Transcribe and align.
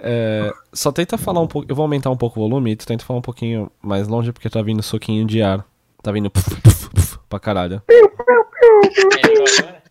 É, 0.00 0.52
só 0.72 0.92
tenta 0.92 1.18
falar 1.18 1.40
um 1.40 1.46
pouco. 1.46 1.70
Eu 1.70 1.74
vou 1.74 1.82
aumentar 1.82 2.10
um 2.10 2.16
pouco 2.16 2.38
o 2.40 2.48
volume 2.48 2.72
e 2.72 2.76
tu 2.76 2.86
tenta 2.86 3.04
falar 3.04 3.18
um 3.18 3.22
pouquinho 3.22 3.70
mais 3.82 4.06
longe 4.06 4.32
porque 4.32 4.48
tá 4.48 4.62
vindo 4.62 4.82
soquinho 4.82 5.26
de 5.26 5.42
ar. 5.42 5.64
Tá 6.02 6.12
vindo 6.12 6.30
puf, 6.30 6.48
puf, 6.60 6.88
puf, 6.90 7.18
pra 7.28 7.40
caralho. 7.40 7.82
Melhorou 7.88 9.44
agora? 9.58 9.82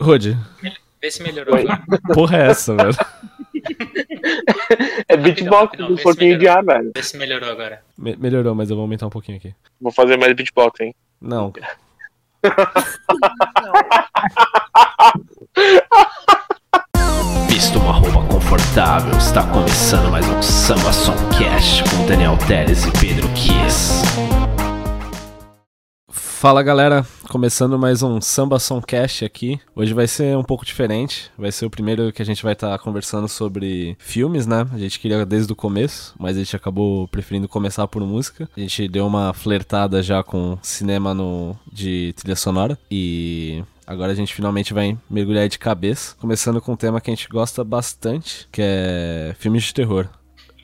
Rod, 0.00 0.26
Vê 1.00 1.10
se 1.10 1.22
melhorou 1.22 1.54
Oi. 1.54 1.62
agora. 1.62 1.82
porra 2.14 2.36
é 2.38 2.46
essa, 2.48 2.74
velho? 2.74 2.96
É 5.08 5.16
beatbox 5.16 5.78
do 5.78 5.96
se 5.96 6.02
pouquinho 6.02 6.38
de 6.38 6.48
ar, 6.48 6.62
velho. 6.64 6.92
Vê 6.94 7.02
se 7.02 7.16
melhorou 7.16 7.50
agora. 7.50 7.82
Me- 7.96 8.16
melhorou, 8.16 8.54
mas 8.54 8.68
eu 8.70 8.76
vou 8.76 8.82
aumentar 8.82 9.06
um 9.06 9.10
pouquinho 9.10 9.38
aqui. 9.38 9.54
Vou 9.80 9.92
fazer 9.92 10.16
mais 10.18 10.34
beatbox, 10.34 10.80
hein? 10.80 10.94
Não. 11.20 11.52
Vista 17.48 17.78
uma 17.78 17.92
roupa 17.92 18.22
confortável, 18.26 19.16
está 19.16 19.42
começando 19.42 20.10
mais 20.10 20.26
um 20.28 20.42
Samba 20.42 20.92
Songcast 20.92 21.84
com 21.84 22.06
Daniel 22.06 22.36
Teles 22.46 22.84
e 22.84 22.90
Pedro 22.92 23.28
Kiss. 23.30 24.02
Fala 26.46 26.62
galera, 26.62 27.04
começando 27.30 27.78
mais 27.78 28.02
um 28.02 28.20
Samba 28.20 28.58
Songcast 28.58 29.24
aqui. 29.24 29.58
Hoje 29.74 29.94
vai 29.94 30.06
ser 30.06 30.36
um 30.36 30.44
pouco 30.44 30.66
diferente, 30.66 31.30
vai 31.36 31.50
ser 31.50 31.64
o 31.64 31.70
primeiro 31.70 32.12
que 32.12 32.20
a 32.20 32.24
gente 32.26 32.42
vai 32.42 32.52
estar 32.52 32.78
conversando 32.78 33.26
sobre 33.26 33.96
filmes, 33.98 34.46
né? 34.46 34.66
A 34.70 34.78
gente 34.78 35.00
queria 35.00 35.24
desde 35.24 35.50
o 35.52 35.56
começo, 35.56 36.14
mas 36.18 36.36
a 36.36 36.40
gente 36.40 36.54
acabou 36.54 37.08
preferindo 37.08 37.48
começar 37.48 37.88
por 37.88 38.02
música. 38.02 38.48
A 38.54 38.60
gente 38.60 38.86
deu 38.86 39.06
uma 39.06 39.32
flertada 39.32 40.02
já 40.02 40.22
com 40.22 40.58
cinema 40.60 41.14
no, 41.14 41.56
de 41.72 42.12
trilha 42.16 42.36
sonora 42.36 42.78
e 42.90 43.64
Agora 43.86 44.10
a 44.12 44.14
gente 44.14 44.34
finalmente 44.34 44.74
vai 44.74 44.98
mergulhar 45.08 45.48
de 45.48 45.58
cabeça, 45.58 46.16
começando 46.18 46.60
com 46.60 46.72
um 46.72 46.76
tema 46.76 47.00
que 47.00 47.08
a 47.08 47.14
gente 47.14 47.28
gosta 47.28 47.62
bastante, 47.62 48.48
que 48.50 48.60
é 48.60 49.34
filmes 49.38 49.62
de 49.62 49.74
terror. 49.74 50.08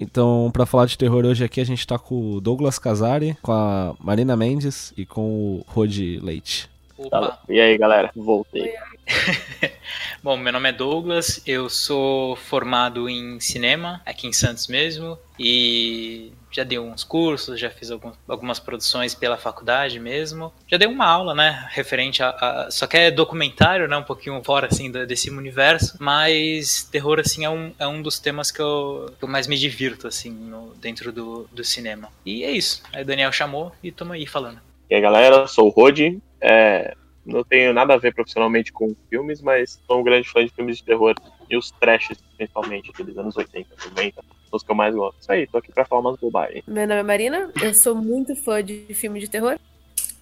Então, 0.01 0.51
pra 0.53 0.67
falar 0.67 0.87
de 0.87 0.99
terror 0.99 1.25
hoje 1.25 1.45
aqui, 1.45 1.61
a 1.61 1.65
gente 1.65 1.87
tá 1.87 1.97
com 1.97 2.33
o 2.33 2.41
Douglas 2.41 2.79
Casari, 2.79 3.37
com 3.41 3.53
a 3.53 3.95
Marina 4.01 4.37
Mendes 4.37 4.93
e 4.97 5.07
com 5.07 5.23
o 5.23 5.65
Rod 5.69 5.97
Leite. 6.21 6.69
Opa. 6.99 7.39
E 7.49 7.61
aí, 7.61 7.79
galera? 7.79 8.11
Voltei. 8.17 8.75
Bom, 10.23 10.37
meu 10.37 10.53
nome 10.53 10.69
é 10.69 10.73
Douglas, 10.73 11.41
eu 11.47 11.71
sou 11.71 12.35
formado 12.35 13.09
em 13.09 13.39
cinema, 13.39 14.01
aqui 14.05 14.27
em 14.27 14.33
Santos 14.33 14.67
mesmo, 14.67 15.17
e 15.39 16.33
já 16.53 16.63
dei 16.65 16.79
uns 16.79 17.03
cursos, 17.03 17.59
já 17.59 17.71
fiz 17.71 17.91
algum- 17.91 18.13
algumas 18.29 18.61
produções 18.61 19.15
pela 19.15 19.37
faculdade 19.37 19.99
mesmo. 19.99 20.53
Já 20.69 20.77
dei 20.77 20.87
uma 20.87 21.07
aula, 21.07 21.35
né, 21.35 21.67
referente 21.71 22.23
a, 22.23 22.29
a- 22.31 22.69
só 22.71 22.87
que 22.87 22.97
é 22.97 23.11
documentário, 23.11 23.89
né, 23.89 23.97
um 23.97 24.03
pouquinho 24.03 24.41
fora, 24.45 24.67
assim, 24.71 24.91
da- 24.91 25.05
desse 25.05 25.31
universo, 25.31 25.97
mas 26.01 26.85
terror, 26.85 27.19
assim, 27.19 27.45
é 27.45 27.51
um, 27.51 27.73
é 27.79 27.87
um 27.87 28.03
dos 28.03 28.19
temas 28.19 28.51
que 28.51 28.61
eu, 28.61 29.13
que 29.19 29.25
eu 29.25 29.29
mais 29.29 29.47
me 29.47 29.57
divirto, 29.57 30.07
assim, 30.07 30.31
no- 30.31 30.75
dentro 30.75 31.11
do, 31.11 31.49
do 31.51 31.65
cinema. 31.65 32.09
E 32.25 32.45
é 32.45 32.51
isso, 32.51 32.83
aí 32.93 33.03
o 33.03 33.07
Daniel 33.07 33.33
chamou 33.33 33.73
e 33.83 33.91
tamo 33.91 34.13
aí 34.13 34.27
falando. 34.27 34.61
E 34.91 34.95
aí, 34.95 35.01
galera? 35.01 35.47
Sou 35.47 35.67
o 35.67 35.71
Rodi. 35.71 36.21
É, 36.39 36.95
não 37.25 37.43
tenho 37.43 37.73
nada 37.73 37.95
a 37.95 37.97
ver 37.97 38.13
profissionalmente 38.15 38.71
com 38.73 38.95
filmes, 39.09 39.41
mas 39.41 39.81
sou 39.87 40.01
um 40.01 40.03
grande 40.03 40.29
fã 40.29 40.45
de 40.45 40.53
filmes 40.53 40.77
de 40.77 40.85
terror. 40.85 41.15
E 41.49 41.57
os 41.57 41.71
trashes, 41.71 42.19
principalmente, 42.37 42.91
aqueles 42.91 43.17
anos 43.17 43.37
80, 43.37 43.69
90, 43.91 44.23
os 44.57 44.63
que 44.63 44.71
eu 44.71 44.75
mais 44.77 44.95
gosto. 44.95 45.21
Isso 45.21 45.33
aí, 45.33 45.47
tô 45.47 45.59
aqui 45.59 45.73
pra 45.73 45.85
falar 45.85 46.01
umas 46.01 46.19
bobagens. 46.19 46.65
Meu 46.67 46.87
nome 46.87 47.01
é 47.01 47.03
Marina, 47.03 47.51
eu 47.63 47.75
sou 47.75 47.95
muito 47.95 48.35
fã 48.37 48.63
de 48.63 48.87
filme 48.95 49.21
de 49.21 49.29
terror. 49.29 49.59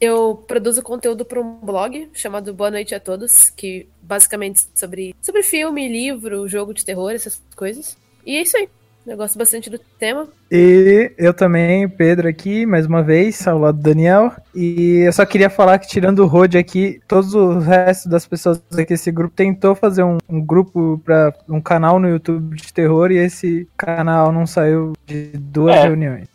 Eu 0.00 0.42
produzo 0.48 0.82
conteúdo 0.82 1.26
para 1.26 1.40
um 1.40 1.60
blog 1.60 2.08
chamado 2.14 2.54
Boa 2.54 2.70
Noite 2.70 2.94
a 2.94 3.00
Todos, 3.00 3.50
que 3.50 3.86
basicamente 4.00 4.62
é 4.62 4.78
sobre, 4.78 5.14
sobre 5.20 5.42
filme, 5.42 5.86
livro, 5.88 6.48
jogo 6.48 6.72
de 6.72 6.84
terror, 6.84 7.10
essas 7.10 7.42
coisas. 7.54 7.98
E 8.24 8.36
é 8.36 8.42
isso 8.42 8.56
aí. 8.56 8.68
Eu 9.06 9.16
gosto 9.16 9.38
bastante 9.38 9.70
do 9.70 9.78
tema. 9.98 10.28
E 10.52 11.10
eu 11.18 11.32
também, 11.32 11.88
Pedro 11.88 12.28
aqui, 12.28 12.66
mais 12.66 12.86
uma 12.86 13.02
vez, 13.02 13.46
ao 13.48 13.58
lado 13.58 13.78
do 13.78 13.82
Daniel. 13.82 14.30
E 14.54 14.98
eu 15.06 15.12
só 15.12 15.24
queria 15.24 15.48
falar 15.48 15.78
que, 15.78 15.88
tirando 15.88 16.20
o 16.20 16.26
Rod 16.26 16.54
aqui, 16.54 17.00
todos 17.08 17.34
os 17.34 17.64
restos 17.64 18.06
das 18.10 18.26
pessoas 18.26 18.62
aqui 18.72 18.86
desse 18.90 19.10
grupo 19.10 19.34
tentou 19.34 19.74
fazer 19.74 20.02
um, 20.02 20.18
um 20.28 20.40
grupo 20.44 21.00
para 21.04 21.32
um 21.48 21.60
canal 21.60 21.98
no 21.98 22.08
YouTube 22.08 22.54
de 22.56 22.72
terror 22.72 23.10
e 23.10 23.16
esse 23.16 23.66
canal 23.76 24.30
não 24.30 24.46
saiu 24.46 24.92
de 25.06 25.30
duas 25.34 25.76
É. 25.76 25.82
reuniões. 25.84 26.28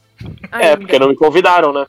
É, 0.51 0.69
Ainda. 0.69 0.77
porque 0.77 0.97
não 0.97 1.09
me 1.09 1.15
convidaram, 1.15 1.71
né? 1.71 1.85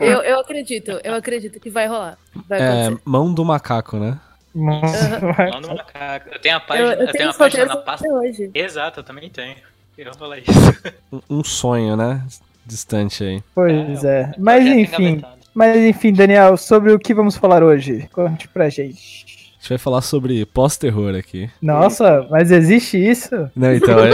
eu, 0.00 0.22
eu 0.22 0.38
acredito, 0.38 1.00
eu 1.02 1.14
acredito 1.14 1.58
que 1.58 1.70
vai 1.70 1.88
rolar. 1.88 2.16
Vai 2.48 2.60
É, 2.60 2.96
mão 3.04 3.32
do 3.34 3.44
macaco, 3.44 3.96
né? 3.96 4.18
Manda 4.54 5.66
uma 5.66 5.74
macaca. 5.74 6.30
Eu 6.32 6.40
tenho 6.40 6.56
a 6.56 6.58
Eu, 6.58 6.66
página, 6.66 6.86
eu 6.86 6.90
eu, 6.92 6.96
tenho 6.98 7.12
tenho 7.12 7.30
a 7.30 7.34
página 7.34 7.64
na 7.66 7.76
pasta. 7.78 8.08
hoje. 8.08 8.50
Exato, 8.54 9.00
eu 9.00 9.04
também 9.04 9.28
tenho. 9.30 9.56
Eu 10.00 10.06
vou 10.06 10.14
falar 10.14 10.38
isso. 10.38 10.50
Um, 11.28 11.44
sonho, 11.44 11.96
né? 11.96 12.24
Distante 12.64 13.22
aí. 13.24 13.42
Pois 13.54 14.04
É, 14.04 14.20
é. 14.20 14.32
Mas 14.38 14.64
enfim, 14.64 15.22
mas 15.52 15.76
enfim, 15.76 16.12
Daniel, 16.12 16.56
sobre 16.56 16.92
o 16.92 16.98
que 16.98 17.12
vamos 17.12 17.36
falar 17.36 17.62
hoje? 17.62 18.08
Conte 18.12 18.48
pra 18.48 18.68
gente. 18.68 19.26
A 19.26 19.60
gente 19.60 19.68
vai 19.68 19.78
falar 19.78 20.00
sobre 20.00 20.46
pós-terror 20.46 21.14
aqui. 21.14 21.50
Nossa, 21.60 22.26
mas 22.30 22.50
existe 22.50 22.96
isso? 22.96 23.50
Não, 23.54 23.74
então, 23.74 23.98
é... 23.98 24.12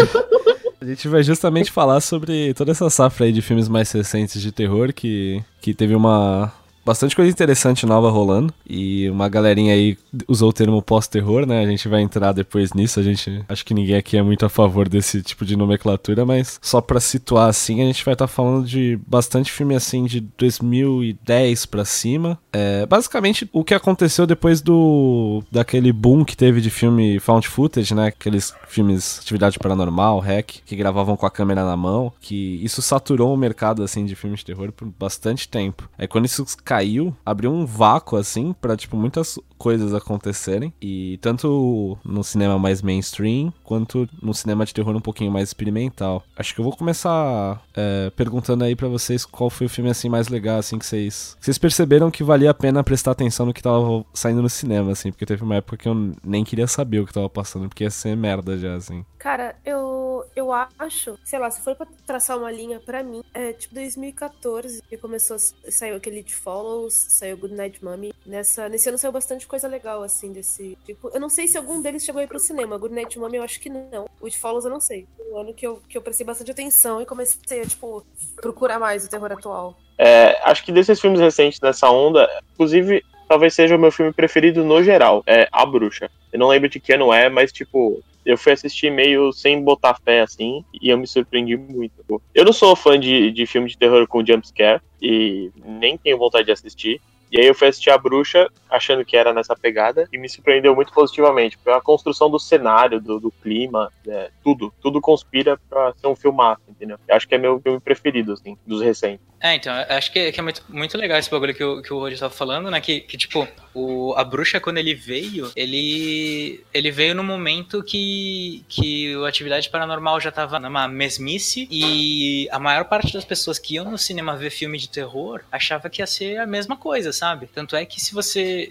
A 0.81 0.85
gente 0.85 1.07
vai 1.07 1.23
justamente 1.23 1.71
falar 1.71 2.01
sobre 2.01 2.55
toda 2.55 2.73
essa 2.73 2.89
safra 2.91 3.27
aí 3.27 3.33
de 3.33 3.43
filmes 3.43 3.69
mais 3.69 3.93
recentes 3.93 4.41
de 4.41 4.51
terror 4.51 4.93
que, 4.93 5.43
que 5.61 5.75
teve 5.75 5.95
uma. 5.95 6.53
Bastante 6.87 7.17
coisa 7.17 7.29
interessante 7.29 7.85
nova 7.85 8.09
rolando. 8.09 8.55
E 8.65 9.11
uma 9.11 9.29
galerinha 9.29 9.75
aí 9.75 9.99
usou 10.29 10.51
o 10.51 10.53
termo 10.53 10.81
pós-terror, 10.81 11.45
né? 11.45 11.61
A 11.61 11.67
gente 11.67 11.89
vai 11.89 12.01
entrar 12.01 12.31
depois 12.31 12.73
nisso. 12.73 13.01
A 13.01 13.03
gente. 13.03 13.45
Acho 13.49 13.67
que 13.67 13.75
ninguém 13.75 13.97
aqui 13.97 14.17
é 14.17 14.23
muito 14.23 14.47
a 14.47 14.49
favor 14.49 14.89
desse 14.89 15.21
tipo 15.21 15.45
de 15.45 15.57
nomenclatura, 15.57 16.25
mas 16.25 16.61
só 16.63 16.81
pra 16.81 17.01
situar 17.01 17.49
assim, 17.49 17.83
a 17.83 17.87
gente 17.87 18.05
vai 18.05 18.15
estar 18.15 18.29
falando 18.29 18.65
de 18.65 19.01
bastante 19.05 19.51
filme 19.51 19.75
assim 19.75 20.05
de 20.05 20.21
2010 20.21 21.67
pra 21.67 21.85
cima. 21.85 22.39
É, 22.53 22.87
basicamente, 22.87 23.51
o 23.53 23.65
que 23.65 23.75
aconteceu 23.75 24.25
depois 24.25 24.61
do. 24.61 25.43
daquele 25.51 25.93
boom 25.93 26.25
que 26.25 26.37
teve 26.37 26.61
de 26.61 26.71
filme 26.71 27.19
found 27.19 27.49
footage, 27.49 27.97
né? 27.97 28.07
Aqueles 28.07 28.55
filmes 28.69 29.19
Atividade 29.19 29.59
Paranormal, 29.59 30.21
Hack, 30.21 30.59
que 30.65 30.77
gravavam 30.77 31.17
com 31.17 31.27
a 31.27 31.31
câmera 31.33 31.65
na 31.65 31.77
mão, 31.77 32.13
que 32.21 32.61
isso 32.63 32.81
saturou 32.81 33.35
o 33.35 33.37
mercado, 33.37 33.83
assim, 33.83 34.07
de 34.07 34.15
filmes 34.15 34.39
de 34.39 34.47
terror 34.47 34.71
por 34.71 34.87
bastante 34.87 35.49
tempo. 35.49 35.91
Aí 35.99 36.07
quando 36.07 36.27
isso 36.27 36.47
caiu, 36.65 36.76
abriu 37.25 37.53
um 37.53 37.65
vácuo, 37.65 38.17
assim, 38.17 38.53
pra, 38.53 38.77
tipo, 38.77 38.97
muitas 38.97 39.39
coisas 39.57 39.95
acontecerem. 39.95 40.73
E 40.81 41.19
tanto 41.21 41.99
no 42.05 42.23
cinema 42.23 42.59
mais 42.59 42.83
mainstream, 42.83 43.53
quanto 43.65 44.09
no 44.23 44.35
cinema 44.35 44.65
de 44.65 44.75
terror 44.75 44.95
um 44.95 45.01
pouquinho 45.01 45.31
mais 45.31 45.49
experimental. 45.49 46.23
Acho 46.37 46.55
que 46.55 46.61
eu 46.61 46.65
vou 46.65 46.77
começar 46.77 47.63
é, 47.75 48.11
perguntando 48.11 48.65
aí 48.65 48.77
pra 48.77 48.89
vocês 48.89 49.25
qual 49.25 49.51
foi 49.51 49.67
o 49.67 49.71
filme, 49.71 49.91
assim, 49.91 50.09
mais 50.09 50.29
legal, 50.29 50.59
assim, 50.59 50.79
que 50.79 50.87
vocês... 50.87 51.37
Vocês 51.41 51.59
perceberam 51.59 52.11
que 52.11 52.23
valia 52.23 52.51
a 52.51 52.55
pena 52.55 52.85
prestar 52.85 53.13
atenção 53.13 53.47
no 53.47 53.55
que 53.55 53.63
tava 53.63 54.05
saindo 54.13 54.43
no 54.43 54.49
cinema, 54.51 54.93
assim, 54.93 55.11
porque 55.11 55.27
teve 55.27 55.43
uma 55.43 55.57
época 55.57 55.77
que 55.77 55.89
eu 55.89 56.13
nem 56.25 56.45
queria 56.45 56.67
saber 56.67 57.01
o 57.01 57.07
que 57.07 57.13
tava 57.13 57.29
passando, 57.29 57.69
porque 57.69 57.85
ia 57.85 57.91
ser 57.91 58.17
merda 58.17 58.57
já, 58.59 58.75
assim. 58.75 59.05
Cara, 59.19 59.57
eu, 59.65 60.25
eu 60.37 60.53
acho, 60.53 61.19
sei 61.25 61.39
lá, 61.39 61.51
se 61.51 61.61
for 61.63 61.75
pra 61.75 61.87
traçar 62.07 62.39
uma 62.39 62.51
linha 62.51 62.79
pra 62.79 63.03
mim, 63.03 63.23
é 63.35 63.53
tipo 63.53 63.75
2014 63.75 64.83
que 64.83 64.97
começou, 64.97 65.37
saiu 65.69 65.97
aquele 65.97 66.19
It 66.19 66.35
Follows, 66.67 66.95
saiu 66.95 67.37
Good 67.37 67.55
Night 67.55 67.85
Mommy. 67.85 68.13
Nessa, 68.27 68.69
nesse 68.69 68.89
ano 68.89 68.99
saiu 68.99 69.13
bastante 69.13 69.47
coisa 69.47 69.69
legal, 69.69 70.03
assim, 70.03 70.33
desse 70.33 70.77
tipo. 70.85 71.09
Eu 71.15 71.21
não 71.21 71.29
sei 71.29 71.47
se 71.47 71.57
algum 71.57 71.81
deles 71.81 72.05
chegou 72.05 72.21
aí 72.21 72.27
pro 72.27 72.41
cinema. 72.41 72.77
Good 72.77 72.93
Night 72.93 73.17
Mommy 73.17 73.37
eu 73.37 73.45
acho 73.45 73.61
que 73.61 73.69
não. 73.71 74.07
O 74.21 74.27
It 74.27 74.37
Follows 74.37 74.65
eu 74.65 74.71
não 74.71 74.81
sei. 74.81 75.07
Um 75.31 75.39
ano 75.39 75.55
que 75.55 75.65
eu, 75.65 75.81
que 75.89 75.97
eu 75.97 76.03
prestei 76.03 76.27
bastante 76.27 76.51
atenção 76.51 77.01
e 77.01 77.07
comecei 77.07 77.61
a, 77.61 77.65
tipo, 77.65 78.05
procurar 78.35 78.81
mais 78.81 79.07
o 79.07 79.09
terror 79.09 79.31
atual. 79.31 79.79
É, 79.97 80.41
acho 80.43 80.65
que 80.65 80.73
desses 80.73 81.01
filmes 81.01 81.21
recentes 81.21 81.61
dessa 81.61 81.89
onda, 81.89 82.29
inclusive, 82.55 83.05
talvez 83.29 83.55
seja 83.55 83.77
o 83.77 83.79
meu 83.79 83.93
filme 83.93 84.13
preferido 84.13 84.65
no 84.65 84.83
geral, 84.83 85.23
é 85.25 85.49
A 85.53 85.65
Bruxa. 85.65 86.11
Eu 86.33 86.41
não 86.41 86.49
lembro 86.49 86.69
de 86.69 86.81
que 86.81 86.93
ano 86.93 87.13
é, 87.13 87.29
mas, 87.29 87.53
tipo, 87.53 88.03
eu 88.27 88.37
fui 88.37 88.53
assistir 88.53 88.91
meio 88.91 89.33
sem 89.33 89.63
botar 89.63 89.95
fé, 90.05 90.21
assim, 90.21 90.65
e 90.83 90.91
eu 90.91 90.99
me 90.99 91.07
surpreendi 91.07 91.57
muito. 91.57 92.21
Eu 92.35 92.45
não 92.45 92.53
sou 92.53 92.75
fã 92.75 92.99
de, 92.99 93.31
de 93.31 93.47
filme 93.47 93.69
de 93.69 93.79
terror 93.79 94.07
com 94.09 94.27
jumpscare, 94.27 94.83
e 95.01 95.53
nem 95.65 95.97
tenho 95.97 96.19
vontade 96.19 96.47
de 96.47 96.53
assistir. 96.53 97.01
E 97.31 97.41
aí 97.41 97.47
eu 97.47 97.55
fui 97.55 97.69
assistir 97.69 97.91
A 97.91 97.99
Bruxa, 97.99 98.49
achando 98.71 99.05
que 99.05 99.17
era 99.17 99.33
nessa 99.33 99.57
pegada, 99.57 100.09
e 100.13 100.19
me 100.19 100.29
surpreendeu 100.29 100.75
muito 100.75 100.93
positivamente. 100.93 101.59
A 101.67 101.81
construção 101.81 102.31
do 102.31 102.39
cenário, 102.39 103.01
do, 103.01 103.19
do 103.19 103.31
clima, 103.31 103.93
é, 104.07 104.31
tudo, 104.43 104.73
tudo 104.81 105.01
conspira 105.01 105.59
pra 105.69 105.93
ser 105.95 106.07
um 106.07 106.17
filmaço, 106.17 106.63
entendeu? 106.69 106.99
Eu 107.09 107.17
acho 107.17 107.27
que 107.27 107.35
é 107.35 107.39
meu 107.39 107.61
filme 107.61 107.81
preferido, 107.81 108.33
assim, 108.33 108.57
dos 108.67 108.83
recentes. 108.83 109.27
É, 109.41 109.55
então, 109.55 109.73
acho 109.91 110.11
que, 110.13 110.33
que 110.33 110.41
é 110.41 110.43
muito, 110.43 110.65
muito 110.69 110.97
legal 110.97 111.19
esse 111.19 111.31
bagulho 111.31 111.55
que 111.55 111.63
o, 111.63 111.83
que 111.83 111.93
o 111.93 111.99
Roger 111.99 112.19
tava 112.19 112.33
falando, 112.33 112.71
né? 112.71 112.81
Que, 112.81 113.01
que 113.01 113.19
tipo, 113.19 113.47
o, 113.75 114.15
a 114.17 114.25
bruxa, 114.25 114.59
quando 114.59 114.79
ele 114.79 114.95
veio, 114.95 115.53
ele, 115.55 116.65
ele 116.73 116.91
veio 116.91 117.15
no 117.15 117.23
momento 117.23 117.83
que, 117.83 118.65
que 118.69 119.15
a 119.23 119.29
atividade 119.29 119.69
paranormal 119.69 120.21
já 120.21 120.33
tava 120.33 120.59
numa 120.59 120.89
mesmice 120.89 121.69
e 121.71 122.49
a 122.51 122.59
maior 122.59 122.87
parte 122.87 123.13
das 123.13 123.25
pessoas 123.25 123.59
que 123.59 123.75
iam 123.75 123.91
no 123.91 123.99
cinema 123.99 124.37
ver 124.37 124.51
filme 124.51 124.79
de 124.79 124.89
terror 124.89 125.43
achava 125.53 125.91
que 125.91 126.01
ia 126.01 126.07
ser 126.07 126.39
a 126.39 126.47
mesma 126.47 126.77
coisa, 126.77 127.13
sabe? 127.17 127.47
Tanto 127.47 127.75
é 127.75 127.85
que 127.85 128.01
se 128.01 128.13
você 128.13 128.27
você. 128.27 128.71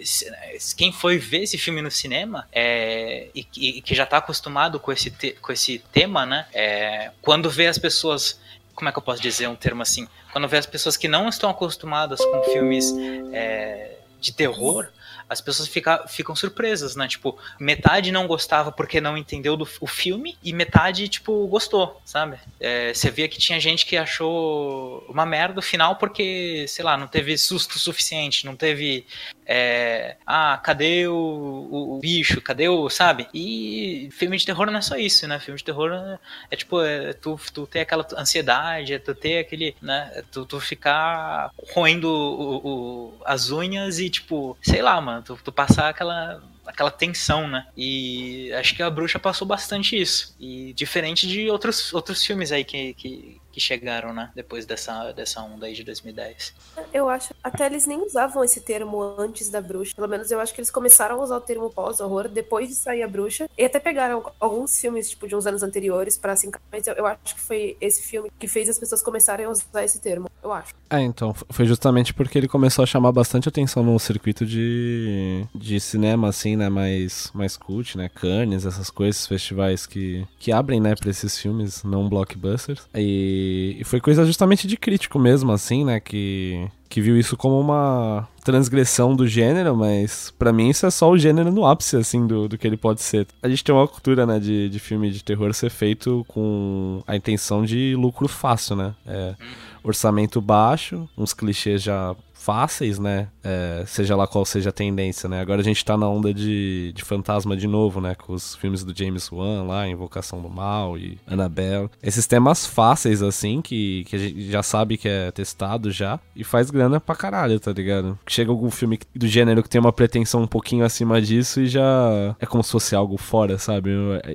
Quem 0.76 0.92
foi 0.92 1.18
ver 1.18 1.44
esse 1.44 1.58
filme 1.58 1.82
no 1.82 1.92
cinema 1.92 2.48
é, 2.52 3.28
e, 3.34 3.48
e 3.56 3.82
que 3.82 3.96
já 3.96 4.06
tá 4.06 4.18
acostumado 4.18 4.80
com 4.80 4.92
esse, 4.92 5.10
te, 5.12 5.32
com 5.34 5.52
esse 5.52 5.80
tema, 5.92 6.26
né? 6.26 6.48
É, 6.54 7.12
quando 7.22 7.50
vê 7.50 7.68
as 7.68 7.78
pessoas. 7.78 8.40
Como 8.74 8.90
é 8.90 8.92
que 8.92 8.98
eu 8.98 9.04
posso 9.04 9.22
dizer 9.22 9.48
um 9.48 9.56
termo 9.56 9.82
assim? 9.82 10.06
Quando 10.34 10.48
vê 10.50 10.58
as 10.58 10.66
pessoas 10.66 10.98
que 10.98 11.08
não 11.08 11.30
estão 11.30 11.50
acostumadas 11.50 12.20
com 12.20 12.44
filmes 12.52 12.94
é, 13.32 14.00
de 14.20 14.34
terror, 14.34 14.90
as 15.30 15.42
pessoas 15.42 15.68
fica, 15.68 16.08
ficam 16.08 16.36
surpresas, 16.36 16.96
né? 16.96 17.08
Tipo, 17.08 17.38
metade 17.60 18.12
não 18.12 18.28
gostava 18.28 18.72
porque 18.72 19.02
não 19.02 19.18
entendeu 19.18 19.58
do, 19.58 19.68
o 19.82 19.88
filme 19.88 20.38
e 20.44 20.54
metade, 20.54 21.08
tipo, 21.08 21.48
gostou, 21.48 22.00
sabe? 22.06 22.38
É, 22.60 22.94
você 22.94 23.10
via 23.10 23.28
que 23.28 23.40
tinha 23.40 23.60
gente 23.60 23.86
que 23.86 23.98
achou 23.98 25.06
uma 25.10 25.26
merda 25.26 25.60
o 25.60 25.64
final 25.64 25.96
porque, 25.96 26.66
sei 26.68 26.86
lá, 26.86 26.96
não 26.96 27.08
teve 27.08 27.38
susto 27.38 27.80
suficiente, 27.80 28.46
não 28.46 28.56
teve. 28.56 29.06
É, 29.46 30.18
ah, 30.26 30.60
cadê 30.64 31.08
o, 31.08 31.14
o, 31.14 31.96
o, 31.98 32.00
bicho? 32.00 32.42
Cadê 32.42 32.68
o. 32.68 32.90
Sabe? 32.90 33.28
E 33.34 34.10
filme 34.12 34.38
de 34.38 34.46
terror 34.46 34.66
não 34.68 34.78
é 34.78 34.82
só 34.82 34.96
isso, 34.96 35.28
né? 35.28 35.40
Filme 35.40 35.58
de 35.58 35.64
terror 35.64 35.92
é, 35.92 36.20
é 36.52 36.56
tipo, 36.56 36.82
é, 36.82 37.14
tu, 37.14 37.40
tu 37.54 37.68
ter 37.68 37.82
aquela 37.82 38.06
ansiedade, 38.18 38.94
é 38.94 39.00
tu 39.00 39.14
ter 39.14 39.40
aquele. 39.40 39.76
né? 39.82 40.24
Tu, 40.32 40.46
tu 40.46 40.60
ficar 40.60 41.52
roendo 41.74 42.10
o, 42.10 43.14
as 43.26 43.52
unhas 43.52 44.00
e, 44.00 44.10
tipo, 44.10 44.58
sei 44.62 44.82
lá, 44.82 45.00
mano 45.00 45.24
Tu, 45.24 45.38
tu 45.44 45.52
passar 45.52 45.90
aquela 45.90 46.42
aquela 46.66 46.92
tensão, 46.92 47.48
né? 47.48 47.68
E 47.78 48.52
acho 48.54 48.76
que 48.76 48.82
a 48.82 48.90
bruxa 48.90 49.20
passou 49.20 49.48
bastante 49.48 50.00
isso. 50.00 50.36
E 50.40 50.74
diferente 50.74 51.28
de 51.28 51.50
outros, 51.50 51.94
outros 51.94 52.26
filmes 52.26 52.52
aí 52.52 52.64
que, 52.64 52.94
que, 52.96 53.40
que 53.56 53.62
chegaram, 53.62 54.14
né? 54.14 54.30
Depois 54.36 54.66
dessa, 54.66 55.14
dessa 55.14 55.42
onda 55.42 55.66
aí 55.66 55.74
de 55.74 55.82
2010. 55.86 56.54
Eu 56.94 57.08
acho. 57.08 57.34
Até 57.42 57.66
eles 57.66 57.88
nem 57.88 58.02
usavam 58.02 58.44
esse 58.44 58.60
termo 58.60 59.02
antes 59.18 59.50
da 59.50 59.62
bruxa. 59.62 59.96
Pelo 59.96 60.10
menos 60.10 60.30
eu 60.30 60.42
acho 60.42 60.54
que 60.54 60.60
eles 60.60 60.70
começaram 60.70 61.22
a 61.22 61.24
usar 61.24 61.38
o 61.38 61.42
termo 61.42 61.70
pós-horror 61.70 62.28
depois 62.28 62.68
de 62.68 62.76
sair 62.76 63.02
a 63.02 63.08
bruxa. 63.08 63.48
E 63.58 63.64
até 63.64 63.80
pegaram 63.80 64.30
alguns 64.42 64.78
filmes, 64.78 65.10
tipo, 65.10 65.26
de 65.26 65.38
uns 65.38 65.48
anos 65.48 65.64
anteriores 65.64 66.18
para 66.18 66.34
assim. 66.34 66.52
Mas 66.70 66.86
eu, 66.86 66.96
eu 66.96 67.06
acho 67.06 67.34
que 67.34 67.40
foi 67.40 67.78
esse 67.80 68.04
filme 68.04 68.30
que 68.38 68.46
fez 68.46 68.68
as 68.68 68.78
pessoas 68.78 69.02
começarem 69.02 69.46
a 69.46 69.50
usar 69.50 69.86
esse 69.86 70.02
termo. 70.02 70.30
Eu 70.44 70.52
acho. 70.52 70.74
É, 70.90 71.00
então. 71.00 71.34
Foi 71.50 71.66
justamente 71.66 72.14
porque 72.14 72.38
ele 72.38 72.50
começou 72.50 72.84
a 72.84 72.86
chamar 72.86 73.14
bastante 73.14 73.48
atenção 73.48 73.84
no 73.84 73.98
circuito 73.98 74.46
de, 74.46 75.46
de 75.56 75.80
cinema, 75.80 76.28
assim, 76.28 76.58
né? 76.58 76.68
Mais, 76.68 77.32
mais 77.34 77.56
cult, 77.56 77.98
né? 77.98 78.10
Cannes, 78.10 78.66
essas 78.66 78.90
coisas, 78.90 79.26
festivais 79.26 79.86
que, 79.86 80.28
que 80.40 80.52
abrem, 80.52 80.82
né, 80.82 80.94
pra 80.94 81.10
esses 81.10 81.38
filmes 81.38 81.84
não 81.84 82.10
blockbusters. 82.10 82.82
E 82.94 83.45
e, 83.80 83.84
foi 83.84 84.00
coisa 84.00 84.26
justamente 84.26 84.68
de 84.68 84.78
crítico 84.78 85.20
mesmo, 85.20 85.52
assim, 85.52 85.84
né? 85.84 86.00
Que, 86.00 86.68
que 86.90 87.02
viu 87.02 87.18
isso 87.18 87.36
como 87.36 87.60
uma 87.60 88.28
transgressão 88.44 89.16
do 89.16 89.28
gênero, 89.28 89.76
mas 89.76 90.32
para 90.38 90.54
mim 90.54 90.70
isso 90.70 90.86
é 90.86 90.92
só 90.92 91.10
o 91.10 91.18
gênero 91.18 91.52
no 91.52 91.66
ápice, 91.66 91.98
assim, 91.98 92.28
do, 92.28 92.48
do 92.48 92.58
que 92.58 92.68
ele 92.68 92.78
pode 92.78 93.02
ser. 93.02 93.28
A 93.42 93.50
gente 93.50 93.64
tem 93.64 93.74
uma 93.74 93.88
cultura, 93.88 94.26
né, 94.26 94.40
de, 94.40 94.70
de 94.70 94.80
filme 94.80 95.10
de 95.12 95.24
terror 95.24 95.54
ser 95.54 95.70
feito 95.70 96.26
com 96.28 97.04
a 97.08 97.16
intenção 97.16 97.66
de 97.66 97.96
lucro 97.96 98.28
fácil, 98.28 98.76
né? 98.76 98.96
É, 99.06 99.36
orçamento 99.84 100.42
baixo, 100.42 101.08
uns 101.18 101.34
clichês 101.34 101.82
já 101.82 102.16
fáceis, 102.34 103.00
né? 103.00 103.28
É, 103.46 103.84
seja 103.86 104.16
lá 104.16 104.26
qual 104.26 104.44
seja 104.44 104.70
a 104.70 104.74
tendência, 104.74 105.30
né? 105.30 105.40
Agora 105.40 105.62
a 105.62 105.64
gente 105.64 105.86
tá 105.86 105.96
na 105.96 106.10
onda 106.10 106.34
de, 106.34 106.92
de 106.94 107.04
fantasma 107.04 107.56
de 107.56 107.68
novo, 107.68 108.02
né? 108.02 108.16
Com 108.16 108.34
os 108.34 108.56
filmes 108.56 108.84
do 108.84 108.98
James 108.98 109.32
Wan 109.32 109.64
lá, 109.64 109.88
Invocação 109.88 110.42
do 110.42 110.50
Mal 110.50 110.98
e 110.98 111.20
Annabelle. 111.28 111.90
Esses 112.02 112.26
temas 112.26 112.66
fáceis, 112.66 113.22
assim, 113.22 113.62
que, 113.62 114.04
que 114.06 114.16
a 114.16 114.20
gente 114.20 114.52
já 114.52 114.64
sabe 114.64 114.98
que 114.98 115.08
é 115.08 115.30
testado 115.32 115.92
já 115.92 116.20
e 116.36 116.44
faz 116.44 116.72
grana 116.72 117.00
pra 117.00 117.16
caralho, 117.16 117.60
tá 117.60 117.72
ligado? 117.72 118.18
Chega 118.28 118.50
algum 118.50 118.72
filme 118.72 119.00
do 119.16 119.28
gênero 119.28 119.62
que 119.62 119.70
tem 119.70 119.80
uma 119.80 119.94
pretensão 119.94 120.42
um 120.42 120.48
pouquinho 120.48 120.84
acima 120.84 121.22
disso 121.22 121.62
e 121.62 121.68
já 121.68 122.36
é 122.40 122.46
como 122.48 122.64
se 122.64 122.72
fosse 122.72 122.96
algo 122.96 123.18
fora, 123.18 123.60
sabe? 123.60 123.92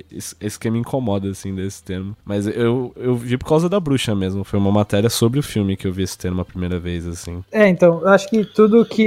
Esse, 0.09 0.35
esse 0.39 0.57
que 0.57 0.69
me 0.69 0.79
incomoda, 0.79 1.29
assim, 1.29 1.53
desse 1.53 1.83
termo. 1.83 2.15
Mas 2.23 2.47
eu, 2.47 2.93
eu 2.95 3.15
vi 3.15 3.37
por 3.37 3.47
causa 3.47 3.67
da 3.67 3.79
bruxa 3.79 4.15
mesmo. 4.15 4.45
Foi 4.45 4.57
uma 4.57 4.71
matéria 4.71 5.09
sobre 5.09 5.37
o 5.39 5.43
filme 5.43 5.75
que 5.75 5.85
eu 5.85 5.91
vi 5.91 6.03
esse 6.03 6.17
termo 6.17 6.41
a 6.41 6.45
primeira 6.45 6.79
vez, 6.79 7.05
assim. 7.05 7.43
É, 7.51 7.67
então, 7.67 7.99
eu 8.01 8.07
acho 8.07 8.29
que 8.29 8.45
tudo 8.45 8.85
que 8.85 9.00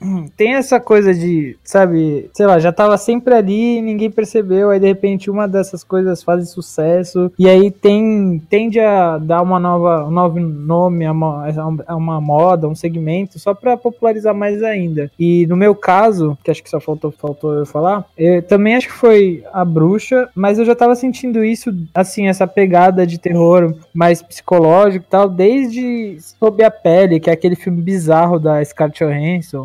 tem 0.36 0.54
essa 0.54 0.80
coisa 0.80 1.14
de, 1.14 1.56
sabe, 1.62 2.30
sei 2.32 2.46
lá, 2.46 2.58
já 2.58 2.72
tava 2.72 2.96
sempre 2.96 3.34
ali 3.34 3.78
e 3.78 3.82
ninguém 3.82 4.10
percebeu, 4.10 4.70
aí 4.70 4.80
de 4.80 4.86
repente 4.86 5.30
uma 5.30 5.46
dessas 5.46 5.84
coisas 5.84 6.22
faz 6.22 6.50
sucesso, 6.50 7.32
e 7.38 7.48
aí 7.48 7.70
tem 7.70 8.42
tende 8.48 8.80
a 8.80 9.18
dar 9.18 9.42
uma 9.42 9.58
nova, 9.58 10.06
um 10.06 10.10
novo 10.10 10.40
nome 10.40 11.04
a 11.04 11.12
uma, 11.12 11.46
a 11.86 11.96
uma 11.96 12.20
moda, 12.20 12.68
um 12.68 12.74
segmento, 12.74 13.38
só 13.38 13.54
para 13.54 13.76
popularizar 13.76 14.34
mais 14.34 14.62
ainda. 14.62 15.10
E 15.18 15.46
no 15.46 15.56
meu 15.56 15.74
caso, 15.74 16.36
que 16.42 16.50
acho 16.50 16.62
que 16.62 16.70
só 16.70 16.80
faltou, 16.80 17.12
faltou 17.12 17.54
eu 17.54 17.66
falar, 17.66 18.04
eu 18.16 18.42
também 18.42 18.76
acho 18.76 18.88
que 18.88 18.94
foi 18.94 19.44
a 19.52 19.64
bruxa, 19.64 20.28
mas 20.34 20.58
eu 20.58 20.64
já 20.64 20.74
tava 20.74 20.94
sentindo 20.94 21.44
isso, 21.44 21.74
assim, 21.94 22.28
essa 22.28 22.46
pegada 22.46 23.06
de 23.06 23.18
terror 23.18 23.74
mais 23.92 24.22
psicológico 24.22 25.04
e 25.06 25.10
tal, 25.10 25.28
desde 25.28 26.16
Sob 26.20 26.62
a 26.62 26.70
Pele, 26.70 27.20
que 27.20 27.30
é 27.30 27.32
aquele 27.32 27.56
filme 27.56 27.80
bizarro 27.80 28.38
da 28.38 28.64
Scarlett 28.64 29.04
Johansson, 29.04 29.21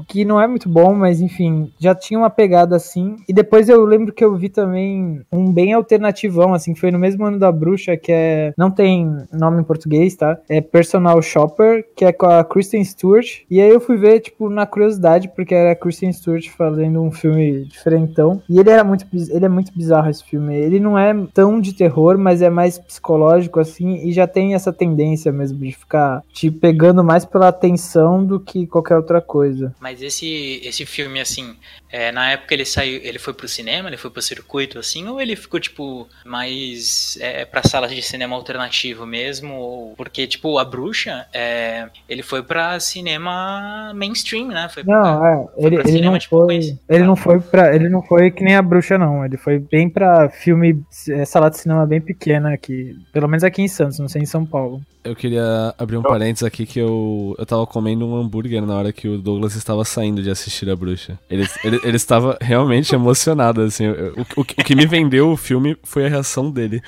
que 0.08 0.26
não 0.26 0.40
é 0.40 0.48
muito 0.48 0.70
bom, 0.70 0.94
mas 0.94 1.22
enfim, 1.22 1.72
já 1.80 1.94
tinha 1.96 2.20
uma 2.20 2.30
pegada 2.30 2.76
assim. 2.76 3.16
E 3.28 3.34
depois 3.34 3.70
eu 3.70 3.84
lembro 3.86 4.14
que 4.14 4.24
eu 4.24 4.36
vi 4.36 4.50
também 4.50 5.22
um 5.32 5.52
bem 5.52 5.74
alternativão, 5.74 6.54
assim, 6.54 6.74
que 6.74 6.80
foi 6.80 6.92
no 6.92 7.00
mesmo 7.00 7.26
ano 7.26 7.40
da 7.40 7.52
Bruxa, 7.52 7.98
que 7.98 8.12
é. 8.12 8.54
Não 8.58 8.72
tem 8.72 9.12
nome 9.32 9.62
em 9.62 9.64
português, 9.64 10.16
tá? 10.16 10.38
É 10.50 10.62
Personal 10.62 11.22
Shopper, 11.22 11.86
que 11.96 12.06
é 12.06 12.12
com 12.12 12.28
a 12.28 12.44
Kristen 12.44 12.84
Stewart. 12.84 13.42
E 13.50 13.62
aí 13.62 13.70
eu 13.70 13.80
fui 13.80 13.98
ver, 13.98 14.20
tipo, 14.20 14.50
na 14.50 14.66
curiosidade, 14.66 15.30
porque 15.30 15.54
era 15.54 15.72
a 15.72 15.76
Kristen 15.76 16.12
Stewart 16.12 16.48
fazendo 16.50 17.02
um 17.02 17.12
filme 17.12 17.66
diferentão. 17.66 18.42
E 18.50 18.60
ele 18.60 18.70
era 18.70 18.84
muito, 18.84 19.06
ele 19.14 19.46
é 19.46 19.50
muito 19.50 19.72
bizarro 19.76 20.10
esse 20.10 20.24
filme. 20.24 20.56
Ele 20.56 20.80
não 20.80 20.98
é 20.98 21.14
tão 21.34 21.60
de 21.60 21.74
terror, 21.74 22.18
mas 22.18 22.42
é 22.42 22.50
mais 22.50 22.78
psicológico, 22.78 23.60
assim, 23.60 24.08
e 24.08 24.12
já 24.12 24.28
tem 24.28 24.54
essa 24.54 24.74
tendência 24.74 25.32
mesmo 25.32 25.60
de 25.60 25.72
ficar 25.72 26.24
te 26.34 26.52
pegando 26.52 27.04
mais 27.04 27.26
pela 27.26 27.48
atenção 27.48 28.24
do 28.24 28.40
que 28.40 28.68
qualquer 28.68 28.96
outra 28.96 29.22
coisa. 29.22 29.47
Mas 29.80 30.02
esse, 30.02 30.62
esse 30.64 30.86
filme, 30.86 31.20
assim, 31.20 31.56
é, 31.90 32.12
na 32.12 32.32
época 32.32 32.54
ele 32.54 32.66
saiu, 32.66 33.00
ele 33.04 33.20
foi 33.20 33.34
pro 33.34 33.48
cinema, 33.48 33.90
ele 33.90 33.98
foi 33.98 34.10
pro 34.10 34.22
circuito, 34.22 34.80
assim, 34.80 35.08
ou 35.08 35.22
ele 35.22 35.36
ficou, 35.36 35.60
tipo, 35.60 36.08
mais 36.26 37.18
é, 37.22 37.46
pra 37.46 37.64
salas 37.64 37.92
de 37.92 38.02
cinema 38.02 38.36
alternativo 38.36 39.06
mesmo? 39.06 39.54
Ou, 39.56 39.94
porque, 39.96 40.28
tipo, 40.28 40.58
A 40.58 40.66
Bruxa, 40.66 41.26
é, 41.34 41.88
ele 42.08 42.24
foi 42.24 42.44
pra 42.44 42.80
cinema 42.80 43.92
mainstream, 43.96 44.48
né? 44.48 44.70
Foi 44.70 44.84
não, 44.84 45.20
pra, 45.20 45.48
é, 45.58 45.66
ele, 45.66 45.76
ele 45.78 45.92
cinema, 45.92 46.12
não 46.12 46.20
tipo, 46.20 46.40
foi, 46.40 46.78
ele 46.90 47.04
não 47.04 47.16
foi 47.16 47.40
pra, 47.40 47.76
ele 47.76 47.90
não 47.90 48.02
foi 48.02 48.32
que 48.32 48.44
nem 48.44 48.56
A 48.56 48.62
Bruxa, 48.62 48.98
não, 48.98 49.26
ele 49.26 49.38
foi 49.38 49.60
bem 49.60 49.90
pra 49.90 50.30
filme, 50.30 50.82
é, 51.10 51.26
sala 51.26 51.50
de 51.50 51.58
cinema 51.58 51.86
bem 51.86 52.02
pequena 52.02 52.54
aqui, 52.54 52.96
pelo 53.14 53.28
menos 53.28 53.44
aqui 53.44 53.62
em 53.62 53.68
Santos, 53.68 54.00
não 54.00 54.08
sei 54.08 54.22
em 54.22 54.26
São 54.26 54.46
Paulo. 54.46 54.82
Eu 55.08 55.16
queria 55.16 55.74
abrir 55.78 55.96
um 55.96 56.02
parênteses 56.02 56.44
aqui 56.44 56.66
que 56.66 56.80
eu, 56.80 57.34
eu 57.40 57.46
tava 57.46 57.66
comendo 57.66 58.06
um 58.06 58.18
hambúrguer 58.18 58.62
na 58.66 58.76
hora 58.76 58.92
que 58.92 59.08
o 59.08 59.18
Douglas 59.18 59.56
estava 59.56 59.86
saindo 59.86 60.22
de 60.22 60.30
assistir 60.30 60.70
a 60.70 60.76
bruxa. 60.76 61.18
Ele, 61.30 61.48
ele, 61.64 61.77
ele 61.84 61.98
estava 61.98 62.38
realmente 62.42 62.94
emocionado, 62.94 63.62
assim. 63.62 63.88
O, 63.88 64.22
o, 64.38 64.42
o 64.42 64.46
que 64.46 64.76
me 64.76 64.86
vendeu 64.86 65.32
o 65.32 65.38
filme 65.38 65.78
foi 65.84 66.06
a 66.06 66.10
reação 66.10 66.52
dele. 66.52 66.82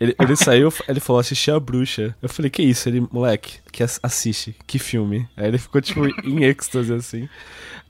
Ele, 0.00 0.14
ele 0.20 0.36
saiu, 0.36 0.72
ele 0.88 1.00
falou, 1.00 1.20
assistir 1.20 1.52
a 1.52 1.60
bruxa. 1.60 2.14
Eu 2.20 2.28
falei, 2.28 2.50
que 2.50 2.62
isso? 2.62 2.88
Ele, 2.88 3.06
moleque, 3.12 3.58
que 3.72 3.82
assiste, 4.02 4.56
que 4.66 4.78
filme. 4.78 5.28
Aí 5.36 5.46
ele 5.46 5.58
ficou, 5.58 5.80
tipo, 5.80 6.04
em 6.26 6.44
êxtase, 6.44 6.92
assim. 6.92 7.28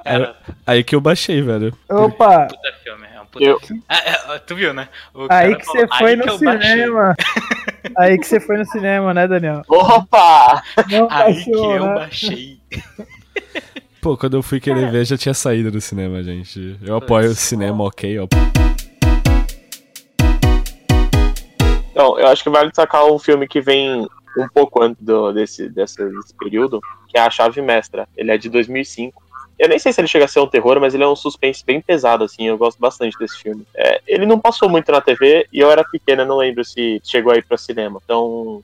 Aí, 0.04 0.34
aí 0.66 0.84
que 0.84 0.94
eu 0.94 1.00
baixei, 1.00 1.40
velho. 1.40 1.74
Opa! 1.88 2.46
Puta 2.46 2.72
filme, 2.82 3.06
é 3.12 3.20
um 3.20 3.26
puta 3.26 3.44
eu... 3.44 3.58
filme. 3.58 3.82
Ah, 3.88 4.34
é, 4.34 4.38
tu 4.38 4.54
viu, 4.54 4.74
né? 4.74 4.88
Aí 5.30 5.56
que 5.56 5.64
você 5.64 5.88
foi 5.88 6.14
no 6.14 6.38
cinema. 6.38 7.14
Aí 7.98 8.18
que 8.18 8.26
você 8.26 8.40
foi 8.40 8.56
no 8.58 8.64
cinema, 8.64 9.12
né, 9.12 9.28
Daniel? 9.28 9.62
Opa! 9.68 10.62
Não 10.90 11.06
aí 11.10 11.34
baixou, 11.34 11.52
que 11.52 11.76
eu 11.76 11.86
né? 11.86 11.94
baixei. 11.94 12.60
Pô, 14.04 14.18
quando 14.18 14.36
eu 14.36 14.42
fui 14.42 14.60
querer 14.60 14.90
ver, 14.90 15.06
já 15.06 15.16
tinha 15.16 15.32
saído 15.32 15.70
do 15.70 15.80
cinema, 15.80 16.22
gente. 16.22 16.78
Eu 16.82 16.96
apoio 16.96 17.30
o 17.30 17.34
cinema, 17.34 17.84
ok, 17.84 18.18
ó. 18.18 18.26
Então, 21.90 22.18
eu 22.18 22.26
acho 22.26 22.42
que 22.42 22.50
vale 22.50 22.68
destacar 22.68 23.06
um 23.06 23.18
filme 23.18 23.48
que 23.48 23.62
vem 23.62 24.06
um 24.36 24.46
pouco 24.52 24.82
antes 24.82 25.02
do, 25.02 25.32
desse, 25.32 25.70
desse, 25.70 26.04
desse 26.04 26.34
período, 26.34 26.82
que 27.08 27.16
é 27.16 27.22
A 27.22 27.30
Chave 27.30 27.62
Mestra. 27.62 28.06
Ele 28.14 28.30
é 28.30 28.36
de 28.36 28.50
2005. 28.50 29.22
Eu 29.58 29.70
nem 29.70 29.78
sei 29.78 29.90
se 29.90 30.02
ele 30.02 30.08
chega 30.08 30.26
a 30.26 30.28
ser 30.28 30.40
um 30.40 30.48
terror, 30.48 30.78
mas 30.78 30.92
ele 30.92 31.02
é 31.02 31.08
um 31.08 31.16
suspense 31.16 31.64
bem 31.64 31.80
pesado, 31.80 32.24
assim. 32.24 32.46
Eu 32.46 32.58
gosto 32.58 32.78
bastante 32.78 33.18
desse 33.18 33.38
filme. 33.38 33.66
É, 33.74 34.02
ele 34.06 34.26
não 34.26 34.38
passou 34.38 34.68
muito 34.68 34.92
na 34.92 35.00
TV 35.00 35.48
e 35.50 35.60
eu 35.60 35.70
era 35.70 35.82
pequena, 35.82 36.26
não 36.26 36.36
lembro 36.36 36.62
se 36.62 37.00
chegou 37.02 37.32
aí 37.32 37.40
para 37.40 37.56
cinema. 37.56 37.98
Então, 38.04 38.62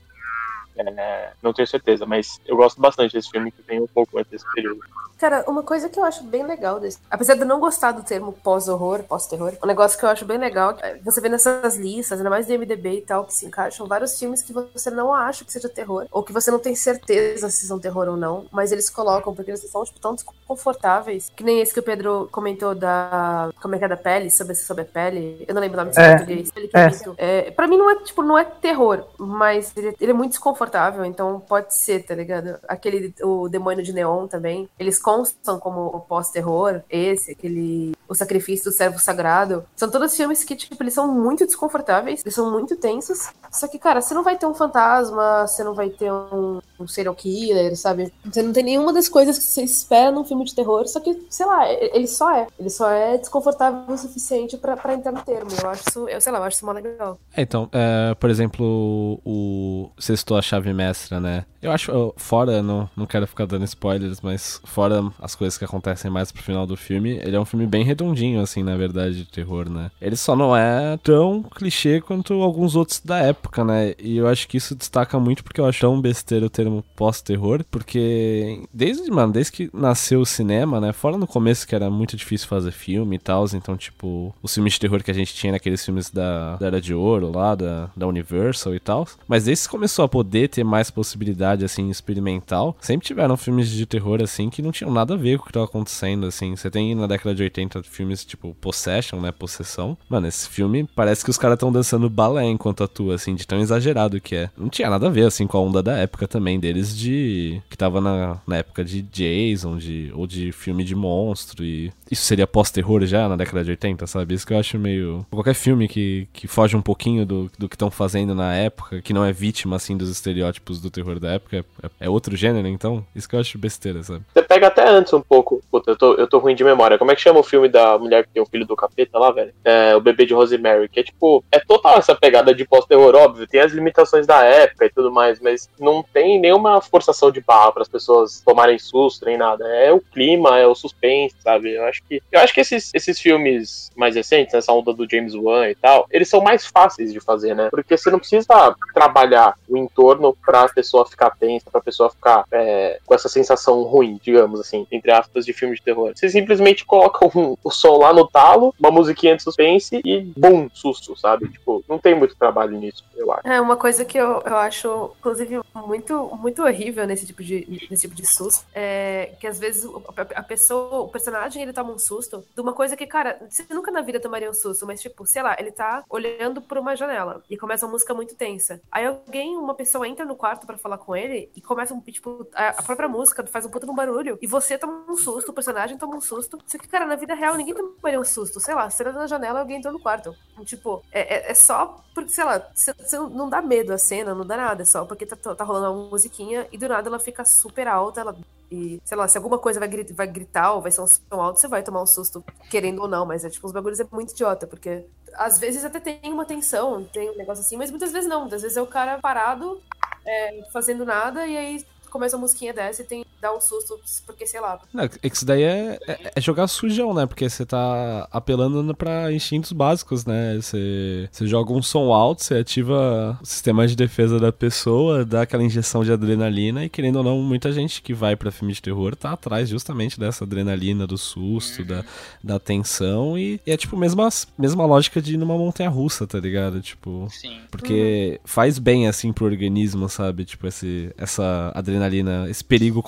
É, 0.77 1.31
não 1.41 1.51
tenho 1.51 1.67
certeza, 1.67 2.05
mas 2.05 2.39
eu 2.45 2.55
gosto 2.55 2.79
bastante 2.79 3.13
desse 3.13 3.29
filme 3.29 3.51
que 3.51 3.63
tem 3.63 3.79
um 3.81 3.87
pouco 3.87 4.19
antes 4.19 4.31
desse 4.31 4.45
período. 4.53 4.81
Cara, 5.21 5.45
uma 5.47 5.61
coisa 5.61 5.87
que 5.87 5.99
eu 5.99 6.03
acho 6.03 6.23
bem 6.23 6.43
legal 6.43 6.79
desse. 6.79 6.97
Apesar 7.07 7.35
de 7.35 7.41
eu 7.41 7.45
não 7.45 7.59
gostar 7.59 7.91
do 7.91 8.01
termo 8.01 8.33
pós-horror, 8.33 9.03
pós-terror, 9.03 9.53
um 9.63 9.67
negócio 9.67 9.99
que 9.99 10.03
eu 10.03 10.09
acho 10.09 10.25
bem 10.25 10.39
legal, 10.39 10.75
é 10.81 10.97
você 11.05 11.21
vê 11.21 11.29
nessas 11.29 11.75
listas, 11.77 12.17
ainda 12.17 12.29
mais 12.29 12.47
do 12.47 12.53
MDB 12.53 12.97
e 12.97 13.01
tal, 13.01 13.23
que 13.25 13.33
se 13.35 13.45
encaixam 13.45 13.85
vários 13.85 14.17
filmes 14.17 14.41
que 14.41 14.51
você 14.51 14.89
não 14.89 15.13
acha 15.13 15.45
que 15.45 15.53
seja 15.53 15.69
terror, 15.69 16.07
ou 16.11 16.23
que 16.23 16.33
você 16.33 16.49
não 16.49 16.57
tem 16.57 16.73
certeza 16.73 17.51
se 17.51 17.67
são 17.67 17.77
terror 17.79 18.07
ou 18.09 18.17
não, 18.17 18.47
mas 18.51 18.71
eles 18.71 18.89
colocam 18.89 19.35
porque 19.35 19.51
eles 19.51 19.61
são 19.69 19.83
tipo, 19.83 19.99
tão 19.99 20.15
desconfortáveis. 20.15 21.31
Que 21.35 21.43
nem 21.43 21.61
esse 21.61 21.71
que 21.71 21.79
o 21.79 21.83
Pedro 21.83 22.27
comentou 22.31 22.73
da. 22.73 23.51
Como 23.61 23.75
é 23.75 23.77
que 23.77 23.85
é 23.85 23.87
da 23.87 23.97
pele? 23.97 24.31
Sobre, 24.31 24.55
sobre 24.55 24.81
a 24.81 24.85
pele. 24.85 25.45
Eu 25.47 25.53
não 25.53 25.61
lembro 25.61 25.77
o 25.77 25.81
nome 25.83 25.89
desse 25.95 26.01
É. 26.01 26.17
português. 26.17 26.51
Ele 26.55 26.67
que 26.67 26.77
É. 26.77 26.91
é. 27.17 27.47
É, 27.47 27.51
pra 27.51 27.67
mim 27.67 27.77
não 27.77 27.91
é, 27.91 27.95
tipo, 27.97 28.23
não 28.23 28.37
é 28.39 28.43
terror, 28.43 29.05
mas 29.19 29.71
ele, 29.77 29.95
ele 30.01 30.11
é 30.11 30.15
muito 30.15 30.31
desconfortável, 30.31 31.05
então 31.05 31.39
pode 31.39 31.75
ser, 31.75 32.03
tá 32.05 32.15
ligado? 32.15 32.57
Aquele, 32.67 33.13
o 33.21 33.47
Demônio 33.47 33.83
de 33.83 33.93
Neon 33.93 34.25
também, 34.27 34.67
eles 34.79 34.97
constam 35.11 35.59
como 35.59 35.87
o 35.87 35.99
pós-terror, 35.99 36.81
esse, 36.89 37.31
aquele, 37.31 37.91
o 38.07 38.15
Sacrifício 38.15 38.71
do 38.71 38.75
Servo 38.75 38.97
Sagrado, 38.97 39.65
são 39.75 39.89
todos 39.89 40.15
filmes 40.15 40.43
que, 40.43 40.55
tipo, 40.55 40.81
eles 40.81 40.93
são 40.93 41.13
muito 41.13 41.45
desconfortáveis, 41.45 42.21
eles 42.21 42.33
são 42.33 42.49
muito 42.49 42.77
tensos, 42.77 43.29
só 43.51 43.67
que, 43.67 43.77
cara, 43.77 44.01
você 44.01 44.13
não 44.13 44.23
vai 44.23 44.37
ter 44.37 44.45
um 44.45 44.53
fantasma, 44.53 45.45
você 45.45 45.63
não 45.63 45.73
vai 45.73 45.89
ter 45.89 46.11
um, 46.11 46.61
um 46.79 46.87
serial 46.87 47.13
killer, 47.13 47.75
sabe? 47.75 48.13
Você 48.23 48.41
não 48.41 48.53
tem 48.53 48.63
nenhuma 48.63 48.93
das 48.93 49.09
coisas 49.09 49.37
que 49.37 49.43
você 49.43 49.63
espera 49.63 50.11
num 50.11 50.23
filme 50.23 50.45
de 50.45 50.55
terror, 50.55 50.87
só 50.87 50.99
que, 51.01 51.25
sei 51.29 51.45
lá, 51.45 51.69
ele 51.69 52.07
só 52.07 52.31
é, 52.33 52.47
ele 52.57 52.69
só 52.69 52.89
é 52.89 53.17
desconfortável 53.17 53.93
o 53.93 53.97
suficiente 53.97 54.57
pra 54.57 54.93
entrar 54.93 55.11
no 55.11 55.21
termo, 55.23 55.51
eu 55.61 55.69
acho 55.69 55.83
isso, 55.89 56.07
eu 56.07 56.21
sei 56.21 56.31
lá, 56.31 56.39
eu 56.39 56.43
acho 56.45 56.55
isso 56.55 56.65
mó 56.65 56.71
legal. 56.71 57.19
É, 57.35 57.41
então, 57.41 57.69
é, 57.73 58.15
por 58.15 58.29
exemplo, 58.29 59.19
o 59.25 59.89
Sextou 59.99 60.37
a 60.37 60.41
Chave 60.41 60.73
Mestra, 60.73 61.19
né? 61.19 61.45
Eu 61.61 61.71
acho, 61.71 62.13
fora, 62.17 62.63
não, 62.63 62.89
não 62.95 63.05
quero 63.05 63.27
ficar 63.27 63.45
dando 63.45 63.65
spoilers, 63.65 64.21
mas 64.21 64.61
fora 64.63 65.00
as 65.19 65.35
coisas 65.35 65.57
que 65.57 65.65
acontecem 65.65 66.09
mais 66.11 66.31
pro 66.31 66.43
final 66.43 66.65
do 66.65 66.75
filme, 66.75 67.19
ele 67.23 67.35
é 67.35 67.39
um 67.39 67.45
filme 67.45 67.65
bem 67.65 67.83
redondinho, 67.83 68.41
assim, 68.41 68.63
na 68.63 68.75
verdade, 68.75 69.15
de 69.15 69.25
terror, 69.25 69.69
né? 69.69 69.91
Ele 70.01 70.15
só 70.15 70.35
não 70.35 70.55
é 70.55 70.97
tão 70.97 71.43
clichê 71.43 72.01
quanto 72.01 72.33
alguns 72.41 72.75
outros 72.75 73.01
da 73.03 73.19
época, 73.19 73.63
né? 73.63 73.93
E 73.99 74.17
eu 74.17 74.27
acho 74.27 74.47
que 74.47 74.57
isso 74.57 74.75
destaca 74.75 75.19
muito 75.19 75.43
porque 75.43 75.59
eu 75.59 75.65
acho 75.65 75.81
tão 75.81 75.99
besteira 75.99 76.45
o 76.45 76.49
termo 76.49 76.83
pós-terror, 76.95 77.63
porque 77.69 78.63
desde, 78.73 79.09
mano, 79.09 79.33
desde 79.33 79.51
que 79.51 79.69
nasceu 79.73 80.21
o 80.21 80.25
cinema, 80.25 80.79
né? 80.79 80.93
Fora 80.93 81.17
no 81.17 81.27
começo 81.27 81.67
que 81.67 81.75
era 81.75 81.89
muito 81.89 82.15
difícil 82.15 82.47
fazer 82.47 82.71
filme 82.71 83.15
e 83.15 83.19
tal, 83.19 83.45
então, 83.53 83.75
tipo, 83.75 84.33
os 84.41 84.53
filmes 84.53 84.73
de 84.73 84.79
terror 84.79 85.03
que 85.03 85.11
a 85.11 85.13
gente 85.13 85.33
tinha 85.33 85.53
naqueles 85.53 85.83
filmes 85.83 86.09
da, 86.09 86.55
da 86.57 86.67
Era 86.67 86.81
de 86.81 86.93
Ouro 86.93 87.31
lá, 87.31 87.55
da, 87.55 87.89
da 87.95 88.07
Universal 88.07 88.75
e 88.75 88.79
tal. 88.79 89.07
Mas 89.27 89.45
desde 89.45 89.65
que 89.65 89.71
começou 89.71 90.05
a 90.05 90.09
poder 90.09 90.49
ter 90.49 90.63
mais 90.63 90.91
possibilidade, 90.91 91.65
assim, 91.65 91.89
experimental, 91.89 92.75
sempre 92.79 93.07
tiveram 93.07 93.37
filmes 93.37 93.69
de 93.69 93.85
terror, 93.85 94.21
assim, 94.21 94.49
que 94.49 94.61
não 94.61 94.71
tinham 94.71 94.90
nada 94.91 95.13
a 95.13 95.17
ver 95.17 95.37
com 95.37 95.43
o 95.43 95.47
que 95.47 95.53
tava 95.53 95.65
acontecendo, 95.65 96.25
assim. 96.25 96.55
Você 96.55 96.69
tem 96.69 96.93
na 96.95 97.07
década 97.07 97.33
de 97.35 97.43
80 97.43 97.83
filmes 97.83 98.25
tipo 98.25 98.55
Possession, 98.59 99.19
né? 99.19 99.31
Possessão. 99.31 99.97
Mano, 100.09 100.27
esse 100.27 100.47
filme 100.47 100.87
parece 100.95 101.23
que 101.23 101.29
os 101.29 101.37
caras 101.37 101.57
tão 101.57 101.71
dançando 101.71 102.09
balé 102.09 102.45
enquanto 102.45 102.83
atua, 102.83 103.15
assim, 103.15 103.35
de 103.35 103.45
tão 103.45 103.59
exagerado 103.59 104.19
que 104.21 104.35
é. 104.35 104.49
Não 104.57 104.69
tinha 104.69 104.89
nada 104.89 105.07
a 105.07 105.09
ver, 105.09 105.25
assim, 105.25 105.47
com 105.47 105.57
a 105.57 105.61
onda 105.61 105.81
da 105.81 105.97
época 105.97 106.27
também 106.27 106.59
deles 106.59 106.95
de. 106.95 107.61
que 107.69 107.77
tava 107.77 108.01
na, 108.01 108.39
na 108.45 108.57
época 108.57 108.83
de 108.83 109.01
Jason, 109.01 109.77
de, 109.77 110.11
ou 110.15 110.27
de 110.27 110.51
filme 110.51 110.83
de 110.83 110.95
monstro 110.95 111.63
e. 111.63 111.91
Isso 112.09 112.23
seria 112.23 112.45
pós-terror 112.45 113.05
já 113.05 113.27
na 113.29 113.35
década 113.35 113.63
de 113.63 113.71
80, 113.71 114.05
sabe? 114.07 114.33
Isso 114.33 114.45
que 114.45 114.53
eu 114.53 114.59
acho 114.59 114.77
meio. 114.77 115.25
Qualquer 115.31 115.53
filme 115.53 115.87
que, 115.87 116.27
que 116.33 116.47
foge 116.47 116.75
um 116.75 116.81
pouquinho 116.81 117.25
do, 117.25 117.51
do 117.57 117.69
que 117.69 117.75
estão 117.75 117.89
fazendo 117.89 118.35
na 118.35 118.53
época, 118.53 119.01
que 119.01 119.13
não 119.13 119.23
é 119.23 119.31
vítima, 119.31 119.75
assim, 119.75 119.95
dos 119.95 120.09
estereótipos 120.09 120.81
do 120.81 120.91
terror 120.91 121.19
da 121.19 121.33
época, 121.33 121.65
é, 121.81 121.89
é 122.01 122.09
outro 122.09 122.35
gênero, 122.35 122.67
então. 122.67 123.05
Isso 123.15 123.29
que 123.29 123.35
eu 123.35 123.39
acho 123.39 123.57
besteira, 123.57 124.03
sabe? 124.03 124.23
Você 124.33 124.41
pega 124.41 124.70
até 124.71 124.87
antes 124.87 125.13
um 125.13 125.21
pouco. 125.21 125.61
Puta, 125.69 125.91
eu 125.91 125.97
tô, 125.97 126.13
eu 126.15 126.27
tô 126.27 126.39
ruim 126.39 126.55
de 126.55 126.63
memória. 126.63 126.97
Como 126.97 127.11
é 127.11 127.15
que 127.15 127.21
chama 127.21 127.39
o 127.39 127.43
filme 127.43 127.67
da 127.67 127.97
mulher 127.97 128.23
que 128.23 128.31
tem 128.33 128.41
o 128.41 128.45
filho 128.45 128.65
do 128.65 128.75
capeta 128.75 129.19
lá, 129.19 129.31
velho? 129.31 129.53
É, 129.63 129.95
o 129.95 130.01
bebê 130.01 130.25
de 130.25 130.33
Rosemary. 130.33 130.89
Que 130.89 131.01
é 131.01 131.03
tipo, 131.03 131.43
é 131.51 131.59
total 131.59 131.97
essa 131.97 132.15
pegada 132.15 132.53
de 132.53 132.65
pós-terror, 132.65 133.15
óbvio. 133.15 133.47
Tem 133.47 133.61
as 133.61 133.71
limitações 133.71 134.25
da 134.25 134.43
época 134.43 134.85
e 134.85 134.89
tudo 134.89 135.11
mais, 135.11 135.39
mas 135.39 135.69
não 135.79 136.03
tem 136.03 136.39
nenhuma 136.39 136.81
forçação 136.81 137.31
de 137.31 137.41
barra 137.41 137.71
para 137.71 137.81
as 137.81 137.89
pessoas 137.89 138.41
tomarem 138.41 138.79
susto 138.79 139.25
nem 139.25 139.37
nada. 139.37 139.67
É 139.67 139.91
o 139.91 139.99
clima, 139.99 140.57
é 140.57 140.65
o 140.65 140.75
suspense, 140.75 141.35
sabe? 141.41 141.73
Eu 141.73 141.83
acho 141.85 142.01
que, 142.03 142.21
eu 142.31 142.39
acho 142.39 142.53
que 142.53 142.61
esses, 142.61 142.91
esses 142.93 143.19
filmes 143.19 143.91
mais 143.95 144.15
recentes, 144.15 144.53
essa 144.53 144.71
onda 144.71 144.93
do 144.93 145.07
James 145.09 145.35
Wan 145.35 145.69
e 145.69 145.75
tal, 145.75 146.07
eles 146.09 146.29
são 146.29 146.41
mais 146.41 146.65
fáceis 146.65 147.11
de 147.11 147.19
fazer, 147.19 147.55
né? 147.55 147.69
Porque 147.69 147.97
você 147.97 148.09
não 148.09 148.19
precisa 148.19 148.75
trabalhar 148.93 149.55
o 149.67 149.77
entorno 149.77 150.35
pra 150.45 150.67
pessoa 150.69 151.05
ficar 151.05 151.31
tensa, 151.31 151.69
pra 151.69 151.81
pessoa 151.81 152.09
ficar 152.09 152.45
é, 152.51 152.99
com 153.05 153.13
essa 153.13 153.29
sensação 153.29 153.83
ruim, 153.83 154.19
digamos 154.23 154.60
assim, 154.61 154.87
entre 154.91 155.11
aspas, 155.11 155.45
de 155.45 155.53
filme 155.53 155.75
de 155.75 155.81
terror. 155.81 156.11
Você 156.15 156.29
simplesmente 156.29 156.85
coloca 156.85 157.25
um- 157.37 157.55
o 157.63 157.71
som 157.71 157.97
lá 157.97 158.13
no 158.13 158.27
talo, 158.27 158.73
uma 158.79 158.91
musiquinha 158.91 159.35
de 159.35 159.43
suspense 159.43 160.01
e 160.03 160.21
bum, 160.37 160.69
susto, 160.73 161.17
sabe? 161.17 161.49
Tipo, 161.49 161.83
não 161.87 161.97
tem 161.99 162.15
muito 162.15 162.35
trabalho 162.35 162.77
nisso, 162.77 163.03
eu 163.15 163.31
acho. 163.31 163.47
É 163.47 163.59
uma 163.59 163.75
coisa 163.77 164.05
que 164.05 164.17
eu, 164.17 164.41
eu 164.45 164.57
acho, 164.57 165.11
inclusive, 165.19 165.59
muito, 165.75 166.29
muito 166.35 166.63
horrível 166.63 167.05
nesse 167.05 167.25
tipo 167.25 167.43
de, 167.43 167.87
nesse 167.89 168.07
tipo 168.07 168.15
de 168.15 168.25
susto. 168.27 168.65
É 168.73 169.31
que 169.39 169.47
às 169.47 169.59
vezes 169.59 169.89
a, 170.35 170.43
pessoa, 170.43 171.01
o 171.01 171.07
personagem, 171.07 171.61
ele 171.61 171.73
toma 171.73 171.91
um 171.91 171.99
susto 171.99 172.43
de 172.55 172.61
uma 172.61 172.73
coisa 172.73 172.95
que, 172.95 173.05
cara, 173.05 173.39
você 173.49 173.65
nunca 173.69 173.91
na 173.91 174.01
vida 174.01 174.19
tomaria 174.19 174.49
um 174.49 174.53
susto, 174.53 174.85
mas 174.85 175.01
tipo, 175.01 175.25
sei 175.25 175.41
lá, 175.41 175.55
ele 175.59 175.71
tá 175.71 176.03
olhando 176.09 176.61
por 176.61 176.77
uma 176.77 176.95
janela 176.95 177.43
e 177.49 177.57
começa 177.57 177.85
uma 177.85 177.93
música 177.93 178.13
muito 178.13 178.35
tensa. 178.35 178.81
Aí 178.91 179.05
alguém, 179.05 179.57
uma 179.57 179.73
pessoa 179.73 180.07
entra 180.07 180.25
no 180.25 180.35
quarto 180.35 180.65
pra 180.65 180.77
falar 180.77 180.97
com 180.97 181.15
ele 181.15 181.49
e 181.55 181.61
começa 181.61 181.93
um, 181.93 181.99
tipo, 182.01 182.47
a, 182.53 182.81
própria 182.83 183.07
música 183.09 183.45
faz 183.47 183.65
um 183.65 183.69
puta 183.69 183.89
um 183.89 183.95
barulho 183.95 184.37
e 184.41 184.47
você 184.51 184.77
toma 184.77 185.05
um 185.09 185.15
susto, 185.17 185.49
o 185.49 185.53
personagem 185.53 185.97
toma 185.97 186.15
um 186.17 186.21
susto. 186.21 186.59
Só 186.67 186.77
que, 186.77 186.87
cara, 186.87 187.05
na 187.05 187.15
vida 187.15 187.33
real 187.33 187.55
ninguém 187.55 187.73
tomaria 187.73 188.19
um 188.19 188.23
susto. 188.25 188.59
Sei 188.59 188.75
lá, 188.75 188.89
você 188.89 189.03
entra 189.03 189.13
na 189.13 189.27
janela 189.27 189.59
alguém 189.61 189.77
entrou 189.77 189.93
no 189.93 189.99
quarto. 189.99 190.35
Tipo, 190.65 191.01
é, 191.11 191.47
é- 191.49 191.51
é 191.51 191.53
só 191.55 192.03
porque, 192.13 192.29
sei 192.29 192.43
lá, 192.43 192.59
você 192.75 192.93
você 192.93 193.17
não 193.17 193.49
dá 193.49 193.61
medo 193.61 193.93
a 193.93 193.97
cena, 193.97 194.35
não 194.35 194.45
dá 194.45 194.57
nada, 194.57 194.81
é 194.83 194.85
só 194.85 195.05
porque 195.05 195.25
tá, 195.25 195.35
tá 195.55 195.63
rolando 195.63 195.93
uma 195.99 196.09
musiquinha 196.09 196.67
e 196.71 196.77
do 196.77 196.87
nada 196.87 197.07
ela 197.09 197.19
fica 197.19 197.43
super 197.45 197.87
alta, 197.87 198.21
ela. 198.21 198.35
E, 198.69 199.01
sei 199.03 199.17
lá, 199.17 199.27
se 199.27 199.37
alguma 199.37 199.57
coisa 199.59 199.79
vai, 199.79 199.89
gri- 199.89 200.13
vai 200.13 200.27
gritar 200.27 200.73
ou 200.73 200.81
vai 200.81 200.91
ser 200.91 201.01
um 201.01 201.07
som 201.07 201.19
alto, 201.41 201.59
você 201.59 201.67
vai 201.67 201.83
tomar 201.83 202.01
um 202.01 202.07
susto, 202.07 202.43
querendo 202.69 203.01
ou 203.01 203.07
não, 203.07 203.25
mas 203.25 203.43
é 203.43 203.49
tipo, 203.49 203.67
os 203.67 203.73
bagulhos 203.73 203.99
é 203.99 204.05
muito 204.11 204.31
idiota, 204.31 204.65
porque 204.65 205.05
às 205.33 205.59
vezes 205.59 205.83
até 205.83 205.99
tem 205.99 206.19
uma 206.31 206.45
tensão, 206.45 207.03
tem 207.03 207.29
um 207.31 207.35
negócio 207.35 207.61
assim, 207.63 207.75
mas 207.77 207.89
muitas 207.91 208.11
vezes 208.13 208.29
não. 208.29 208.41
Muitas 208.41 208.61
vezes 208.61 208.77
é 208.77 208.81
o 208.81 208.87
cara 208.87 209.17
parado, 209.19 209.81
é, 210.25 210.61
fazendo 210.71 211.05
nada, 211.05 211.45
e 211.47 211.57
aí 211.57 211.85
começa 212.09 212.35
a 212.35 212.39
musiquinha 212.39 212.73
dessa 212.73 213.01
e 213.01 213.05
tem 213.05 213.25
dá 213.41 213.55
um 213.55 213.59
susto, 213.59 213.99
porque, 214.25 214.45
sei 214.45 214.59
lá. 214.61 214.79
Não, 214.93 215.03
é 215.05 215.09
que 215.09 215.27
isso 215.35 215.45
daí 215.45 215.63
é, 215.63 215.97
é- 216.07 216.31
é 216.35 216.41
jogar 216.41 216.67
sujão, 216.67 217.13
né? 217.13 217.25
Porque 217.25 217.49
você 217.49 217.65
tá 217.65 218.27
apelando 218.31 218.93
pra 218.95 219.31
instintos 219.33 219.71
básicos, 219.71 220.25
né? 220.25 220.55
Você, 220.61 221.27
você 221.31 221.47
joga 221.47 221.73
um 221.73 221.81
som 221.81 222.11
alto, 222.13 222.43
você 222.43 222.55
ativa 222.55 223.37
o 223.41 223.45
sistema 223.45 223.87
de 223.87 223.95
defesa 223.95 224.39
da 224.39 224.51
pessoa, 224.51 225.25
dá 225.25 225.41
aquela 225.41 225.63
injeção 225.63 226.03
de 226.03 226.11
adrenalina 226.11 226.85
e, 226.85 226.89
querendo 226.89 227.17
ou 227.17 227.23
não, 227.23 227.39
muita 227.41 227.71
gente 227.71 228.01
que 228.01 228.13
vai 228.13 228.35
pra 228.35 228.51
filme 228.51 228.73
de 228.73 228.81
terror 228.81 229.15
tá 229.15 229.31
atrás 229.31 229.67
justamente 229.69 230.19
dessa 230.19 230.43
adrenalina, 230.43 231.07
do 231.07 231.17
susto, 231.17 231.83
da, 231.83 232.03
da 232.43 232.59
tensão 232.59 233.37
e, 233.37 233.59
e 233.65 233.71
é 233.71 233.77
tipo 233.77 233.97
mesma, 233.97 234.29
mesma 234.57 234.85
lógica 234.85 235.21
de 235.21 235.33
ir 235.33 235.37
numa 235.37 235.57
montanha 235.57 235.89
russa, 235.89 236.27
tá 236.27 236.39
ligado? 236.39 236.81
Tipo. 236.81 237.27
Sim. 237.31 237.59
Porque 237.71 238.39
faz 238.45 238.77
bem, 238.77 239.07
assim, 239.07 239.33
pro 239.33 239.45
organismo, 239.45 240.07
sabe? 240.09 240.45
Tipo, 240.45 240.67
esse, 240.67 241.11
essa 241.17 241.71
adrenalina, 241.73 242.47
esse 242.49 242.63
perigo 242.63 243.01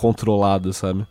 sabe? 0.73 1.05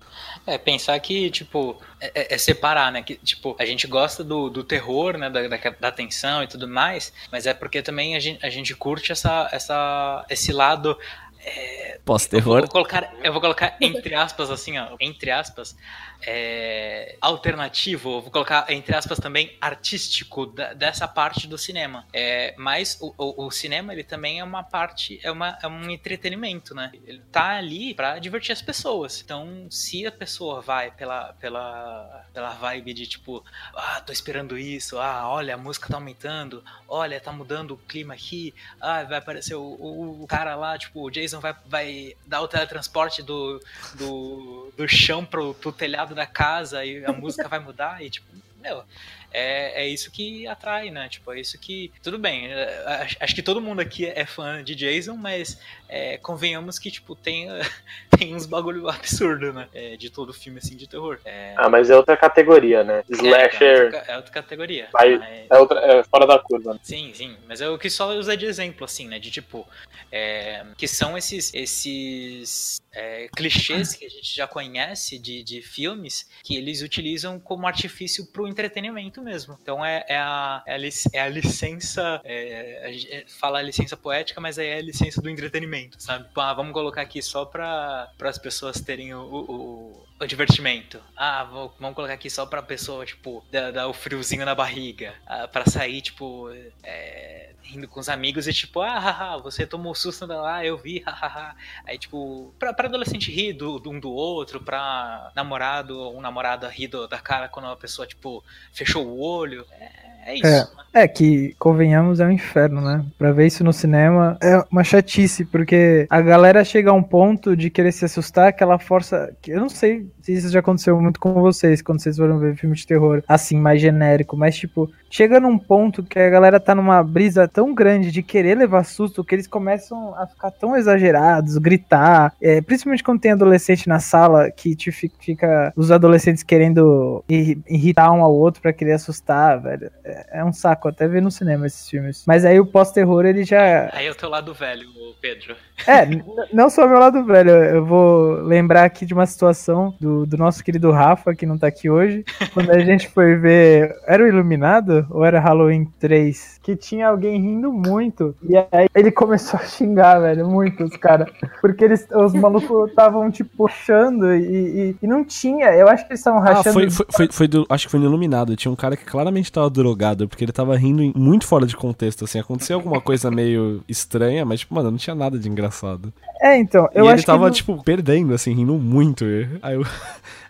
É, 0.47 0.59
pensar 0.59 0.99
que, 1.01 1.31
tipo, 1.31 1.81
é, 2.01 2.13
é- 2.15 2.35
é 2.35 2.39
separar, 2.39 2.91
né? 2.91 3.03
Que, 3.03 3.17
tipo, 3.17 3.55
a 3.59 3.65
gente 3.65 3.87
gosta 3.87 4.25
do, 4.25 4.49
do 4.51 4.65
terror, 4.65 5.17
né? 5.17 5.31
Da, 5.31 5.47
da, 5.49 5.57
da 5.81 5.93
tensão 5.93 6.43
e 6.43 6.47
tudo 6.47 6.67
mais, 6.69 7.13
mas 7.31 7.47
é 7.47 7.55
porque 7.55 7.83
também 7.83 8.17
a 8.17 8.21
gente, 8.21 8.45
a 8.45 8.51
gente 8.51 8.75
curte 8.75 9.13
essa, 9.13 9.49
essa, 9.53 10.25
esse 10.29 10.53
lado. 10.53 10.99
Eu 11.45 12.01
Pós-terror. 12.05 12.61
vou, 12.61 12.69
colocar, 12.69 13.13
eu 13.23 13.33
vou 13.33 13.41
colocar 13.41 13.77
entre 13.81 14.15
aspas, 14.15 14.51
assim, 14.51 14.79
ó, 14.79 14.97
entre 15.01 15.31
aspas, 15.31 15.77
é, 16.25 17.17
alternativo, 17.21 18.11
eu 18.17 18.21
vou 18.23 18.31
colocar 18.31 18.67
entre 18.71 18.95
aspas 18.95 19.19
também 19.19 19.57
artístico 19.61 20.47
da- 20.47 20.73
dessa 20.73 21.07
parte 21.09 21.47
do 21.47 21.59
cinema. 21.59 22.07
É, 22.13 22.55
mas 22.57 22.97
o, 23.01 23.13
o- 23.19 23.47
o 23.47 23.51
cinema, 23.51 23.93
ele 23.93 24.05
também 24.05 24.39
é 24.41 24.45
uma 24.45 24.63
parte, 24.63 25.19
é, 25.23 25.31
uma, 25.31 25.59
é 25.63 25.67
um 25.67 25.91
entretenimento, 25.91 26.75
né? 26.75 26.91
Ele 27.07 27.21
tá 27.33 27.51
ali 27.57 27.95
pra 27.95 28.19
divertir 28.19 28.53
as 28.53 28.63
pessoas. 28.63 29.21
Então, 29.21 29.67
se 29.71 30.07
a 30.07 30.13
pessoa 30.13 30.61
vai 30.61 30.91
pela, 30.93 31.33
pela, 31.35 32.25
pela 32.33 32.51
vibe 32.51 32.95
de 32.95 33.07
tipo, 33.07 33.45
ah, 33.75 34.01
tô 34.01 34.13
esperando 34.13 34.57
isso, 34.59 34.99
ah, 34.99 35.29
olha, 35.29 35.55
a 35.55 35.59
música 35.59 35.89
tá 35.89 35.97
aumentando, 35.97 36.65
olha, 36.89 37.21
tá 37.21 37.33
mudando 37.33 37.73
o 37.73 37.77
clima 37.79 38.15
aqui, 38.15 38.55
ah, 38.81 39.03
vai 39.05 39.19
aparecer 39.19 39.55
o, 39.55 39.63
o, 39.63 40.23
o 40.23 40.27
cara 40.27 40.55
lá, 40.55 40.79
tipo, 40.79 41.01
o 41.01 41.11
Jason 41.11 41.32
vai, 41.41 41.55
vai 41.67 42.17
dar 42.27 42.41
o 42.41 42.49
teletransporte 42.49 43.23
do, 43.23 43.61
do, 43.95 44.73
do 44.77 44.89
chão 44.89 45.25
pro, 45.25 45.55
pro 45.55 45.73
telhado 45.73 46.15
da 46.15 46.27
casa 46.27 46.85
e 46.85 47.05
a 47.05 47.13
música 47.13 47.49
vai 47.49 47.59
mudar 47.59 48.03
e 48.03 48.11
tipo, 48.11 48.27
meu, 48.63 48.85
é, 49.33 49.83
é 49.83 49.89
isso 49.89 50.11
que 50.11 50.47
atrai, 50.47 50.91
né? 50.91 51.09
Tipo, 51.09 51.33
é 51.33 51.41
isso 51.41 51.59
que. 51.59 51.91
Tudo 52.03 52.19
bem, 52.19 52.47
é, 52.47 53.09
acho 53.19 53.35
que 53.35 53.43
todo 53.43 53.61
mundo 53.61 53.81
aqui 53.81 54.07
é 54.07 54.27
fã 54.27 54.63
de 54.63 54.75
Jason, 54.75 55.17
mas 55.17 55.59
é, 55.93 56.17
convenhamos 56.17 56.79
que, 56.79 56.91
tipo, 56.91 57.15
tem, 57.15 57.49
tem 58.19 58.35
uns 58.35 58.47
bagulho 58.47 58.89
absurdo, 58.89 59.53
né? 59.53 59.69
É, 59.75 59.95
de 59.95 60.09
todo 60.09 60.33
filme 60.33 60.59
assim 60.59 60.75
de 60.75 60.89
terror. 60.89 61.19
É... 61.23 61.53
Ah, 61.55 61.69
mas 61.69 61.91
é 61.91 61.97
outra 61.97 62.17
categoria, 62.17 62.83
né? 62.83 63.05
Slasher. 63.11 63.63
É, 63.63 63.85
outra, 63.85 63.99
é 64.09 64.17
outra 64.17 64.33
categoria. 64.33 64.89
Vai, 64.91 65.19
mas... 65.19 65.47
é, 65.51 65.59
outra, 65.59 65.81
é 65.81 66.03
fora 66.05 66.27
da 66.27 66.39
curva. 66.39 66.73
Né? 66.73 66.81
Sim, 66.83 67.13
sim. 67.13 67.37
Mas 67.47 67.61
é 67.61 67.69
o 67.69 67.77
que 67.77 67.91
só 67.91 68.11
usa 68.15 68.35
de 68.35 68.47
exemplo, 68.47 68.87
assim, 68.87 69.07
né? 69.07 69.19
De 69.19 69.31
tipo. 69.31 69.69
É, 70.11 70.65
que 70.77 70.89
são 70.89 71.17
esses, 71.17 71.53
esses 71.55 72.81
é, 72.95 73.29
clichês 73.35 73.95
que 73.95 74.05
a 74.05 74.09
gente 74.09 74.35
já 74.35 74.47
conhece 74.47 75.19
de, 75.19 75.43
de 75.43 75.63
filmes 75.63 76.29
que 76.43 76.57
eles 76.57 76.83
utilizam 76.83 77.41
como 77.41 77.67
artifício 77.67 78.27
para 78.27 78.43
o 78.43 78.49
entretenimento 78.49 79.23
mesmo. 79.23 79.59
Então 79.61 79.85
é, 79.85 80.05
é, 80.09 80.19
a, 80.19 80.63
é, 80.67 80.75
a, 80.75 81.27
é 81.27 81.29
licença, 81.31 82.21
é, 82.25 82.83
a 82.85 82.93
gente 82.93 83.25
fala 83.33 83.59
a 83.59 83.63
licença 83.63 83.97
poética, 83.97 84.41
mas 84.41 84.59
é 84.59 84.75
a 84.75 84.83
licença 84.83 85.21
do 85.21 85.31
entretenimento, 85.31 85.82
sabe? 85.99 86.25
Tipo, 86.25 86.41
ah, 86.41 86.55
vamos 86.55 86.73
colocar 86.73 87.03
aqui 87.03 87.23
só 87.23 87.45
para 87.45 88.13
as 88.21 88.39
pessoas 88.39 88.81
terem 88.81 89.15
o, 89.15 89.21
o, 89.23 90.07
o 90.21 90.27
divertimento. 90.27 91.01
Ah, 91.17 91.45
vou, 91.45 91.75
vamos 91.79 91.95
colocar 91.95 92.15
aqui 92.15 92.31
só 92.31 92.47
pra 92.47 92.63
pessoa, 92.63 93.05
tipo, 93.07 93.45
dar, 93.51 93.73
dar 93.73 93.89
o 93.89 93.93
friozinho 93.93 94.45
na 94.45 94.55
barriga. 94.55 95.15
Ah, 95.27 95.49
pra 95.49 95.67
sair, 95.67 96.01
tipo, 96.03 96.51
é, 96.83 97.55
rindo 97.63 97.89
com 97.89 98.01
os 98.01 98.09
amigos 98.09 98.47
e 98.47 98.53
tipo, 98.53 98.81
ah, 98.81 98.99
haha, 98.99 99.39
você 99.39 99.67
tomou 99.67 99.95
susto 99.95 100.27
lá, 100.27 100.65
eu 100.65 100.77
vi, 100.77 101.01
hahaha. 101.07 101.57
Aí, 101.87 101.99
tipo, 101.99 102.55
pra, 102.59 102.73
pra 102.73 102.89
adolescente 102.89 103.31
rir 103.31 103.53
do, 103.53 103.79
do, 103.79 103.91
um 103.91 104.01
do 104.01 104.13
outro, 104.13 104.61
pra 104.61 105.33
namorado 105.35 105.99
ou 105.99 106.21
namorada 106.21 106.69
rir 106.69 106.89
do, 106.89 107.07
da 107.07 107.19
cara 107.19 107.49
quando 107.49 107.67
uma 107.67 107.77
pessoa, 107.77 108.07
tipo, 108.07 108.45
fechou 108.73 109.07
o 109.07 109.21
olho. 109.21 109.67
É, 109.73 110.12
é 110.27 110.35
isso. 110.35 110.47
É. 110.47 110.83
É 110.95 111.09
que, 111.09 111.55
convenhamos, 111.59 112.21
é 112.21 112.27
um 112.27 112.31
inferno, 112.31 112.83
né? 112.83 113.03
Pra 113.17 113.33
ver 113.33 113.47
isso 113.47 113.65
no 113.65 113.73
cinema 113.73 114.37
é 114.43 114.63
uma 114.71 114.85
chatice, 114.85 115.43
porque 115.43 116.07
a 116.11 116.21
galera 116.21 116.63
chega 116.65 116.91
a 116.91 116.93
um 116.93 117.03
ponto 117.03 117.57
de 117.57 117.71
querer 117.71 117.93
se 117.93 118.05
assustar, 118.05 118.49
aquela 118.49 118.79
força. 118.79 119.35
Eu 119.47 119.59
não 119.59 119.71
sei 119.71 120.07
se 120.21 120.35
isso 120.35 120.51
já 120.51 120.61
aconteceu 120.61 121.01
muito 121.01 121.19
com 121.19 121.33
vocês, 121.33 121.81
quando 121.81 122.03
vocês 122.03 122.19
foram 122.19 122.39
ver 122.39 122.57
filme 122.57 122.77
de 122.77 122.87
terror, 122.87 123.23
assim, 123.27 123.57
mais 123.57 123.81
genérico, 123.81 124.37
mas 124.37 124.55
tipo, 124.55 124.91
chega 125.13 125.39
num 125.39 125.59
ponto 125.59 126.03
que 126.03 126.19
a 126.19 126.31
galera 126.31 126.59
tá 126.59 126.75
numa 126.75 127.03
brisa 127.03 127.47
tão 127.47 127.75
grande 127.75 128.11
de 128.11 128.23
querer 128.23 128.57
levar 128.57 128.83
susto 128.83 129.23
que 129.23 129.35
eles 129.35 129.47
começam 129.47 130.15
a 130.17 130.27
ficar 130.27 130.51
tão 130.51 130.75
exagerados, 130.75 131.59
gritar, 131.59 132.35
é, 132.41 132.63
principalmente 132.63 133.05
quando 133.05 133.21
tem 133.21 133.33
adolescente 133.33 133.87
na 133.87 134.01
sala 134.01 134.51
que 134.51 134.75
te 134.75 134.91
fica 134.91 135.71
os 135.77 135.91
adolescentes 135.91 136.43
querendo 136.43 137.23
irritar 137.29 138.11
um 138.11 138.23
ao 138.23 138.35
outro 138.35 138.63
para 138.63 138.73
querer 138.73 138.93
assustar, 138.93 139.61
velho. 139.61 139.91
É, 140.03 140.41
é 140.41 140.45
um 140.45 140.53
saco 140.53 140.89
até 140.89 141.07
ver 141.07 141.21
no 141.21 141.31
cinema 141.31 141.67
esses 141.67 141.91
filmes. 141.91 142.25
Mas 142.27 142.47
aí 142.47 142.59
o 142.59 142.65
pós-terror 142.65 143.27
ele 143.27 143.45
já. 143.45 143.91
Aí 143.93 144.07
é 144.07 144.11
o 144.11 144.15
teu 144.15 144.31
lado 144.31 144.55
velho, 144.55 144.89
Pedro. 145.21 145.55
É, 145.87 146.07
não 146.55 146.71
só 146.71 146.89
meu 146.89 146.99
lado 146.99 147.23
velho. 147.25 147.51
Eu 147.51 147.85
vou 147.85 148.41
lembrar 148.43 148.85
aqui 148.85 149.05
de 149.05 149.13
uma 149.13 149.27
situação 149.27 149.95
do, 150.01 150.25
do 150.25 150.39
nosso 150.39 150.65
querido 150.65 150.91
Rafa, 150.91 151.35
que 151.35 151.45
não 151.45 151.59
tá 151.59 151.67
aqui 151.67 151.91
hoje. 151.91 152.25
Quando 152.55 152.71
a 152.71 152.79
gente 152.79 153.09
foi 153.09 153.37
ver. 153.37 153.95
Era 154.07 154.25
o 154.25 154.27
Iluminado 154.27 155.02
ou 155.11 155.25
era 155.25 155.41
Halloween 155.41 155.87
3? 155.99 156.61
Que 156.63 156.77
tinha 156.77 157.09
alguém 157.09 157.41
rindo 157.41 157.73
muito. 157.73 158.35
E 158.43 158.57
aí 158.57 158.89
ele 158.95 159.11
começou 159.11 159.59
a 159.59 159.65
xingar, 159.65 160.21
velho, 160.21 160.47
muito 160.49 160.85
os 160.85 160.97
caras. 160.97 161.29
Porque 161.61 161.85
eles, 161.85 162.07
os 162.11 162.33
malucos 162.35 162.91
estavam, 162.91 163.31
tipo, 163.31 163.51
puxando 163.57 164.33
e, 164.33 164.43
e, 164.43 164.97
e, 165.03 165.07
não 165.07 165.25
tinha. 165.25 165.67
Eu 165.75 165.89
acho 165.89 166.05
que 166.05 166.13
eles 166.13 166.21
estavam 166.21 166.41
ah, 166.41 166.45
rachando. 166.45 166.69
Ah, 166.69 166.73
foi, 166.73 166.91
foi, 166.91 167.07
foi, 167.11 167.29
foi 167.31 167.49
do, 167.49 167.67
acho 167.69 167.87
que 167.87 167.91
foi 167.91 168.01
no 168.01 168.07
Iluminado. 168.07 168.57
Tinha 168.57 168.73
um 168.73 168.77
cara 168.77 168.97
que 168.97 169.05
claramente 169.05 169.51
tava 169.51 169.71
drogado, 169.71 170.29
porque 170.29 170.45
ele 170.45 170.53
tava 170.53 170.77
rindo 170.77 171.19
muito 171.19 171.47
fora 171.47 171.67
de 171.67 171.77
contexto, 171.77 172.25
assim. 172.25 172.39
Aconteceu 172.39 172.77
alguma 172.77 173.01
coisa 173.01 173.31
meio 173.31 173.83
estranha, 173.89 174.45
mas, 174.45 174.61
tipo, 174.61 174.75
mano, 174.75 174.91
não 174.91 174.99
tinha 174.99 175.15
nada 175.15 175.39
de 175.39 175.49
engraçado. 175.49 176.13
É, 176.41 176.59
então, 176.59 176.89
eu 176.95 177.05
e 177.05 177.09
acho 177.09 177.17
ele 177.19 177.27
tava, 177.27 177.51
que 177.51 177.57
tipo, 177.57 177.83
perdendo, 177.83 178.35
assim, 178.35 178.53
rindo 178.53 178.75
muito. 178.75 179.25
Aí 179.63 179.75
eu. 179.75 179.83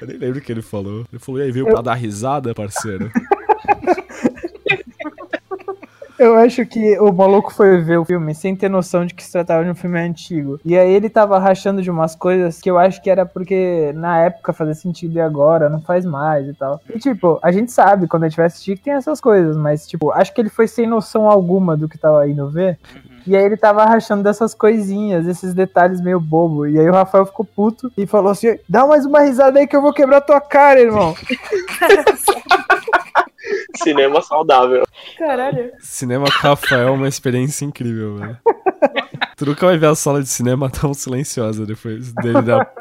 eu 0.00 0.06
nem 0.06 0.16
lembro 0.16 0.38
o 0.38 0.42
que 0.42 0.52
ele 0.52 0.62
falou. 0.62 1.04
Ele 1.12 1.18
falou, 1.18 1.40
e 1.40 1.44
aí, 1.44 1.52
veio 1.52 1.66
eu... 1.68 1.72
pra 1.72 1.82
dar 1.82 1.94
risada, 1.94 2.54
parceiro? 2.54 3.10
Eu 6.18 6.34
acho 6.34 6.66
que 6.66 6.98
o 6.98 7.12
maluco 7.12 7.54
foi 7.54 7.80
ver 7.80 7.96
o 7.96 8.04
filme 8.04 8.34
sem 8.34 8.56
ter 8.56 8.68
noção 8.68 9.06
de 9.06 9.14
que 9.14 9.22
se 9.22 9.30
tratava 9.30 9.62
de 9.62 9.70
um 9.70 9.74
filme 9.74 10.00
antigo. 10.00 10.58
E 10.64 10.76
aí 10.76 10.92
ele 10.92 11.08
tava 11.08 11.38
rachando 11.38 11.80
de 11.80 11.88
umas 11.88 12.16
coisas 12.16 12.60
que 12.60 12.68
eu 12.68 12.76
acho 12.76 13.00
que 13.00 13.08
era 13.08 13.24
porque 13.24 13.92
na 13.94 14.18
época 14.18 14.52
fazia 14.52 14.74
sentido 14.74 15.14
e 15.14 15.20
agora 15.20 15.68
não 15.68 15.80
faz 15.80 16.04
mais 16.04 16.48
e 16.48 16.54
tal. 16.54 16.80
E 16.92 16.98
tipo, 16.98 17.38
a 17.40 17.52
gente 17.52 17.70
sabe 17.70 18.08
quando 18.08 18.24
a 18.24 18.28
gente 18.28 18.36
vai 18.36 18.46
assistir 18.46 18.76
que 18.76 18.82
tem 18.82 18.94
essas 18.94 19.20
coisas, 19.20 19.56
mas 19.56 19.86
tipo, 19.86 20.10
acho 20.10 20.34
que 20.34 20.40
ele 20.40 20.48
foi 20.48 20.66
sem 20.66 20.88
noção 20.88 21.30
alguma 21.30 21.76
do 21.76 21.88
que 21.88 21.96
tava 21.96 22.28
indo 22.28 22.50
ver. 22.50 22.80
E 23.28 23.36
aí 23.36 23.44
ele 23.44 23.58
tava 23.58 23.84
rachando 23.84 24.22
dessas 24.22 24.54
coisinhas, 24.54 25.26
esses 25.26 25.52
detalhes 25.52 26.00
meio 26.00 26.18
bobo. 26.18 26.66
E 26.66 26.78
aí 26.78 26.88
o 26.88 26.94
Rafael 26.94 27.26
ficou 27.26 27.44
puto 27.44 27.92
e 27.94 28.06
falou 28.06 28.32
assim: 28.32 28.58
dá 28.66 28.86
mais 28.86 29.04
uma 29.04 29.20
risada 29.20 29.58
aí 29.58 29.66
que 29.66 29.76
eu 29.76 29.82
vou 29.82 29.92
quebrar 29.92 30.22
tua 30.22 30.40
cara, 30.40 30.80
irmão. 30.80 31.14
Cinema 33.76 34.22
saudável. 34.22 34.84
Caralho. 35.18 35.72
Cinema 35.78 36.24
com 36.24 36.48
Rafael 36.48 36.88
é 36.88 36.90
uma 36.90 37.06
experiência 37.06 37.66
incrível, 37.66 38.16
velho. 38.16 38.38
Tu 39.36 39.44
nunca 39.44 39.66
vai 39.66 39.76
ver 39.76 39.86
a 39.86 39.94
sala 39.94 40.22
de 40.22 40.28
cinema 40.28 40.70
tão 40.70 40.94
silenciosa 40.94 41.66
depois 41.66 42.12
dele 42.12 42.40
dar 42.40 42.72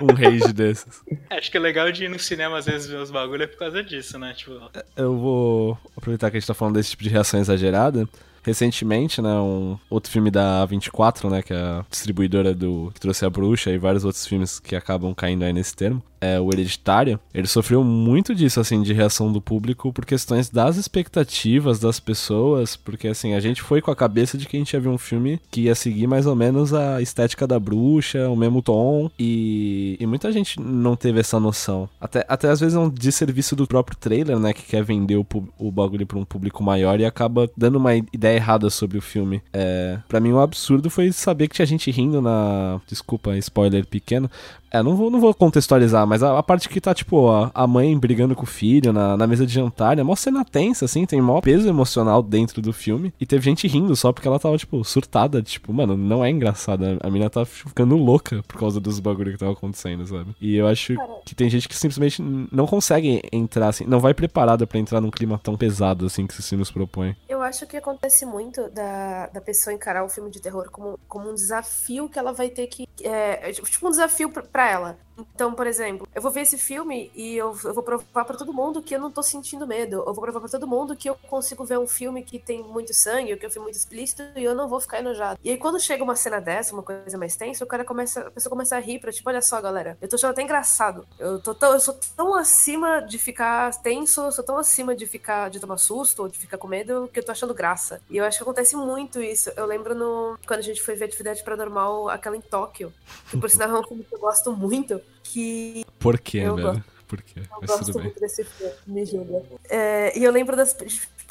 um 0.00 0.14
rage 0.14 0.52
desses. 0.52 1.02
Acho 1.28 1.50
que 1.50 1.56
é 1.56 1.60
legal 1.60 1.90
de 1.90 2.04
ir 2.04 2.08
no 2.08 2.20
cinema 2.20 2.56
às 2.56 2.66
vezes 2.66 2.86
ver 2.86 2.98
os 2.98 3.10
bagulho 3.10 3.42
é 3.42 3.46
por 3.48 3.58
causa 3.58 3.82
disso, 3.82 4.16
né? 4.18 4.32
Tipo... 4.32 4.58
Eu 4.96 5.18
vou 5.18 5.78
aproveitar 5.96 6.30
que 6.30 6.36
a 6.36 6.40
gente 6.40 6.46
tá 6.46 6.54
falando 6.54 6.76
desse 6.76 6.90
tipo 6.90 7.02
de 7.02 7.10
reação 7.10 7.40
exagerada 7.40 8.08
recentemente, 8.48 9.20
né, 9.20 9.34
um 9.34 9.78
outro 9.90 10.10
filme 10.10 10.30
da 10.30 10.64
24, 10.64 11.28
né, 11.28 11.42
que 11.42 11.52
é 11.52 11.56
a 11.56 11.84
distribuidora 11.90 12.54
do 12.54 12.90
que 12.94 13.00
trouxe 13.00 13.24
a 13.24 13.30
Bruxa 13.30 13.70
e 13.70 13.78
vários 13.78 14.04
outros 14.04 14.26
filmes 14.26 14.58
que 14.58 14.74
acabam 14.74 15.14
caindo 15.14 15.44
aí 15.44 15.52
nesse 15.52 15.76
termo 15.76 16.02
é, 16.20 16.38
o 16.40 16.50
Hereditário, 16.52 17.18
ele 17.32 17.46
sofreu 17.46 17.82
muito 17.82 18.34
disso, 18.34 18.60
assim, 18.60 18.82
de 18.82 18.92
reação 18.92 19.32
do 19.32 19.40
público 19.40 19.92
por 19.92 20.04
questões 20.04 20.50
das 20.50 20.76
expectativas 20.76 21.78
das 21.78 22.00
pessoas, 22.00 22.76
porque, 22.76 23.08
assim, 23.08 23.34
a 23.34 23.40
gente 23.40 23.62
foi 23.62 23.80
com 23.80 23.90
a 23.90 23.96
cabeça 23.96 24.36
de 24.36 24.46
que 24.46 24.56
a 24.56 24.60
gente 24.60 24.72
ia 24.72 24.80
ver 24.80 24.88
um 24.88 24.98
filme 24.98 25.40
que 25.50 25.62
ia 25.62 25.74
seguir 25.74 26.06
mais 26.06 26.26
ou 26.26 26.34
menos 26.34 26.74
a 26.74 27.00
estética 27.00 27.46
da 27.46 27.58
bruxa, 27.58 28.28
o 28.28 28.36
mesmo 28.36 28.62
tom, 28.62 29.10
e, 29.18 29.96
e 30.00 30.06
muita 30.06 30.32
gente 30.32 30.60
não 30.60 30.96
teve 30.96 31.20
essa 31.20 31.38
noção. 31.38 31.88
Até, 32.00 32.24
até 32.28 32.48
às 32.48 32.60
vezes 32.60 32.74
é 32.74 32.78
um 32.78 32.90
desserviço 32.90 33.54
do 33.54 33.66
próprio 33.66 33.96
trailer, 33.96 34.38
né, 34.38 34.52
que 34.52 34.62
quer 34.62 34.82
vender 34.82 35.16
o, 35.16 35.26
o 35.58 35.70
bagulho 35.70 36.06
pra 36.06 36.18
um 36.18 36.24
público 36.24 36.62
maior 36.62 36.98
e 37.00 37.04
acaba 37.04 37.48
dando 37.56 37.76
uma 37.76 37.94
ideia 37.94 38.37
errada 38.38 38.70
sobre 38.70 38.98
o 38.98 39.02
filme. 39.02 39.42
É, 39.52 39.98
para 40.08 40.20
mim, 40.20 40.32
o 40.32 40.40
absurdo 40.40 40.88
foi 40.90 41.12
saber 41.12 41.48
que 41.48 41.56
tinha 41.56 41.66
gente 41.66 41.90
rindo 41.90 42.20
na... 42.20 42.80
Desculpa, 42.86 43.36
spoiler 43.36 43.86
pequeno, 43.86 44.30
é, 44.70 44.82
não 44.82 44.94
vou, 44.94 45.10
não 45.10 45.20
vou 45.20 45.32
contextualizar, 45.32 46.06
mas 46.06 46.22
a, 46.22 46.38
a 46.38 46.42
parte 46.42 46.68
que 46.68 46.80
tá, 46.80 46.94
tipo, 46.94 47.30
a, 47.30 47.50
a, 47.54 47.66
mãe 47.66 47.98
brigando 47.98 48.34
com 48.34 48.42
o 48.42 48.46
filho 48.46 48.92
na, 48.92 49.16
na 49.16 49.26
mesa 49.26 49.46
de 49.46 49.52
jantar, 49.52 49.98
é 49.98 50.02
mó 50.02 50.14
cena 50.14 50.44
tensa, 50.44 50.84
assim, 50.84 51.06
tem 51.06 51.20
maior 51.20 51.40
peso 51.40 51.68
emocional 51.68 52.22
dentro 52.22 52.60
do 52.60 52.72
filme. 52.72 53.12
E 53.18 53.24
teve 53.24 53.44
gente 53.44 53.66
rindo 53.66 53.94
só 53.96 54.12
porque 54.12 54.28
ela 54.28 54.38
tava, 54.38 54.56
tipo, 54.58 54.84
surtada, 54.84 55.42
tipo, 55.42 55.72
mano, 55.72 55.96
não 55.96 56.24
é 56.24 56.30
engraçada. 56.30 56.98
A 57.00 57.06
menina 57.08 57.30
tá 57.30 57.44
ficando 57.44 57.96
louca 57.96 58.42
por 58.46 58.58
causa 58.58 58.78
dos 58.78 59.00
bagulho 59.00 59.32
que 59.32 59.38
tava 59.38 59.52
acontecendo, 59.52 60.06
sabe? 60.06 60.34
E 60.40 60.56
eu 60.56 60.66
acho 60.66 60.94
que 61.24 61.34
tem 61.34 61.48
gente 61.48 61.68
que 61.68 61.76
simplesmente 61.76 62.22
não 62.52 62.66
consegue 62.66 63.22
entrar, 63.32 63.68
assim, 63.68 63.84
não 63.84 64.00
vai 64.00 64.12
preparada 64.12 64.66
para 64.66 64.78
entrar 64.78 65.00
num 65.00 65.10
clima 65.10 65.40
tão 65.42 65.56
pesado, 65.56 66.04
assim, 66.04 66.26
que 66.26 66.34
esse 66.38 66.56
nos 66.56 66.70
propõe. 66.70 67.16
Eu 67.28 67.40
acho 67.42 67.66
que 67.66 67.76
acontece 67.76 68.26
muito 68.28 68.68
da, 68.70 69.26
da 69.28 69.40
pessoa 69.40 69.74
encarar 69.74 70.04
o 70.04 70.08
filme 70.08 70.30
de 70.30 70.40
terror 70.40 70.70
como, 70.70 70.98
como 71.08 71.30
um 71.30 71.34
desafio 71.34 72.08
que 72.08 72.18
ela 72.18 72.32
vai 72.32 72.48
ter 72.50 72.66
que. 72.66 72.88
É, 73.02 73.52
tipo, 73.52 73.86
um 73.86 73.90
desafio 73.90 74.30
para 74.30 74.70
ela. 74.70 74.98
Então, 75.34 75.52
por 75.52 75.66
exemplo, 75.66 76.06
eu 76.14 76.22
vou 76.22 76.30
ver 76.30 76.42
esse 76.42 76.58
filme 76.58 77.10
e 77.14 77.36
eu, 77.36 77.56
eu 77.64 77.74
vou 77.74 77.82
provar 77.82 78.24
para 78.24 78.36
todo 78.36 78.52
mundo 78.52 78.82
que 78.82 78.94
eu 78.94 79.00
não 79.00 79.10
tô 79.10 79.22
sentindo 79.22 79.66
medo. 79.66 80.04
Eu 80.06 80.14
vou 80.14 80.22
provar 80.22 80.40
para 80.40 80.48
todo 80.48 80.66
mundo 80.66 80.96
que 80.96 81.08
eu 81.08 81.14
consigo 81.28 81.64
ver 81.64 81.78
um 81.78 81.86
filme 81.86 82.22
que 82.22 82.38
tem 82.38 82.62
muito 82.62 82.94
sangue, 82.94 83.36
que 83.36 83.44
é 83.44 83.48
um 83.48 83.50
filme 83.50 83.66
muito 83.66 83.76
explícito 83.78 84.22
e 84.36 84.44
eu 84.44 84.54
não 84.54 84.68
vou 84.68 84.80
ficar 84.80 84.98
enojado. 84.98 85.38
E 85.42 85.50
aí, 85.50 85.56
quando 85.56 85.80
chega 85.80 86.04
uma 86.04 86.16
cena 86.16 86.40
dessa, 86.40 86.72
uma 86.72 86.82
coisa 86.82 87.18
mais 87.18 87.36
tensa, 87.36 87.64
o 87.64 87.66
cara 87.66 87.84
começa, 87.84 88.20
a 88.20 88.30
pessoa 88.30 88.50
começa 88.50 88.76
a 88.76 88.80
rir 88.80 88.98
pra 89.00 89.12
tipo, 89.12 89.28
olha 89.28 89.42
só, 89.42 89.60
galera, 89.60 89.96
eu 90.00 90.08
tô 90.08 90.16
achando 90.16 90.30
até 90.30 90.42
engraçado. 90.42 91.06
Eu, 91.18 91.40
tô 91.40 91.54
tão, 91.54 91.72
eu 91.72 91.80
sou 91.80 91.98
tão 92.16 92.34
acima 92.34 93.00
de 93.00 93.18
ficar 93.18 93.74
tenso, 93.82 94.22
eu 94.22 94.32
sou 94.32 94.44
tão 94.44 94.58
acima 94.58 94.94
de 94.94 95.06
ficar, 95.06 95.50
de 95.50 95.60
tomar 95.60 95.78
susto 95.78 96.22
ou 96.22 96.28
de 96.28 96.38
ficar 96.38 96.58
com 96.58 96.68
medo 96.68 97.08
que 97.12 97.18
eu 97.18 97.24
tô 97.24 97.32
achando 97.32 97.54
graça. 97.54 98.00
E 98.10 98.16
eu 98.16 98.24
acho 98.24 98.38
que 98.38 98.42
acontece 98.42 98.76
muito 98.76 99.20
isso. 99.20 99.50
Eu 99.56 99.66
lembro 99.66 99.94
no, 99.94 100.38
quando 100.46 100.60
a 100.60 100.62
gente 100.62 100.82
foi 100.82 100.94
ver 100.94 101.06
Atividade 101.06 101.42
Paranormal, 101.42 102.08
aquela 102.08 102.36
em 102.36 102.40
Tóquio, 102.40 102.92
que 103.30 103.36
por 103.36 103.50
sinal 103.50 103.70
é 103.70 103.80
um 103.80 103.82
filme 103.82 104.04
que 104.04 104.14
eu 104.14 104.18
gosto 104.18 104.52
muito, 104.52 105.00
que. 105.32 105.84
Por 105.98 106.18
quê, 106.18 106.38
eu 106.38 106.56
velho? 106.56 106.68
Gosto. 106.68 106.84
Por 107.06 107.22
quê? 107.22 107.40
Eu 107.40 107.58
Mas 107.60 107.70
gosto 107.70 107.98
muito 107.98 108.20
desse 108.20 108.44
filme, 108.44 108.74
me 108.86 109.04
julga. 109.06 109.42
É, 109.70 110.18
e 110.18 110.22
eu 110.22 110.30
lembro 110.30 110.54
das. 110.54 110.76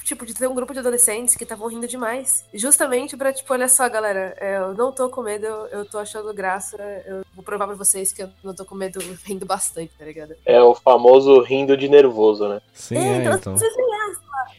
tipo, 0.04 0.26
de 0.26 0.34
ter 0.34 0.48
um 0.48 0.56
grupo 0.56 0.74
de 0.74 0.80
adolescentes 0.80 1.36
que 1.36 1.44
estavam 1.44 1.68
rindo 1.68 1.88
demais. 1.88 2.46
Justamente 2.54 3.16
pra, 3.16 3.32
tipo, 3.32 3.54
olha 3.54 3.68
só, 3.68 3.88
galera, 3.88 4.36
é, 4.40 4.58
eu 4.58 4.74
não 4.74 4.92
tô 4.92 5.08
com 5.10 5.22
medo, 5.22 5.46
eu 5.46 5.86
tô 5.86 6.00
achando 6.00 6.34
graça, 6.34 6.78
eu 7.06 7.24
vou 7.36 7.44
provar 7.44 7.68
pra 7.68 7.76
vocês 7.76 8.12
que 8.12 8.24
eu 8.24 8.30
não 8.44 8.56
tô 8.56 8.66
com 8.66 8.74
medo 8.74 9.00
rindo 9.24 9.46
bastante, 9.46 9.92
tá 9.98 10.06
ligado? 10.06 10.36
É 10.46 10.62
o 10.62 10.74
famoso 10.74 11.42
rindo 11.42 11.78
de 11.78 11.88
nervoso, 11.88 12.48
né? 12.48 12.62
Sim, 12.74 12.98
é, 12.98 13.26
então. 13.26 13.54
às 13.54 13.62
vezes, 13.62 13.78
é, 13.78 13.87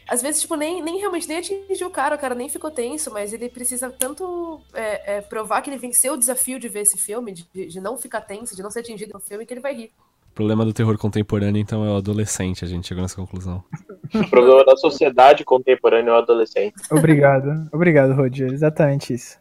às 0.09 0.21
vezes, 0.23 0.41
tipo, 0.41 0.55
nem, 0.55 0.81
nem 0.81 0.97
realmente 0.97 1.27
nem 1.27 1.37
atingiu 1.37 1.87
o 1.87 1.91
cara, 1.91 2.15
o 2.15 2.19
cara 2.19 2.33
nem 2.33 2.49
ficou 2.49 2.71
tenso, 2.71 3.11
mas 3.11 3.31
ele 3.31 3.47
precisa 3.47 3.91
tanto 3.91 4.59
é, 4.73 5.17
é, 5.17 5.21
provar 5.21 5.61
que 5.61 5.69
ele 5.69 5.77
venceu 5.77 6.13
o 6.13 6.17
desafio 6.17 6.59
de 6.59 6.67
ver 6.67 6.81
esse 6.81 6.97
filme, 6.97 7.31
de, 7.31 7.67
de 7.67 7.79
não 7.79 7.95
ficar 7.97 8.21
tenso, 8.21 8.55
de 8.55 8.63
não 8.63 8.71
ser 8.71 8.79
atingido 8.79 9.13
no 9.13 9.19
filme, 9.19 9.45
que 9.45 9.53
ele 9.53 9.61
vai 9.61 9.75
rir. 9.75 9.91
O 10.31 10.33
problema 10.33 10.65
do 10.65 10.73
terror 10.73 10.97
contemporâneo, 10.97 11.59
então, 11.59 11.85
é 11.85 11.91
o 11.91 11.97
adolescente, 11.97 12.65
a 12.65 12.67
gente 12.67 12.87
chegou 12.87 13.03
nessa 13.03 13.15
conclusão. 13.15 13.63
O 14.13 14.27
problema 14.27 14.65
da 14.65 14.75
sociedade 14.75 15.45
contemporânea 15.45 16.09
é 16.09 16.13
o 16.13 16.17
adolescente. 16.17 16.73
Obrigado, 16.89 17.69
obrigado, 17.71 18.13
Roger. 18.13 18.51
Exatamente 18.51 19.13
isso. 19.13 19.37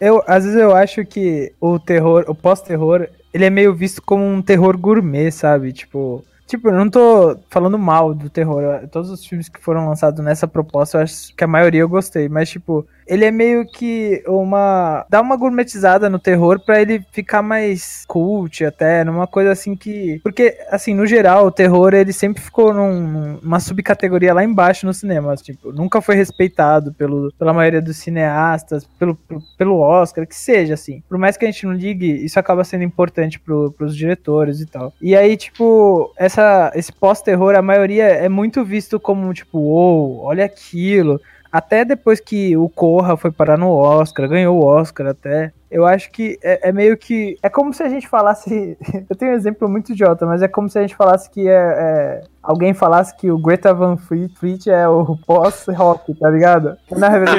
Eu, 0.00 0.22
às 0.26 0.44
vezes 0.44 0.58
eu 0.58 0.74
acho 0.74 1.04
que 1.04 1.52
o 1.60 1.78
terror, 1.78 2.24
o 2.26 2.34
pós-terror, 2.34 3.06
ele 3.32 3.44
é 3.44 3.50
meio 3.50 3.72
visto 3.72 4.02
como 4.02 4.24
um 4.24 4.42
terror 4.42 4.76
gourmet, 4.76 5.30
sabe? 5.30 5.72
Tipo, 5.72 6.24
Tipo, 6.46 6.68
eu 6.68 6.74
não 6.74 6.90
tô 6.90 7.38
falando 7.48 7.78
mal 7.78 8.14
do 8.14 8.28
terror. 8.28 8.86
Todos 8.88 9.10
os 9.10 9.24
filmes 9.24 9.48
que 9.48 9.60
foram 9.60 9.88
lançados 9.88 10.22
nessa 10.22 10.46
proposta, 10.46 10.98
eu 10.98 11.02
acho 11.02 11.34
que 11.34 11.42
a 11.44 11.46
maioria 11.46 11.80
eu 11.80 11.88
gostei. 11.88 12.28
Mas, 12.28 12.50
tipo, 12.50 12.86
ele 13.06 13.24
é 13.24 13.30
meio 13.30 13.66
que 13.66 14.22
uma. 14.26 15.04
dá 15.08 15.20
uma 15.20 15.36
gourmetizada 15.36 16.08
no 16.08 16.18
terror 16.18 16.60
para 16.60 16.80
ele 16.80 17.04
ficar 17.12 17.42
mais 17.42 18.04
cult, 18.06 18.64
até, 18.64 19.04
numa 19.04 19.26
coisa 19.26 19.52
assim 19.52 19.76
que. 19.76 20.20
Porque, 20.22 20.56
assim, 20.70 20.94
no 20.94 21.06
geral, 21.06 21.46
o 21.46 21.50
terror 21.50 21.94
ele 21.94 22.12
sempre 22.12 22.42
ficou 22.42 22.72
num, 22.72 23.38
numa 23.42 23.60
subcategoria 23.60 24.34
lá 24.34 24.44
embaixo 24.44 24.86
no 24.86 24.94
cinema. 24.94 25.34
Tipo, 25.36 25.72
nunca 25.72 26.00
foi 26.00 26.14
respeitado 26.14 26.92
pelo, 26.94 27.32
pela 27.38 27.52
maioria 27.52 27.82
dos 27.82 27.96
cineastas, 27.96 28.84
pelo, 28.98 29.18
pelo 29.58 29.80
Oscar, 29.80 30.26
que 30.26 30.36
seja, 30.36 30.74
assim. 30.74 31.02
Por 31.08 31.18
mais 31.18 31.36
que 31.36 31.44
a 31.44 31.50
gente 31.50 31.66
não 31.66 31.72
ligue, 31.72 32.24
isso 32.24 32.38
acaba 32.38 32.64
sendo 32.64 32.84
importante 32.84 33.38
pro, 33.38 33.72
pros 33.72 33.96
diretores 33.96 34.60
e 34.60 34.66
tal. 34.66 34.92
E 35.00 35.14
aí, 35.14 35.36
tipo, 35.36 36.12
essa, 36.16 36.72
esse 36.74 36.92
pós-terror, 36.92 37.54
a 37.54 37.62
maioria 37.62 38.04
é 38.04 38.28
muito 38.28 38.64
visto 38.64 38.98
como, 38.98 39.32
tipo, 39.34 39.58
wow, 39.58 40.20
olha 40.20 40.44
aquilo 40.44 41.20
até 41.54 41.84
depois 41.84 42.18
que 42.18 42.56
o 42.56 42.68
Corra 42.68 43.16
foi 43.16 43.30
parar 43.30 43.56
no 43.56 43.70
Oscar, 43.70 44.28
ganhou 44.28 44.60
o 44.60 44.66
Oscar 44.66 45.06
até. 45.06 45.52
Eu 45.70 45.86
acho 45.86 46.10
que 46.10 46.36
é, 46.42 46.68
é, 46.68 46.72
meio 46.72 46.96
que. 46.96 47.38
É 47.40 47.48
como 47.48 47.72
se 47.72 47.80
a 47.80 47.88
gente 47.88 48.08
falasse. 48.08 48.76
eu 49.08 49.14
tenho 49.14 49.30
um 49.30 49.36
exemplo 49.36 49.68
muito 49.68 49.92
idiota, 49.92 50.26
mas 50.26 50.42
é 50.42 50.48
como 50.48 50.68
se 50.68 50.76
a 50.80 50.82
gente 50.82 50.96
falasse 50.96 51.30
que 51.30 51.48
é. 51.48 51.52
é 51.52 52.24
alguém 52.42 52.74
falasse 52.74 53.16
que 53.16 53.30
o 53.30 53.38
Greta 53.38 53.72
Van 53.72 53.96
Fleet 53.96 54.66
é 54.68 54.88
o 54.88 55.16
pós-rock, 55.24 56.12
tá 56.14 56.28
ligado? 56.28 56.76
Na 56.90 57.08
verdade. 57.08 57.38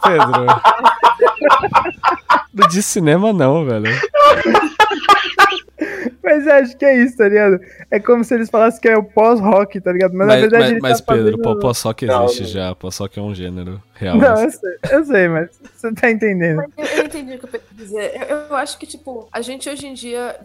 Pedro, 0.00 0.46
Pedro. 2.54 2.68
de 2.70 2.82
cinema 2.84 3.32
não, 3.32 3.64
velho. 3.64 3.86
Mas 6.46 6.68
acho 6.68 6.76
que 6.76 6.84
é 6.84 7.02
isso, 7.02 7.16
tá 7.16 7.28
ligado? 7.28 7.60
É 7.90 7.98
como 7.98 8.22
se 8.22 8.34
eles 8.34 8.48
falassem 8.48 8.80
que 8.80 8.88
é 8.88 8.96
o 8.96 9.02
pós-rock, 9.02 9.80
tá 9.80 9.92
ligado? 9.92 10.12
Mas, 10.14 10.28
mas 10.28 10.36
na 10.36 10.40
verdade. 10.48 10.72
Mas, 10.74 10.82
mas 10.82 11.00
tá 11.00 11.12
Pedro, 11.14 11.38
fazendo... 11.42 11.60
pós-rock 11.60 12.04
existe 12.04 12.42
não, 12.42 12.48
já. 12.48 12.74
Pós-rock 12.74 13.18
é 13.18 13.22
um 13.22 13.34
gênero 13.34 13.82
real. 13.94 14.16
Não, 14.16 14.40
eu 14.40 14.50
sei, 14.50 14.78
eu 14.90 15.04
sei, 15.04 15.28
mas 15.28 15.50
você 15.88 16.00
tá 16.00 16.10
entendendo. 16.10 16.62
Eu, 16.76 16.84
eu, 16.84 17.04
entendi 17.04 17.34
o 17.34 17.38
que 17.38 17.44
eu 17.44 17.50
quero 17.50 17.64
dizer. 17.72 18.28
Eu, 18.28 18.36
eu, 18.36 18.56
acho 18.56 18.78
que, 18.78 18.86
tipo, 18.86 19.28
a 19.32 19.40
gente 19.40 19.68
hoje 19.68 19.86
em 19.86 19.94
dia. 19.94 20.38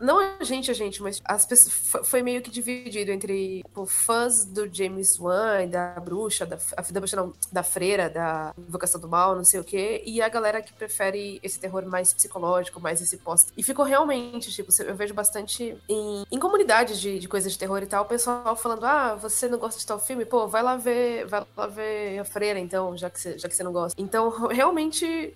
Não 0.00 0.20
a 0.20 0.44
gente, 0.44 0.70
a 0.70 0.74
gente, 0.74 1.02
mas 1.02 1.20
as 1.24 1.46
pessoas, 1.46 2.06
foi 2.06 2.22
meio 2.22 2.42
que 2.42 2.50
dividido 2.50 3.10
entre 3.10 3.62
tipo, 3.62 3.86
fãs 3.86 4.44
do 4.44 4.72
James 4.72 5.18
Wan, 5.18 5.66
da 5.68 5.98
bruxa, 6.00 6.46
da, 6.46 6.56
da 6.56 7.00
bruxa 7.00 7.16
não, 7.16 7.32
da 7.50 7.62
freira, 7.62 8.08
da 8.08 8.54
invocação 8.56 9.00
do 9.00 9.08
mal, 9.08 9.34
não 9.34 9.44
sei 9.44 9.60
o 9.60 9.64
quê, 9.64 10.02
e 10.04 10.20
a 10.20 10.28
galera 10.28 10.62
que 10.62 10.72
prefere 10.72 11.40
esse 11.42 11.58
terror 11.58 11.84
mais 11.86 12.12
psicológico, 12.12 12.80
mais 12.80 13.00
esse 13.00 13.16
pós. 13.18 13.46
E 13.56 13.62
ficou 13.62 13.84
realmente, 13.84 14.50
tipo, 14.52 14.70
eu 14.82 14.94
vejo 14.94 15.14
bastante 15.14 15.76
em, 15.88 16.24
em 16.30 16.38
comunidades 16.38 17.00
de, 17.00 17.18
de 17.18 17.28
coisas 17.28 17.52
de 17.52 17.58
terror 17.58 17.82
e 17.82 17.86
tal, 17.86 18.04
o 18.04 18.08
pessoal 18.08 18.54
falando: 18.56 18.84
ah, 18.84 19.14
você 19.14 19.48
não 19.48 19.58
gosta 19.58 19.78
de 19.78 19.86
tal 19.86 19.98
filme? 19.98 20.24
Pô, 20.24 20.46
vai 20.46 20.62
lá 20.62 20.76
ver, 20.76 21.26
vai 21.26 21.44
lá 21.56 21.66
ver 21.66 22.18
a 22.18 22.24
freira, 22.24 22.58
então, 22.58 22.96
já 22.96 23.10
que 23.10 23.38
já 23.38 23.48
que 23.48 23.56
você 23.56 23.62
não 23.62 23.72
gosta. 23.72 24.00
Então, 24.00 24.48
realmente 24.48 24.73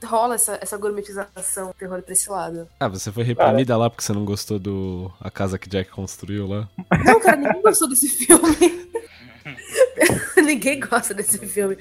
rola 0.05 0.35
essa, 0.35 0.59
essa 0.61 0.77
gourmetização 0.77 1.68
do 1.68 1.74
terror 1.74 2.03
pra 2.03 2.12
esse 2.12 2.31
lado. 2.31 2.68
Ah, 2.81 2.88
você 2.88 3.11
foi 3.12 3.24
reprimida 3.24 3.77
lá 3.77 3.88
porque 3.88 4.03
você 4.03 4.12
não 4.12 4.24
gostou 4.24 4.59
do 4.59 5.12
A 5.20 5.31
Casa 5.31 5.59
que 5.59 5.68
Jack 5.68 5.90
construiu 5.90 6.46
lá? 6.46 6.68
Não, 7.05 7.20
cara, 7.20 7.37
ninguém 7.37 7.62
gostou 7.62 7.88
desse 7.88 8.09
filme. 8.09 8.88
Ninguém 10.44 10.81
gosta 10.81 11.14
desse 11.14 11.38
filme. 11.46 11.77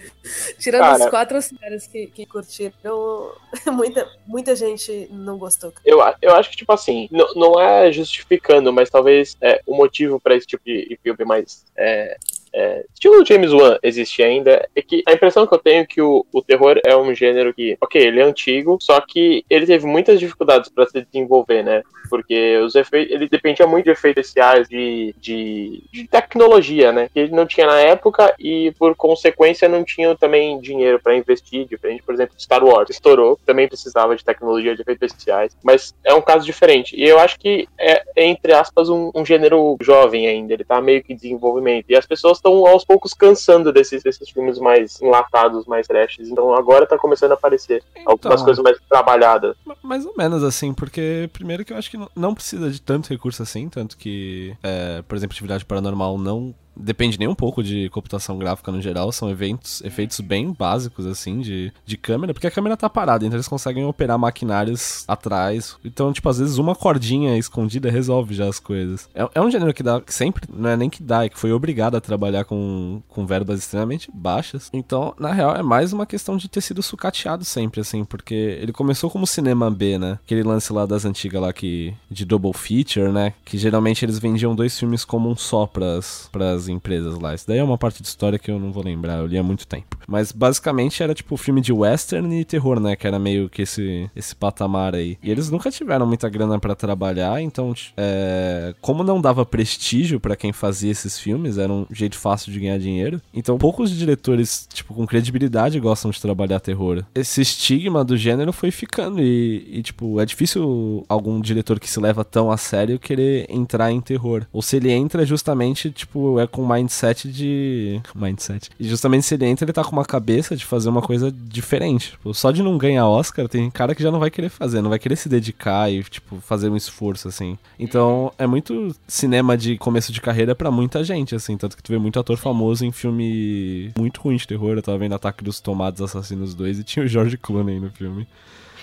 Tirando 0.59 0.81
Cara, 0.81 1.03
os 1.03 1.09
quatro 1.09 1.39
caras 1.59 1.87
que, 1.87 2.07
que 2.07 2.25
curtiram, 2.25 3.31
muita, 3.71 4.09
muita 4.25 4.55
gente 4.55 5.07
não 5.11 5.37
gostou. 5.37 5.73
Eu, 5.85 5.99
eu 6.21 6.35
acho 6.35 6.49
que, 6.49 6.57
tipo 6.57 6.71
assim, 6.71 7.07
não, 7.11 7.33
não 7.35 7.59
é 7.59 7.91
justificando, 7.91 8.71
mas 8.73 8.89
talvez 8.89 9.37
é, 9.41 9.61
o 9.65 9.75
motivo 9.75 10.19
para 10.19 10.35
esse 10.35 10.47
tipo 10.47 10.63
de 10.65 10.97
filme 11.03 11.25
mais 11.25 11.65
é, 11.75 12.17
é, 12.53 12.85
estilo 12.93 13.25
James 13.25 13.51
Wan 13.51 13.77
existe 13.83 14.23
ainda, 14.23 14.67
é 14.75 14.81
que 14.81 15.03
a 15.07 15.13
impressão 15.13 15.45
que 15.45 15.53
eu 15.53 15.59
tenho 15.59 15.81
é 15.81 15.85
que 15.85 16.01
o, 16.01 16.25
o 16.31 16.41
terror 16.41 16.79
é 16.85 16.95
um 16.95 17.13
gênero 17.13 17.53
que, 17.53 17.77
ok, 17.81 18.01
ele 18.01 18.19
é 18.19 18.23
antigo, 18.23 18.77
só 18.81 18.99
que 19.01 19.43
ele 19.49 19.65
teve 19.65 19.85
muitas 19.85 20.19
dificuldades 20.19 20.69
para 20.69 20.85
se 20.85 21.01
desenvolver, 21.01 21.63
né? 21.63 21.83
Porque 22.09 22.57
os 22.59 22.75
efeitos, 22.75 23.13
ele 23.13 23.27
dependia 23.27 23.67
muito 23.67 23.85
de 23.85 23.91
efeitos 23.91 24.27
especiais, 24.27 24.67
de, 24.67 25.13
de, 25.19 25.83
de, 25.91 26.07
tecnologia, 26.07 26.91
né? 26.91 27.09
Que 27.13 27.19
ele 27.19 27.31
não 27.31 27.45
tinha 27.45 27.67
na 27.67 27.79
época 27.79 28.33
e, 28.39 28.71
por 28.79 28.95
consequência, 28.95 29.67
não 29.67 29.83
tinha 29.83 30.15
também 30.15 30.59
dinheiro 30.59 30.99
para 31.01 31.15
investir, 31.15 31.67
diferente, 31.67 32.03
por 32.03 32.13
exemplo, 32.13 32.39
Star 32.39 32.63
Wars. 32.63 32.89
Estourou, 32.89 33.39
também 33.45 33.67
precisava 33.67 34.15
de 34.15 34.23
tecnologia, 34.23 34.75
de 34.75 34.81
efeitos 34.81 35.11
especiais, 35.11 35.55
mas 35.63 35.93
é 36.03 36.13
um 36.13 36.21
caso 36.21 36.45
diferente. 36.45 36.95
E 36.95 37.03
eu 37.03 37.19
acho 37.19 37.37
que 37.39 37.67
é, 37.77 38.03
é 38.15 38.25
entre 38.25 38.53
aspas, 38.53 38.89
um, 38.89 39.11
um 39.13 39.25
gênero 39.25 39.77
jovem 39.81 40.27
ainda, 40.27 40.53
ele 40.53 40.63
tá 40.63 40.81
meio 40.81 41.03
que 41.03 41.13
em 41.13 41.15
desenvolvimento. 41.15 41.85
E 41.89 41.95
as 41.95 42.05
pessoas 42.05 42.36
estão 42.37 42.65
aos 42.65 42.83
poucos 42.85 43.13
cansando 43.13 43.71
desses, 43.71 44.03
desses 44.03 44.29
filmes 44.29 44.59
mais 44.59 45.01
enlatados, 45.01 45.65
mais 45.65 45.87
trashes. 45.87 46.29
Então 46.29 46.53
agora 46.53 46.85
tá 46.85 46.97
começando 46.97 47.31
a 47.31 47.35
aparecer 47.35 47.83
então, 47.95 48.11
algumas 48.11 48.41
coisas 48.41 48.63
mais 48.63 48.77
trabalhadas. 48.89 49.55
Mais 49.83 50.05
ou 50.05 50.13
menos 50.17 50.43
assim, 50.43 50.73
porque 50.73 51.29
primeiro 51.33 51.63
que 51.65 51.73
eu 51.73 51.77
acho 51.77 51.91
que 51.91 51.99
não 52.15 52.33
precisa 52.33 52.69
de 52.69 52.81
tanto 52.81 53.09
recurso 53.09 53.43
assim, 53.43 53.69
tanto 53.69 53.97
que, 53.97 54.55
é, 54.63 55.01
por 55.01 55.15
exemplo, 55.15 55.33
atividade 55.33 55.65
paranormal 55.65 56.17
não 56.17 56.53
depende 56.79 57.19
nem 57.19 57.27
um 57.27 57.35
pouco 57.35 57.63
de 57.63 57.89
computação 57.89 58.37
gráfica 58.37 58.71
no 58.71 58.81
geral, 58.81 59.11
são 59.11 59.29
eventos, 59.29 59.81
efeitos 59.83 60.19
bem 60.19 60.51
básicos, 60.51 61.05
assim, 61.05 61.39
de, 61.39 61.71
de 61.85 61.97
câmera, 61.97 62.33
porque 62.33 62.47
a 62.47 62.51
câmera 62.51 62.77
tá 62.77 62.89
parada, 62.89 63.25
então 63.25 63.35
eles 63.35 63.47
conseguem 63.47 63.85
operar 63.85 64.17
maquinários 64.17 65.03
atrás. 65.07 65.77
Então, 65.83 66.13
tipo, 66.13 66.27
às 66.29 66.39
vezes 66.39 66.57
uma 66.57 66.75
cordinha 66.75 67.37
escondida 67.37 67.89
resolve 67.89 68.33
já 68.33 68.47
as 68.47 68.59
coisas. 68.59 69.09
É, 69.13 69.27
é 69.35 69.41
um 69.41 69.49
gênero 69.49 69.73
que 69.73 69.83
dá, 69.83 69.99
que 70.01 70.13
sempre, 70.13 70.47
não 70.51 70.69
é 70.69 70.77
nem 70.77 70.89
que 70.89 71.01
dá, 71.01 71.25
é 71.25 71.29
que 71.29 71.39
foi 71.39 71.51
obrigado 71.51 71.95
a 71.95 72.01
trabalhar 72.01 72.45
com, 72.45 73.01
com 73.07 73.25
verbas 73.25 73.59
extremamente 73.59 74.09
baixas. 74.13 74.69
Então, 74.73 75.13
na 75.19 75.31
real, 75.31 75.55
é 75.55 75.63
mais 75.63 75.93
uma 75.93 76.05
questão 76.05 76.37
de 76.37 76.47
ter 76.47 76.61
sido 76.61 76.81
sucateado 76.83 77.43
sempre, 77.43 77.81
assim, 77.81 78.03
porque 78.03 78.33
ele 78.33 78.71
começou 78.71 79.09
como 79.09 79.25
cinema 79.25 79.69
B, 79.69 79.97
né? 79.97 80.19
Aquele 80.23 80.43
lance 80.43 80.71
lá 80.71 80.85
das 80.85 81.05
antigas 81.05 81.41
lá 81.41 81.53
que, 81.53 81.93
de 82.09 82.25
double 82.25 82.53
feature, 82.53 83.11
né? 83.11 83.33
Que 83.45 83.57
geralmente 83.57 84.03
eles 84.05 84.19
vendiam 84.19 84.55
dois 84.55 84.77
filmes 84.77 85.03
como 85.03 85.29
um 85.29 85.35
só 85.35 85.65
pras, 85.65 86.29
pras 86.31 86.66
empresas 86.67 87.19
lá. 87.19 87.33
Isso 87.33 87.47
daí 87.47 87.59
é 87.59 87.63
uma 87.63 87.77
parte 87.77 88.01
de 88.01 88.07
história 88.07 88.39
que 88.39 88.51
eu 88.51 88.59
não 88.59 88.71
vou 88.71 88.83
lembrar, 88.83 89.19
eu 89.19 89.27
li 89.27 89.37
há 89.37 89.43
muito 89.43 89.67
tempo. 89.67 89.97
Mas 90.07 90.31
basicamente 90.31 91.01
era 91.03 91.13
tipo 91.13 91.35
filme 91.37 91.61
de 91.61 91.73
western 91.73 92.39
e 92.39 92.45
terror, 92.45 92.79
né? 92.79 92.95
Que 92.95 93.07
era 93.07 93.19
meio 93.19 93.49
que 93.49 93.63
esse, 93.63 94.09
esse 94.15 94.35
patamar 94.35 94.95
aí. 94.95 95.17
E 95.21 95.29
eles 95.29 95.49
nunca 95.49 95.69
tiveram 95.69 96.05
muita 96.05 96.29
grana 96.29 96.59
para 96.59 96.75
trabalhar, 96.75 97.41
então, 97.41 97.73
é, 97.95 98.73
como 98.81 99.03
não 99.03 99.19
dava 99.19 99.45
prestígio 99.45 100.19
para 100.19 100.35
quem 100.35 100.53
fazia 100.53 100.91
esses 100.91 101.19
filmes, 101.19 101.57
era 101.57 101.71
um 101.71 101.85
jeito 101.91 102.17
fácil 102.17 102.51
de 102.51 102.59
ganhar 102.59 102.79
dinheiro. 102.79 103.21
Então, 103.33 103.57
poucos 103.57 103.91
diretores, 103.91 104.67
tipo, 104.71 104.93
com 104.93 105.05
credibilidade 105.05 105.79
gostam 105.79 106.11
de 106.11 106.21
trabalhar 106.21 106.59
terror. 106.59 107.03
Esse 107.13 107.41
estigma 107.41 108.03
do 108.03 108.17
gênero 108.17 108.53
foi 108.53 108.71
ficando 108.71 109.21
e, 109.21 109.67
e 109.71 109.81
tipo, 109.81 110.19
é 110.19 110.25
difícil 110.25 111.05
algum 111.07 111.39
diretor 111.41 111.79
que 111.79 111.89
se 111.89 111.99
leva 111.99 112.23
tão 112.23 112.51
a 112.51 112.57
sério 112.57 112.99
querer 112.99 113.45
entrar 113.49 113.91
em 113.91 114.01
terror. 114.01 114.45
Ou 114.51 114.61
se 114.61 114.77
ele 114.77 114.91
entra 114.91 115.25
justamente, 115.25 115.91
tipo, 115.91 116.39
é 116.39 116.47
com 116.57 116.65
mindset 116.65 117.31
de. 117.31 118.01
Mindset. 118.15 118.71
E 118.79 118.89
justamente 118.89 119.27
se 119.27 119.35
ele 119.35 119.45
entra, 119.45 119.63
ele 119.63 119.71
tá 119.71 119.83
com 119.83 119.91
uma 119.91 120.03
cabeça 120.03 120.55
de 120.55 120.65
fazer 120.65 120.89
uma 120.89 121.03
coisa 121.03 121.31
diferente. 121.31 122.11
Tipo, 122.11 122.33
só 122.33 122.49
de 122.49 122.63
não 122.63 122.79
ganhar 122.79 123.07
Oscar, 123.07 123.47
tem 123.47 123.69
cara 123.69 123.93
que 123.93 124.01
já 124.01 124.09
não 124.09 124.19
vai 124.19 124.31
querer 124.31 124.49
fazer, 124.49 124.81
não 124.81 124.89
vai 124.89 124.97
querer 124.97 125.15
se 125.17 125.29
dedicar 125.29 125.91
e, 125.91 126.03
tipo, 126.03 126.41
fazer 126.41 126.69
um 126.69 126.75
esforço, 126.75 127.27
assim. 127.27 127.59
Então, 127.77 128.33
é 128.39 128.47
muito 128.47 128.95
cinema 129.07 129.55
de 129.55 129.77
começo 129.77 130.11
de 130.11 130.19
carreira 130.19 130.55
para 130.55 130.71
muita 130.71 131.03
gente, 131.03 131.35
assim. 131.35 131.55
Tanto 131.55 131.77
que 131.77 131.83
tu 131.83 131.91
vê 131.91 131.99
muito 131.99 132.19
ator 132.19 132.37
famoso 132.37 132.83
em 132.83 132.91
filme 132.91 133.93
muito 133.95 134.19
ruim 134.19 134.37
de 134.37 134.47
terror. 134.47 134.77
Eu 134.77 134.81
tava 134.81 134.97
vendo 134.97 135.13
Ataque 135.13 135.43
dos 135.43 135.59
Tomates 135.59 136.01
Assassinos 136.01 136.55
2 136.55 136.79
e 136.79 136.83
tinha 136.83 137.05
o 137.05 137.07
George 137.07 137.37
Clooney 137.37 137.79
no 137.79 137.91
filme. 137.91 138.27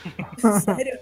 Sério? 0.64 0.96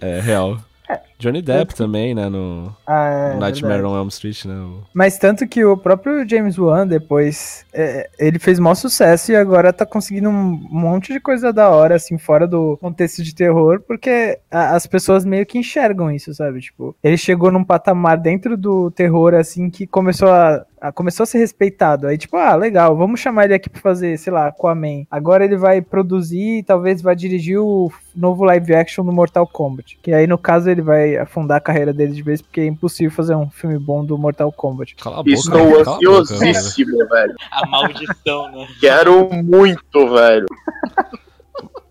É, 0.00 0.20
real. 0.20 0.58
É, 0.90 1.00
Johnny 1.18 1.42
Depp 1.42 1.74
também, 1.74 2.14
né? 2.14 2.28
No, 2.28 2.74
Ah, 2.86 3.08
é, 3.08 3.34
no 3.34 3.40
Nightmare 3.40 3.74
verdade. 3.74 3.94
on 3.94 3.98
Elm 3.98 4.08
Street, 4.08 4.44
né? 4.44 4.54
o- 4.54 4.82
Mas 4.94 5.18
tanto 5.18 5.46
que 5.48 5.64
o 5.64 5.76
próprio 5.76 6.28
James 6.28 6.56
Wan 6.58 6.86
depois, 6.86 7.64
é, 7.72 8.08
ele 8.18 8.38
fez 8.38 8.58
maior 8.58 8.74
sucesso 8.74 9.32
e 9.32 9.36
agora 9.36 9.72
tá 9.72 9.84
conseguindo 9.84 10.28
um 10.30 10.60
monte 10.70 11.12
de 11.12 11.20
coisa 11.20 11.52
da 11.52 11.70
hora, 11.70 11.96
assim, 11.96 12.18
fora 12.18 12.46
do 12.46 12.76
contexto 12.80 13.22
de 13.22 13.34
terror, 13.34 13.80
porque 13.86 14.38
a- 14.50 14.74
as 14.76 14.86
pessoas 14.86 15.24
meio 15.24 15.44
que 15.44 15.58
enxergam 15.58 16.10
isso, 16.10 16.32
sabe? 16.34 16.60
Tipo, 16.60 16.94
ele 17.02 17.16
chegou 17.16 17.50
num 17.50 17.64
patamar 17.64 18.16
dentro 18.18 18.56
do 18.56 18.90
terror, 18.90 19.34
assim, 19.34 19.68
que 19.70 19.86
começou 19.86 20.28
a, 20.30 20.64
começou 20.94 21.24
a 21.24 21.26
ser 21.26 21.38
respeitado. 21.38 22.06
Aí, 22.06 22.16
tipo, 22.16 22.36
ah, 22.36 22.54
legal, 22.54 22.96
vamos 22.96 23.18
chamar 23.18 23.46
ele 23.46 23.54
aqui 23.54 23.68
pra 23.68 23.80
fazer, 23.80 24.16
sei 24.18 24.32
lá, 24.32 24.46
Aquaman. 24.46 25.04
Agora 25.10 25.44
ele 25.44 25.56
vai 25.56 25.82
produzir 25.82 26.58
e 26.58 26.62
talvez 26.62 27.02
vai 27.02 27.16
dirigir 27.16 27.58
o 27.58 27.90
novo 28.14 28.44
live 28.44 28.74
action 28.74 29.04
do 29.04 29.10
Mortal 29.12 29.44
Kombat. 29.46 29.98
Que 30.00 30.12
aí, 30.12 30.26
no 30.28 30.38
caso, 30.38 30.70
ele 30.70 30.80
vai 30.82 31.07
afundar 31.16 31.56
a 31.58 31.60
carreira 31.60 31.92
dele 31.92 32.12
de 32.12 32.22
vez, 32.22 32.42
porque 32.42 32.60
é 32.60 32.66
impossível 32.66 33.10
fazer 33.10 33.34
um 33.34 33.48
filme 33.48 33.78
bom 33.78 34.04
do 34.04 34.18
Mortal 34.18 34.50
Kombat. 34.52 34.94
Cala 34.96 35.16
a 35.20 35.22
boca. 35.22 35.30
Estou 35.30 35.52
cala 35.52 35.62
a 35.62 35.72
boca, 35.74 35.84
velho. 35.94 36.18
ansiosíssimo, 36.20 37.08
velho. 37.08 37.34
A 37.50 37.66
maldição, 37.66 38.52
né? 38.52 38.66
Quero 38.80 39.30
muito, 39.32 40.08
velho. 40.14 40.46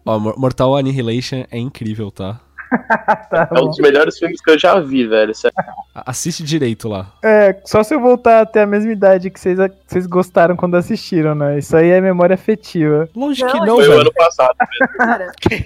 Ó, 0.05 0.19
Mor- 0.19 0.37
Mortal 0.37 0.75
Annihilation 0.75 1.43
é 1.51 1.57
incrível, 1.57 2.11
tá? 2.11 2.39
Tá 3.29 3.47
É 3.55 3.59
um 3.61 3.67
dos 3.67 3.77
melhores 3.77 4.17
filmes 4.19 4.41
que 4.41 4.51
eu 4.51 4.59
já 4.59 4.77
vi, 4.79 5.07
velho. 5.07 5.33
Sério. 5.33 5.55
Assiste 5.95 6.43
direito 6.43 6.89
lá. 6.89 7.13
É, 7.23 7.57
só 7.65 7.81
se 7.81 7.93
eu 7.95 7.99
voltar 8.01 8.41
até 8.41 8.61
a 8.61 8.67
mesma 8.67 8.91
idade 8.91 9.29
que 9.29 9.39
vocês, 9.39 9.57
vocês 9.87 10.05
gostaram 10.05 10.55
quando 10.57 10.75
assistiram, 10.75 11.33
né? 11.33 11.57
Isso 11.59 11.75
aí 11.77 11.89
é 11.89 12.01
memória 12.01 12.33
afetiva. 12.33 13.07
Lógico 13.15 13.49
que 13.51 13.57
Não, 13.59 13.65
não, 13.65 13.75
Foi 13.75 13.85
o 13.85 13.89
velho. 13.89 14.01
ano 14.01 14.13
passado. 14.13 14.55
Cara, 14.97 15.31
Pe- 15.47 15.63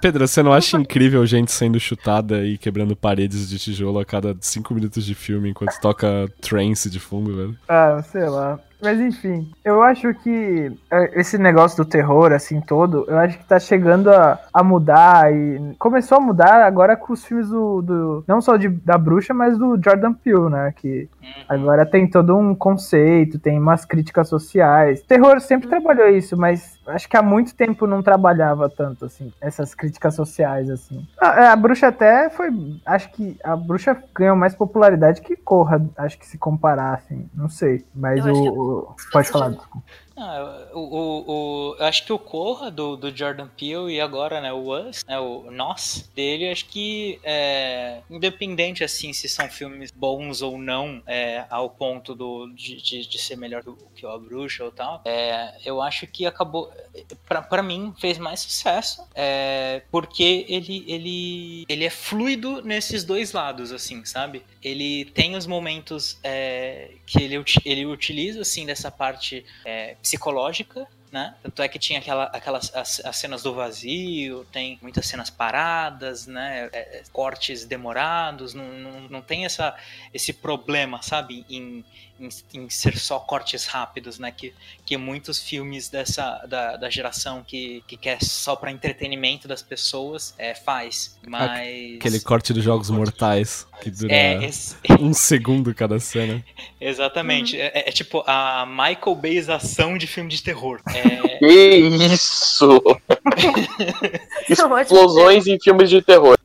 Pedro, 0.00 0.26
você 0.26 0.42
não 0.42 0.52
acha 0.52 0.76
incrível 0.76 1.24
gente 1.26 1.52
sendo 1.52 1.78
chutada 1.78 2.44
e 2.44 2.58
quebrando 2.58 2.96
paredes 2.96 3.48
de 3.48 3.58
tijolo 3.58 3.98
a 3.98 4.04
cada 4.04 4.36
cinco 4.40 4.74
minutos 4.74 5.04
de 5.04 5.14
filme 5.14 5.50
enquanto 5.50 5.78
toca 5.80 6.28
trance 6.40 6.90
de 6.90 7.00
fundo, 7.00 7.36
velho? 7.36 7.56
Ah, 7.68 8.02
sei 8.02 8.28
lá. 8.28 8.58
Mas 8.84 9.00
enfim, 9.00 9.50
eu 9.64 9.82
acho 9.82 10.12
que 10.12 10.70
é, 10.90 11.18
esse 11.18 11.38
negócio 11.38 11.82
do 11.82 11.88
terror, 11.88 12.32
assim, 12.32 12.60
todo, 12.60 13.06
eu 13.08 13.16
acho 13.16 13.38
que 13.38 13.44
tá 13.44 13.58
chegando 13.58 14.10
a, 14.10 14.38
a 14.52 14.62
mudar 14.62 15.32
e 15.32 15.74
começou 15.78 16.18
a 16.18 16.20
mudar 16.20 16.62
agora 16.62 16.94
com 16.94 17.14
os 17.14 17.24
filmes 17.24 17.48
do, 17.48 17.80
do 17.80 18.24
não 18.28 18.42
só 18.42 18.58
de, 18.58 18.68
da 18.68 18.98
bruxa, 18.98 19.32
mas 19.32 19.56
do 19.56 19.80
Jordan 19.82 20.12
Peele, 20.12 20.50
né? 20.50 20.74
Que 20.76 21.08
agora 21.48 21.86
tem 21.86 22.06
todo 22.06 22.36
um 22.36 22.54
conceito, 22.54 23.38
tem 23.38 23.58
umas 23.58 23.86
críticas 23.86 24.28
sociais. 24.28 25.00
Terror 25.02 25.40
sempre 25.40 25.66
trabalhou 25.66 26.08
isso, 26.08 26.36
mas 26.36 26.78
acho 26.86 27.08
que 27.08 27.16
há 27.16 27.22
muito 27.22 27.54
tempo 27.54 27.86
não 27.86 28.02
trabalhava 28.02 28.68
tanto, 28.68 29.04
assim, 29.04 29.32
essas 29.40 29.74
críticas 29.74 30.14
sociais, 30.14 30.68
assim. 30.70 31.06
A, 31.20 31.52
a 31.52 31.56
bruxa 31.56 31.88
até 31.88 32.28
foi, 32.30 32.48
acho 32.86 33.10
que 33.12 33.36
a 33.42 33.56
bruxa 33.56 34.02
ganhou 34.14 34.36
mais 34.36 34.54
popularidade 34.54 35.20
que 35.20 35.36
Corra, 35.36 35.84
acho 35.96 36.18
que 36.18 36.26
se 36.26 36.38
comparar, 36.38 36.94
assim, 36.94 37.28
não 37.34 37.48
sei. 37.48 37.84
Mas 37.94 38.24
Eu 38.24 38.34
o, 38.34 38.48
o- 38.90 38.96
Pode 39.12 39.28
falar. 39.28 39.50
desculpa. 39.50 39.86
Ah, 40.16 40.68
o, 40.72 40.78
o, 40.78 41.70
o- 41.72 41.76
eu 41.76 41.84
acho 41.86 42.04
que 42.06 42.12
o 42.12 42.18
Corra 42.20 42.70
do, 42.70 42.96
do 42.96 43.14
Jordan 43.14 43.48
Peele 43.48 43.94
e 43.94 44.00
agora 44.00 44.40
né, 44.40 44.52
o 44.52 44.70
Us, 44.72 45.02
né, 45.08 45.18
o 45.18 45.50
Nós 45.50 46.08
dele, 46.14 46.50
acho 46.52 46.66
que 46.66 47.18
é, 47.24 48.00
independente 48.08 48.84
assim 48.84 49.12
se 49.12 49.28
são 49.28 49.48
filmes 49.48 49.90
bons 49.90 50.40
ou 50.40 50.56
não, 50.56 51.02
é, 51.04 51.44
ao 51.50 51.68
ponto 51.68 52.14
do, 52.14 52.46
de, 52.54 52.80
de, 52.80 53.06
de 53.08 53.18
ser 53.18 53.36
melhor 53.36 53.64
do 53.64 53.76
que 53.96 54.06
o 54.06 54.08
A 54.08 54.16
Bruxa 54.16 54.62
ou 54.62 54.70
tal, 54.70 55.02
é, 55.04 55.52
eu 55.64 55.82
acho 55.82 56.06
que 56.06 56.24
acabou, 56.26 56.72
pra 57.48 57.62
mim, 57.62 57.92
fez 57.98 58.16
mais 58.18 58.38
sucesso, 58.40 59.02
é, 59.16 59.82
porque 59.90 60.44
ele, 60.48 60.84
ele, 60.86 61.64
ele 61.68 61.84
é 61.84 61.90
fluido 61.90 62.62
nesses 62.62 63.02
dois 63.04 63.32
lados, 63.32 63.72
assim, 63.72 64.04
sabe? 64.04 64.44
Ele 64.62 65.04
tem 65.06 65.34
os 65.34 65.46
momentos 65.46 66.18
é, 66.22 66.92
que 67.06 67.20
ele, 67.22 67.42
ele 67.64 67.86
utiliza, 67.86 68.42
assim, 68.42 68.64
dessa 68.64 68.90
parte 68.90 69.44
é, 69.64 69.96
psicológica, 70.04 70.86
né? 71.10 71.34
Tanto 71.42 71.62
é 71.62 71.68
que 71.68 71.78
tinha 71.78 71.98
aquela, 71.98 72.24
aquelas 72.24 72.74
as, 72.74 73.00
as 73.02 73.16
cenas 73.16 73.42
do 73.42 73.54
vazio, 73.54 74.44
tem 74.52 74.78
muitas 74.82 75.06
cenas 75.06 75.30
paradas, 75.30 76.26
né? 76.26 76.68
É, 76.74 76.98
é, 76.98 77.02
cortes 77.10 77.64
demorados, 77.64 78.52
não, 78.52 78.66
não, 78.66 79.00
não 79.08 79.22
tem 79.22 79.46
essa, 79.46 79.74
esse 80.12 80.34
problema, 80.34 81.00
sabe? 81.02 81.46
Em, 81.48 81.82
em, 82.20 82.28
em 82.54 82.70
ser 82.70 82.96
só 82.98 83.18
cortes 83.18 83.66
rápidos, 83.66 84.18
né? 84.18 84.30
Que, 84.30 84.52
que 84.84 84.96
muitos 84.96 85.38
filmes 85.40 85.88
dessa 85.88 86.44
da, 86.46 86.76
da 86.76 86.90
geração 86.90 87.42
que, 87.46 87.82
que 87.86 87.96
quer 87.96 88.22
só 88.22 88.54
para 88.56 88.70
entretenimento 88.70 89.48
das 89.48 89.62
pessoas 89.62 90.34
é, 90.38 90.54
faz. 90.54 91.18
Mas 91.26 91.96
Aquele 91.96 92.20
corte 92.20 92.52
dos 92.52 92.62
Jogos 92.64 92.90
Mortais, 92.90 93.66
que 93.82 93.90
dura 93.90 94.12
é, 94.12 94.44
esse- 94.44 94.76
um 95.00 95.12
segundo 95.12 95.74
cada 95.74 95.98
cena. 95.98 96.44
exatamente. 96.80 97.60
É, 97.60 97.88
é 97.88 97.92
tipo 97.92 98.22
a 98.26 98.64
Michael 98.66 99.14
Bayização 99.16 99.96
de 99.98 100.06
filme 100.06 100.30
de 100.30 100.42
terror. 100.42 100.80
É, 100.94 101.24
Que 101.44 101.76
isso! 102.14 102.80
Ótimo. 104.50 104.78
Explosões 104.78 105.46
em 105.46 105.58
filmes 105.60 105.90
de 105.90 106.00
terror. 106.02 106.38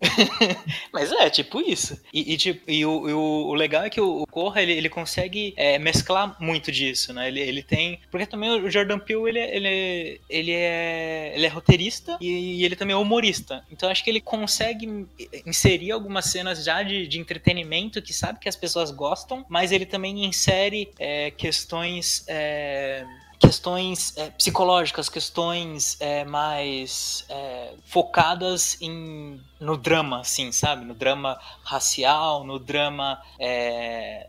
Mas 0.92 1.12
é, 1.12 1.30
tipo 1.30 1.62
isso. 1.62 1.98
E, 2.14 2.34
e, 2.34 2.38
tipo, 2.38 2.70
e 2.70 2.86
o, 2.86 3.10
e 3.10 3.14
o, 3.14 3.20
o 3.20 3.54
legal 3.54 3.84
é 3.84 3.90
que 3.90 4.02
o, 4.02 4.22
o 4.22 4.28
Corra, 4.28 4.62
ele, 4.62 4.74
ele 4.74 4.90
consegue 4.90 5.54
é, 5.60 5.78
mesclar 5.78 6.38
muito 6.40 6.72
disso, 6.72 7.12
né? 7.12 7.28
Ele, 7.28 7.42
ele 7.42 7.62
tem... 7.62 8.00
Porque 8.10 8.26
também 8.26 8.50
o 8.50 8.72
Jordan 8.72 8.98
Peele, 8.98 9.38
ele, 9.38 9.40
é- 9.40 9.56
ele, 9.58 9.68
é- 9.68 10.20
ele, 10.30 10.52
é, 10.54 11.32
ele 11.36 11.46
é 11.46 11.50
roteirista 11.50 12.18
e, 12.22 12.64
ele 12.64 12.78
também 12.78 12.94
é 12.94 12.98
humorista. 12.98 13.66
Então 13.70 13.90
acho 13.90 14.02
que 14.02 14.10
ele 14.10 14.22
consegue 14.22 15.06
inserir 15.46 15.92
algumas 15.92 16.26
cenas 16.28 16.64
já 16.64 16.82
de, 16.82 17.06
de 17.06 17.20
entretenimento 17.20 18.02
que 18.02 18.14
sabe 18.14 18.40
que 18.40 18.48
as 18.48 18.56
pessoas 18.56 18.90
gostam, 18.90 19.46
mas 19.50 19.74
ele 19.74 19.86
também 19.86 20.24
insere 20.24 20.94
é, 20.98 21.30
questões... 21.32 22.24
é, 22.30 23.06
questões 23.38 24.18
é, 24.18 24.30
psicológicas, 24.32 25.08
questões 25.10 25.96
é, 26.02 26.26
mais 26.26 27.26
é, 27.30 27.72
focadas 27.86 28.78
em, 28.82 29.40
no 29.60 29.78
drama, 29.78 30.20
assim, 30.20 30.52
sabe? 30.52 30.84
No 30.86 30.94
drama 30.94 31.40
racial, 31.64 32.44
no 32.44 32.60
drama 32.60 33.22
é, 33.40 34.28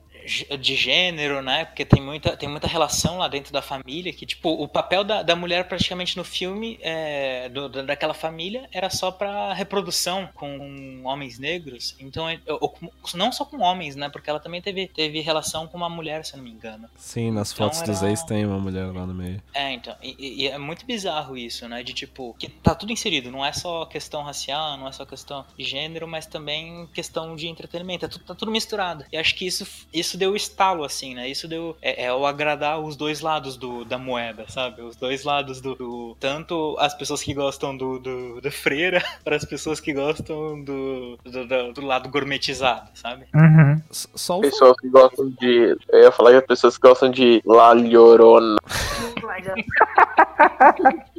de 0.58 0.74
gênero, 0.76 1.42
né? 1.42 1.64
Porque 1.64 1.84
tem 1.84 2.02
muita, 2.02 2.36
tem 2.36 2.48
muita 2.48 2.66
relação 2.66 3.18
lá 3.18 3.28
dentro 3.28 3.52
da 3.52 3.62
família 3.62 4.12
que, 4.12 4.26
tipo, 4.26 4.50
o 4.50 4.68
papel 4.68 5.02
da, 5.04 5.22
da 5.22 5.34
mulher 5.36 5.66
praticamente 5.68 6.16
no 6.16 6.24
filme 6.24 6.78
é, 6.82 7.48
do- 7.48 7.68
da- 7.68 7.82
daquela 7.82 8.14
família 8.14 8.68
era 8.72 8.90
só 8.90 9.10
pra 9.10 9.52
reprodução 9.52 10.28
com 10.34 11.02
homens 11.04 11.38
negros. 11.38 11.94
Então, 12.00 12.28
é- 12.28 12.40
ou 12.46 12.76
não 13.14 13.32
só 13.32 13.44
com 13.44 13.58
homens, 13.60 13.96
né? 13.96 14.08
Porque 14.08 14.28
ela 14.30 14.40
também 14.40 14.60
teve, 14.60 14.86
teve 14.88 15.20
relação 15.20 15.66
com 15.66 15.76
uma 15.76 15.88
mulher, 15.88 16.24
se 16.24 16.36
não 16.36 16.44
me 16.44 16.50
engano. 16.50 16.88
Sim, 16.96 17.30
nas 17.30 17.52
Então 17.52 17.66
fotos 17.66 17.82
dos 17.82 17.98
era- 18.02 18.10
ex 18.10 18.22
tem 18.22 18.44
uma 18.44 18.58
mulher 18.58 18.86
lá 18.86 19.06
no 19.06 19.14
meio. 19.14 19.42
É, 19.54 19.72
então, 19.72 19.94
e, 20.02 20.16
e- 20.18 20.42
e 20.42 20.48
é 20.48 20.58
muito 20.58 20.84
bizarro 20.86 21.36
isso, 21.36 21.68
né? 21.68 21.82
De 21.82 21.92
tipo, 21.92 22.34
que 22.38 22.48
tá 22.48 22.74
tudo 22.74 22.92
inserido, 22.92 23.30
não 23.30 23.44
é 23.44 23.52
só 23.52 23.84
questão 23.86 24.22
racial, 24.22 24.76
não 24.76 24.88
é 24.88 24.92
só 24.92 25.04
questão 25.04 25.44
de 25.56 25.64
gênero, 25.64 26.06
mas 26.08 26.26
também 26.26 26.88
questão 26.94 27.34
de 27.36 27.48
entretenimento, 27.48 28.04
é 28.04 28.08
tudo, 28.08 28.24
tá 28.24 28.34
tudo 28.34 28.50
misturado. 28.50 29.04
E 29.12 29.16
acho 29.16 29.34
que 29.34 29.46
isso, 29.46 29.66
isso 29.92 30.09
deu 30.18 30.36
estalo, 30.36 30.84
assim, 30.84 31.14
né? 31.14 31.28
Isso 31.28 31.48
deu. 31.48 31.76
É, 31.82 32.04
é 32.06 32.14
o 32.14 32.24
agradar 32.26 32.80
os 32.80 32.96
dois 32.96 33.20
lados 33.20 33.56
do, 33.56 33.84
da 33.84 33.98
moeda, 33.98 34.44
sabe? 34.48 34.82
Os 34.82 34.96
dois 34.96 35.24
lados 35.24 35.60
do. 35.60 35.74
do- 35.74 36.16
tanto 36.20 36.76
as 36.78 36.94
pessoas 36.94 37.22
que 37.22 37.34
gostam 37.34 37.76
do, 37.76 37.98
do, 37.98 38.40
do 38.40 38.50
freira, 38.50 39.02
para 39.24 39.36
as 39.36 39.44
pessoas 39.44 39.80
que 39.80 39.92
gostam 39.92 40.62
do, 40.62 41.18
do, 41.24 41.46
do- 41.46 41.72
do 41.72 41.80
lado 41.84 42.08
gourmetizado, 42.08 42.88
sabe? 42.94 43.24
Uhum. 43.34 43.80
Só 43.90 44.38
o 44.38 44.42
Pessoas 44.42 44.76
que 44.80 44.88
gostam 44.88 45.30
de. 45.40 45.76
Eu 45.88 46.00
ia 46.02 46.12
falar 46.12 46.30
que 46.30 46.36
as 46.38 46.46
pessoas 46.46 46.76
que 46.78 46.86
gostam 46.88 47.10
de 47.10 47.42
La 47.44 47.72
Llorona. 47.72 48.56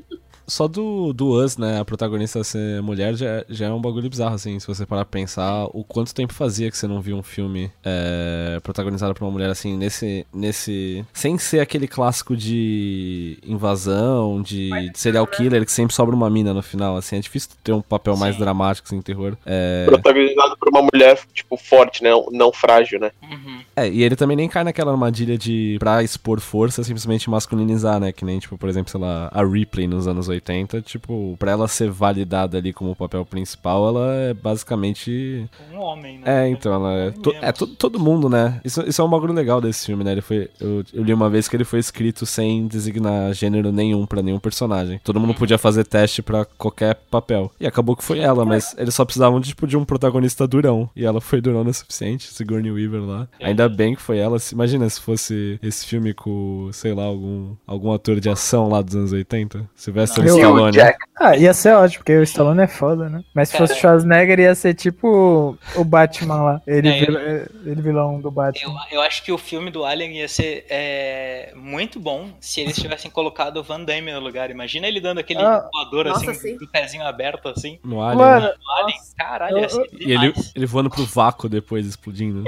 Só 0.52 0.68
do, 0.68 1.14
do 1.14 1.30
Us, 1.42 1.56
né? 1.56 1.80
A 1.80 1.86
protagonista 1.86 2.44
ser 2.44 2.82
mulher 2.82 3.16
já, 3.16 3.46
já 3.48 3.68
é 3.68 3.72
um 3.72 3.80
bagulho 3.80 4.10
bizarro, 4.10 4.36
assim. 4.36 4.60
Se 4.60 4.68
você 4.68 4.86
parar 4.86 5.06
pra 5.06 5.20
pensar 5.22 5.64
o 5.68 5.82
quanto 5.82 6.14
tempo 6.14 6.34
fazia 6.34 6.70
que 6.70 6.78
você 6.78 6.88
não 6.88 7.00
viu 7.00 7.16
um 7.16 7.24
filme 7.24 7.72
é, 7.82 8.60
protagonizado 8.62 9.14
por 9.14 9.24
uma 9.24 9.32
mulher, 9.32 9.50
assim, 9.50 9.78
nesse. 9.78 10.28
nesse 10.34 11.06
Sem 11.14 11.38
ser 11.38 11.62
aquele 11.62 11.88
clássico 11.88 12.36
de 12.36 13.38
invasão, 13.48 14.42
de, 14.42 14.92
de 14.92 15.00
serial 15.00 15.26
killer, 15.26 15.66
que 15.66 15.72
sempre 15.72 15.96
sobra 15.96 16.14
uma 16.14 16.30
mina 16.30 16.54
no 16.54 16.62
final, 16.62 16.98
assim. 16.98 17.16
É 17.16 17.22
difícil 17.22 17.52
ter 17.64 17.72
um 17.72 17.82
papel 17.82 18.18
mais 18.18 18.36
Sim. 18.36 18.42
dramático, 18.42 18.86
assim, 18.90 18.98
em 18.98 19.02
terror. 19.02 19.38
É, 19.46 19.86
Protagonizado 19.86 20.58
por 20.58 20.68
uma 20.68 20.82
mulher, 20.82 21.18
tipo, 21.34 21.56
forte, 21.56 22.04
né? 22.04 22.10
Não 22.30 22.52
frágil, 22.52 23.00
né? 23.00 23.12
Uhum. 23.24 23.62
é, 23.74 23.88
e 23.88 24.04
ele 24.04 24.18
também 24.18 24.36
nem 24.36 24.50
cai 24.50 24.66
naquela 24.66 24.92
armadilha 24.92 25.38
de, 25.38 25.78
pra 25.80 26.04
expor 26.04 26.42
força, 26.42 26.84
simplesmente 26.84 27.30
masculinizar, 27.30 28.02
né? 28.02 28.12
Que 28.12 28.26
nem, 28.26 28.38
tipo, 28.38 28.58
por 28.58 28.68
exemplo, 28.68 28.92
sei 28.92 29.00
lá, 29.00 29.30
a 29.34 29.46
Ripley 29.46 29.88
nos 29.88 30.10
anos 30.10 30.28
80. 30.28 30.40
80, 30.41 30.82
tipo, 30.82 31.36
pra 31.38 31.51
ela 31.51 31.67
ser 31.67 31.89
validada 31.89 32.58
ali 32.58 32.73
como 32.73 32.95
papel 32.95 33.25
principal, 33.25 33.88
ela 33.88 34.13
é 34.15 34.34
basicamente. 34.34 35.47
Um 35.71 35.80
homem, 35.80 36.19
né? 36.19 36.45
É, 36.45 36.49
então, 36.49 36.73
ela 36.73 36.93
é. 36.93 37.12
To, 37.12 37.34
é 37.41 37.51
to, 37.51 37.67
todo 37.67 37.99
mundo, 37.99 38.27
né? 38.27 38.60
Isso, 38.65 38.82
isso 38.88 39.01
é 39.01 39.06
um 39.06 39.10
bagulho 39.10 39.34
legal 39.34 39.62
desse 39.62 39.86
filme, 39.86 40.04
né? 40.04 40.13
Ele 40.13 40.21
foi. 40.21 40.49
Eu, 40.60 40.84
eu 40.93 41.04
li 41.04 41.13
uma 41.13 41.30
vez 41.30 41.47
que 41.47 41.56
ele 41.56 41.63
foi 41.63 41.80
escrito 41.80 42.25
sem 42.25 42.67
designar 42.67 43.34
gênero 43.34 43.71
nenhum 43.71 44.06
pra 44.06 44.21
nenhum 44.21 44.39
personagem. 44.39 44.99
Todo 45.04 45.19
mundo 45.19 45.34
podia 45.36 45.58
fazer 45.58 45.86
teste 45.86 46.21
pra 46.21 46.45
qualquer 46.45 46.95
papel. 47.10 47.51
E 47.60 47.67
acabou 47.67 47.95
que 47.95 48.04
foi 48.04 48.19
ela, 48.19 48.43
mas 48.43 48.75
eles 48.77 48.95
só 48.95 49.06
precisavam 49.06 49.39
de, 49.39 49.49
tipo, 49.49 49.67
de 49.67 49.77
um 49.77 49.86
protagonista 49.86 50.47
durão. 50.47 50.89
E 50.95 51.06
ela 51.06 51.21
foi 51.21 51.39
durona 51.39 51.69
o 51.69 51.73
suficiente, 51.73 52.34
Sigourney 52.34 52.71
Weaver 52.71 53.01
lá. 53.01 53.27
Ainda 53.41 53.69
bem 53.69 53.95
que 53.95 54.01
foi 54.01 54.17
ela. 54.17 54.38
Imagina 54.51 54.89
se 54.89 54.99
fosse 54.99 55.60
esse 55.62 55.86
filme 55.86 56.13
com, 56.13 56.69
sei 56.73 56.93
lá, 56.93 57.04
algum, 57.04 57.56
algum 57.67 57.93
ator 57.93 58.19
de 58.19 58.30
ação 58.30 58.69
lá 58.69 58.82
dos 58.82 58.95
anos 58.95 59.12
80. 59.12 59.69
Sylvester 59.75 60.20
Não. 60.27 60.38
Stallone. 60.38 60.71
Jack. 60.71 60.97
Ah, 61.19 61.38
ia 61.38 61.53
ser 61.53 61.73
ótimo, 61.75 61.99
porque 61.99 62.17
o 62.17 62.23
Stallone 62.23 62.62
é 62.62 62.67
foda, 62.67 63.10
né? 63.10 63.23
Mas 63.34 63.49
se 63.49 63.57
fosse 63.57 63.75
Schwarzenegger, 63.75 64.39
ia 64.39 64.55
ser 64.55 64.73
tipo 64.73 65.57
o 65.75 65.84
Batman 65.84 66.41
lá. 66.41 66.62
Ele, 66.65 66.89
É, 66.89 66.99
vil- 67.05 67.19
ele 67.65 67.81
vilão 67.81 68.19
do 68.19 68.27
Eu, 68.27 68.31
Batman. 68.31 68.75
eu 68.91 69.01
acho 69.01 69.23
que 69.23 69.31
o 69.31 69.38
filme 69.38 69.69
do 69.69 69.86
Alien 69.86 70.17
ia 70.17 70.27
ser 70.27 70.65
é, 70.69 71.51
muito 71.55 71.99
bom 71.99 72.29
se 72.39 72.60
eles 72.62 72.75
tivessem 72.75 73.12
colocado 73.12 73.57
o 73.57 73.63
Van 73.63 73.84
Damme 73.84 74.12
no 74.12 74.19
lugar. 74.19 74.49
Imagina 74.49 74.88
ele 74.88 74.99
dando 74.99 75.19
aquele 75.19 75.41
Ah, 75.41 75.67
voador 75.73 76.05
nossa, 76.05 76.31
assim, 76.31 76.49
sim. 76.53 76.57
com 76.57 76.65
o 76.65 76.67
pezinho 76.71 77.05
aberto 77.05 77.47
assim. 77.49 77.79
No 77.84 78.01
Alien. 78.01 78.17
Mano, 78.17 78.45
né? 78.47 78.53
O 78.67 78.81
Alien, 78.84 78.97
caralho, 79.17 79.57
Eu- 79.57 79.62
ia 79.62 79.69
ser 79.69 79.89
E 79.99 80.12
ele, 80.13 80.34
ele 80.55 80.65
voando 80.65 80.89
pro 80.89 81.05
vácuo 81.05 81.47
depois, 81.47 81.86
explodindo. 81.86 82.43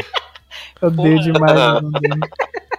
eu 0.81 0.88
odeio 0.88 1.15
porra. 1.17 1.23
demais 1.31 1.53
o 1.53 1.81
Van 1.81 1.91
Damme. 1.91 2.21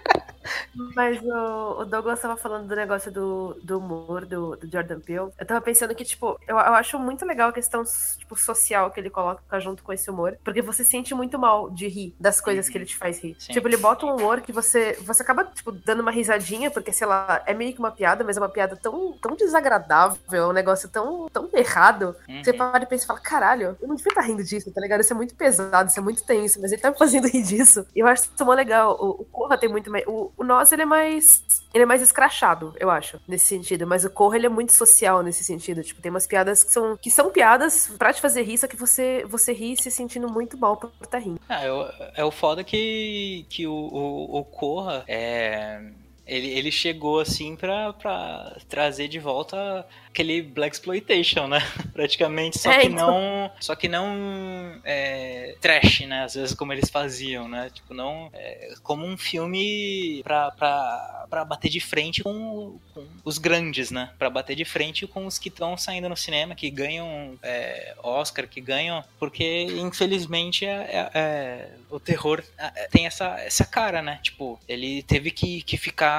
Mas 0.94 1.20
o, 1.22 1.80
o 1.80 1.84
Douglas 1.84 2.20
tava 2.20 2.36
falando 2.36 2.68
do 2.68 2.76
negócio 2.76 3.10
do, 3.10 3.58
do 3.62 3.78
humor 3.78 4.24
do, 4.26 4.56
do 4.56 4.70
Jordan 4.70 5.00
Peele. 5.00 5.30
Eu 5.38 5.46
tava 5.46 5.60
pensando 5.60 5.94
que, 5.94 6.04
tipo, 6.04 6.38
eu, 6.46 6.56
eu 6.56 6.74
acho 6.74 6.98
muito 6.98 7.24
legal 7.24 7.50
a 7.50 7.52
questão 7.52 7.82
tipo, 8.18 8.36
social 8.36 8.90
que 8.90 9.00
ele 9.00 9.10
coloca 9.10 9.60
junto 9.60 9.82
com 9.82 9.92
esse 9.92 10.10
humor. 10.10 10.38
Porque 10.44 10.62
você 10.62 10.84
sente 10.84 11.14
muito 11.14 11.38
mal 11.38 11.70
de 11.70 11.88
rir 11.88 12.14
das 12.18 12.40
coisas 12.40 12.68
que 12.68 12.78
ele 12.78 12.86
te 12.86 12.96
faz 12.96 13.22
rir. 13.22 13.36
Sim. 13.38 13.52
Tipo, 13.52 13.68
ele 13.68 13.76
bota 13.76 14.06
um 14.06 14.16
humor 14.16 14.40
que 14.40 14.52
você, 14.52 14.94
você 15.00 15.22
acaba, 15.22 15.44
tipo, 15.44 15.72
dando 15.72 16.00
uma 16.00 16.10
risadinha, 16.10 16.70
porque, 16.70 16.92
sei 16.92 17.06
lá, 17.06 17.42
é 17.46 17.54
meio 17.54 17.72
que 17.72 17.78
uma 17.78 17.90
piada, 17.90 18.24
mas 18.24 18.36
é 18.36 18.40
uma 18.40 18.48
piada 18.48 18.76
tão, 18.76 19.12
tão 19.20 19.36
desagradável, 19.36 20.18
é 20.32 20.46
um 20.46 20.52
negócio 20.52 20.88
tão, 20.88 21.28
tão 21.28 21.48
errado. 21.52 22.16
Uhum. 22.28 22.42
Você 22.42 22.52
para 22.52 22.84
e 22.84 22.86
pensa 22.86 23.04
e 23.04 23.06
fala, 23.06 23.20
caralho, 23.20 23.76
eu 23.80 23.88
não 23.88 23.94
devia 23.94 24.10
estar 24.10 24.22
rindo 24.22 24.42
disso, 24.42 24.70
tá 24.72 24.80
ligado? 24.80 25.00
Isso 25.00 25.12
é 25.12 25.16
muito 25.16 25.34
pesado, 25.34 25.88
isso 25.88 25.98
é 25.98 26.02
muito 26.02 26.24
tenso, 26.24 26.60
mas 26.60 26.72
ele 26.72 26.80
tá 26.80 26.90
me 26.90 26.98
fazendo 26.98 27.26
rir 27.28 27.42
disso. 27.42 27.86
E 27.94 28.00
eu 28.00 28.06
acho 28.06 28.24
isso 28.34 28.44
mó 28.44 28.54
legal. 28.54 28.96
O, 29.00 29.22
o 29.22 29.24
Corra 29.24 29.56
tem 29.58 29.68
muito 29.68 29.90
mais. 29.90 30.04
O, 30.06 30.32
o 30.36 30.43
Nós, 30.44 30.72
ele 30.72 30.82
é 30.82 30.86
mais. 30.86 31.42
Ele 31.72 31.82
é 31.82 31.86
mais 31.86 32.02
escrachado, 32.02 32.72
eu 32.78 32.88
acho, 32.88 33.20
nesse 33.26 33.46
sentido. 33.46 33.86
Mas 33.86 34.04
o 34.04 34.10
Corra, 34.10 34.36
ele 34.36 34.46
é 34.46 34.48
muito 34.48 34.72
social 34.72 35.22
nesse 35.22 35.42
sentido. 35.42 35.82
Tipo, 35.82 36.00
tem 36.00 36.10
umas 36.10 36.26
piadas 36.26 36.62
que 36.62 36.72
são, 36.72 36.96
que 36.96 37.10
são 37.10 37.30
piadas 37.30 37.90
pra 37.98 38.12
te 38.12 38.20
fazer 38.20 38.42
rir, 38.42 38.58
só 38.58 38.68
que 38.68 38.76
você, 38.76 39.24
você 39.28 39.52
ri 39.52 39.76
se 39.76 39.90
sentindo 39.90 40.30
muito 40.30 40.56
mal 40.56 40.76
por 40.76 40.92
estar 41.02 41.18
rindo. 41.18 41.40
Ah, 41.48 41.64
é, 41.64 41.72
o, 41.72 41.86
é 42.14 42.24
o 42.24 42.30
foda 42.30 42.62
que, 42.62 43.44
que 43.48 43.66
o, 43.66 43.72
o, 43.72 44.38
o 44.38 44.44
Corra 44.44 45.04
é. 45.08 45.80
Ele, 46.26 46.48
ele 46.48 46.70
chegou 46.72 47.20
assim 47.20 47.54
pra, 47.56 47.92
pra 47.92 48.56
trazer 48.68 49.08
de 49.08 49.18
volta 49.18 49.86
aquele 50.08 50.40
Black 50.42 50.74
Exploitation, 50.76 51.46
né? 51.48 51.58
Praticamente. 51.92 52.58
Só 52.58 52.70
É, 52.72 52.80
que 52.80 52.86
então. 52.86 53.08
não. 53.10 53.50
Só 53.60 53.74
que 53.74 53.88
não 53.88 54.80
é, 54.84 55.54
trash, 55.60 56.00
né? 56.06 56.22
Às 56.24 56.34
vezes 56.34 56.54
como 56.54 56.72
eles 56.72 56.88
faziam, 56.88 57.48
né? 57.48 57.70
Tipo, 57.74 57.92
não. 57.92 58.30
é, 58.32 58.74
como 58.82 59.04
um 59.04 59.16
filme 59.18 60.22
pra, 60.22 60.50
pra, 60.52 61.26
pra 61.28 61.44
bater 61.44 61.68
de 61.68 61.80
frente 61.80 62.22
com, 62.22 62.78
com 62.94 63.06
os 63.24 63.38
grandes, 63.38 63.90
né? 63.90 64.10
Pra 64.18 64.30
bater 64.30 64.54
de 64.56 64.64
frente 64.64 65.06
com 65.06 65.26
os 65.26 65.38
que 65.38 65.48
estão 65.48 65.76
saindo 65.76 66.08
no 66.08 66.16
cinema, 66.16 66.54
que 66.54 66.70
ganham 66.70 67.36
é, 67.42 67.94
Oscar, 68.02 68.46
que 68.48 68.60
ganham. 68.60 69.04
Porque, 69.18 69.64
infelizmente, 69.64 70.64
é, 70.64 70.70
é- 70.90 71.10
é, 71.14 71.68
o 71.90 71.98
terror 72.00 72.42
tem 72.90 73.06
essa, 73.06 73.38
essa 73.40 73.64
cara, 73.64 74.00
né? 74.00 74.20
Tipo, 74.22 74.58
ele 74.68 75.02
teve 75.02 75.30
que, 75.30 75.60
que 75.62 75.76
ficar 75.76 76.13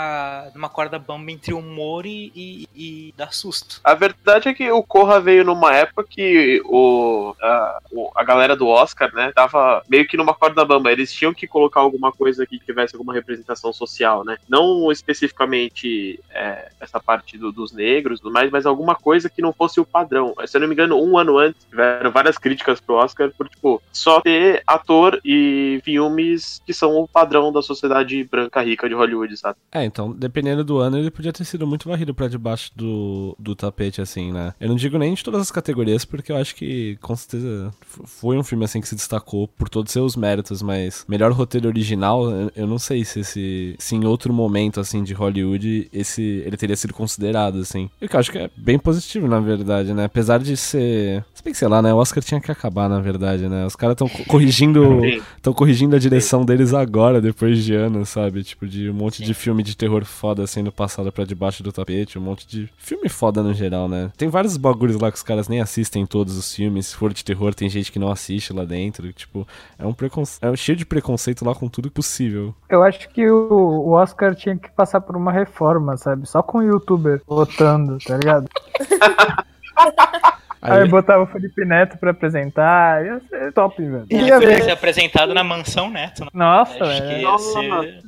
numa 0.53 0.69
corda 0.69 0.97
bamba 0.99 1.31
entre 1.31 1.53
humor 1.53 2.05
e, 2.05 2.31
e, 2.35 2.67
e 2.75 3.13
dar 3.17 3.33
susto. 3.33 3.79
A 3.83 3.93
verdade 3.93 4.49
é 4.49 4.53
que 4.53 4.69
o 4.71 4.83
Corra 4.83 5.19
veio 5.19 5.43
numa 5.43 5.73
época 5.75 6.03
que 6.09 6.61
o, 6.65 7.35
a, 7.41 7.79
o- 7.91 8.11
a 8.15 8.23
galera 8.23 8.55
do 8.55 8.67
Oscar, 8.67 9.13
né, 9.13 9.31
tava 9.33 9.83
meio 9.89 10.07
que 10.07 10.17
numa 10.17 10.33
corda 10.33 10.63
bamba. 10.65 10.91
Eles 10.91 11.11
tinham 11.13 11.33
que 11.33 11.47
colocar 11.47 11.81
alguma 11.81 12.11
coisa 12.11 12.45
que 12.45 12.59
tivesse 12.59 12.95
alguma 12.95 13.13
representação 13.13 13.71
social, 13.73 14.23
né? 14.23 14.37
Não 14.49 14.91
especificamente 14.91 16.19
é, 16.31 16.69
essa 16.79 16.99
parte 16.99 17.37
do- 17.37 17.51
dos 17.51 17.71
negros, 17.71 18.19
tudo 18.19 18.33
mais, 18.33 18.49
mas 18.51 18.65
alguma 18.65 18.95
coisa 18.95 19.29
que 19.29 19.41
não 19.41 19.53
fosse 19.53 19.79
o 19.79 19.85
padrão. 19.85 20.33
Se 20.45 20.57
eu 20.57 20.61
não 20.61 20.67
me 20.67 20.73
engano, 20.73 21.01
um 21.01 21.17
ano 21.17 21.37
antes 21.37 21.63
tiveram 21.69 22.11
várias 22.11 22.37
críticas 22.37 22.79
pro 22.79 22.95
Oscar 22.95 23.31
por, 23.37 23.47
tipo, 23.49 23.81
só 23.91 24.21
ter 24.21 24.63
ator 24.65 25.19
e 25.23 25.79
filmes 25.83 26.61
que 26.65 26.73
são 26.73 26.95
o 26.97 27.07
padrão 27.07 27.51
da 27.51 27.61
sociedade 27.61 28.23
branca 28.23 28.61
rica 28.61 28.87
de 28.87 28.95
Hollywood, 28.95 29.35
sabe? 29.37 29.57
É, 29.71 29.84
então, 29.85 30.11
dependendo 30.11 30.63
do 30.63 30.77
ano, 30.79 30.97
ele 30.97 31.11
podia 31.11 31.31
ter 31.33 31.45
sido 31.45 31.65
muito 31.67 31.87
varrido 31.87 32.13
pra 32.13 32.27
debaixo 32.27 32.71
do, 32.75 33.35
do 33.39 33.55
tapete, 33.55 34.01
assim, 34.01 34.31
né? 34.31 34.53
Eu 34.59 34.69
não 34.69 34.75
digo 34.75 34.97
nem 34.97 35.13
de 35.13 35.23
todas 35.23 35.41
as 35.41 35.51
categorias, 35.51 36.03
porque 36.05 36.31
eu 36.31 36.37
acho 36.37 36.55
que, 36.55 36.97
com 37.01 37.15
certeza, 37.15 37.71
foi 38.05 38.37
um 38.37 38.43
filme, 38.43 38.65
assim, 38.65 38.81
que 38.81 38.87
se 38.87 38.95
destacou 38.95 39.47
por 39.47 39.69
todos 39.69 39.89
os 39.89 39.93
seus 39.93 40.15
méritos, 40.15 40.61
mas 40.61 41.05
melhor 41.07 41.31
roteiro 41.31 41.67
original, 41.67 42.29
eu- 42.55 42.67
não 42.67 42.79
sei 42.79 43.05
se 43.05 43.19
esse, 43.21 43.75
se 43.79 43.95
em 43.95 44.05
outro 44.05 44.33
momento, 44.33 44.79
assim, 44.79 45.03
de 45.03 45.13
Hollywood, 45.13 45.87
esse, 45.93 46.21
ele 46.45 46.57
teria 46.57 46.75
sido 46.75 46.93
considerado, 46.93 47.59
assim. 47.59 47.89
O 48.01 48.07
que 48.07 48.15
eu 48.15 48.19
acho 48.19 48.31
que 48.31 48.37
é 48.37 48.49
bem 48.57 48.77
positivo, 48.79 49.27
na 49.27 49.39
verdade, 49.39 49.93
né? 49.93 50.05
Apesar 50.05 50.39
de 50.39 50.57
ser... 50.57 51.23
Se 51.33 51.43
bem 51.43 51.53
que, 51.53 51.59
sei 51.59 51.67
lá, 51.67 51.81
né? 51.81 51.93
O 51.93 51.97
Oscar 51.97 52.23
tinha 52.23 52.41
que 52.41 52.51
acabar, 52.51 52.89
na 52.89 52.99
verdade, 52.99 53.47
né? 53.47 53.65
Os 53.65 53.75
caras 53.75 53.93
estão 53.93 54.09
corrigindo... 54.25 55.01
Estão 55.37 55.53
corrigindo 55.53 55.95
a 55.95 55.99
direção 55.99 56.43
deles 56.43 56.73
agora, 56.73 57.21
depois 57.21 57.63
de 57.63 57.73
anos, 57.75 58.09
sabe? 58.09 58.43
Tipo, 58.43 58.67
de 58.67 58.89
um 58.89 58.93
monte 58.93 59.23
de 59.23 59.33
filme 59.33 59.61
de 59.63 59.74
terror 59.75 60.05
foda 60.05 60.45
sendo 60.47 60.71
passado 60.71 61.11
pra 61.11 61.25
debaixo 61.25 61.63
do 61.63 61.71
tapete, 61.71 62.17
um 62.17 62.21
monte 62.21 62.47
de 62.47 62.69
filme 62.77 63.09
foda 63.09 63.41
no 63.41 63.53
geral, 63.53 63.87
né? 63.87 64.11
Tem 64.17 64.29
vários 64.29 64.57
bagulhos 64.57 64.99
lá 64.99 65.11
que 65.11 65.17
os 65.17 65.23
caras 65.23 65.47
nem 65.47 65.61
assistem 65.61 66.05
todos 66.05 66.37
os 66.37 66.53
filmes. 66.53 66.87
Se 66.87 66.95
for 66.95 67.13
de 67.13 67.23
terror, 67.23 67.53
tem 67.53 67.69
gente 67.69 67.91
que 67.91 67.99
não 67.99 68.11
assiste 68.11 68.53
lá 68.53 68.65
dentro. 68.65 69.11
Tipo, 69.13 69.47
é 69.77 69.85
um 69.85 69.93
preconceito. 69.93 70.45
É 70.45 70.55
cheio 70.55 70.77
de 70.77 70.85
preconceito 70.85 71.45
lá 71.45 71.53
com 71.55 71.67
tudo 71.67 71.91
possível. 71.91 72.53
Eu 72.69 72.83
acho 72.83 73.09
que 73.09 73.29
o, 73.29 73.49
o 73.49 73.91
Oscar 73.91 74.35
tinha 74.35 74.57
que 74.57 74.69
passar 74.71 75.01
por 75.01 75.15
uma 75.15 75.31
reforma, 75.31 75.97
sabe? 75.97 76.27
Só 76.27 76.41
com 76.41 76.59
o 76.59 76.63
youtuber 76.63 77.21
votando, 77.27 77.97
tá 77.99 78.17
ligado? 78.17 78.47
Aí, 80.67 80.81
Aí, 80.81 80.87
botava 80.89 81.23
o 81.23 81.27
Felipe 81.27 81.63
Neto 81.63 81.97
pra 81.97 82.11
apresentar, 82.11 83.05
ia 83.05 83.21
ser 83.29 83.53
top, 83.53 83.81
velho. 83.81 84.05
Ele 84.09 84.27
Ia 84.27 84.39
ver. 84.39 84.63
ser 84.63 84.71
apresentado 84.71 85.33
na 85.33 85.43
Mansão 85.43 85.89
Neto. 85.89 86.23
né? 86.23 86.29
Nossa, 86.33 86.83
Acho 86.83 87.01
que 87.03 87.07
velho. 87.07 87.21
ia 87.21 87.37
ser... 87.37 88.01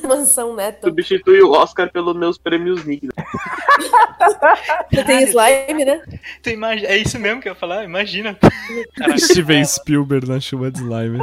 Mansão 0.08 0.54
Neto. 0.56 0.86
Substitui 0.88 1.42
o 1.42 1.52
Oscar 1.52 1.90
pelos 1.92 2.16
meus 2.16 2.38
prêmios 2.38 2.84
Nick. 2.84 3.06
né? 3.06 3.12
Você 4.90 5.04
tem 5.04 5.22
slime, 5.24 5.84
né? 5.84 6.02
Tu 6.42 6.50
imagina... 6.50 6.88
É 6.88 6.96
isso 6.96 7.18
mesmo 7.18 7.40
que 7.42 7.48
eu 7.48 7.52
ia 7.52 7.58
falar? 7.58 7.84
Imagina. 7.84 8.36
Caraca, 8.96 9.18
Steven 9.20 9.64
Spielberg 9.64 10.28
na 10.28 10.38
chuva 10.40 10.70
de 10.70 10.78
slime. 10.80 11.18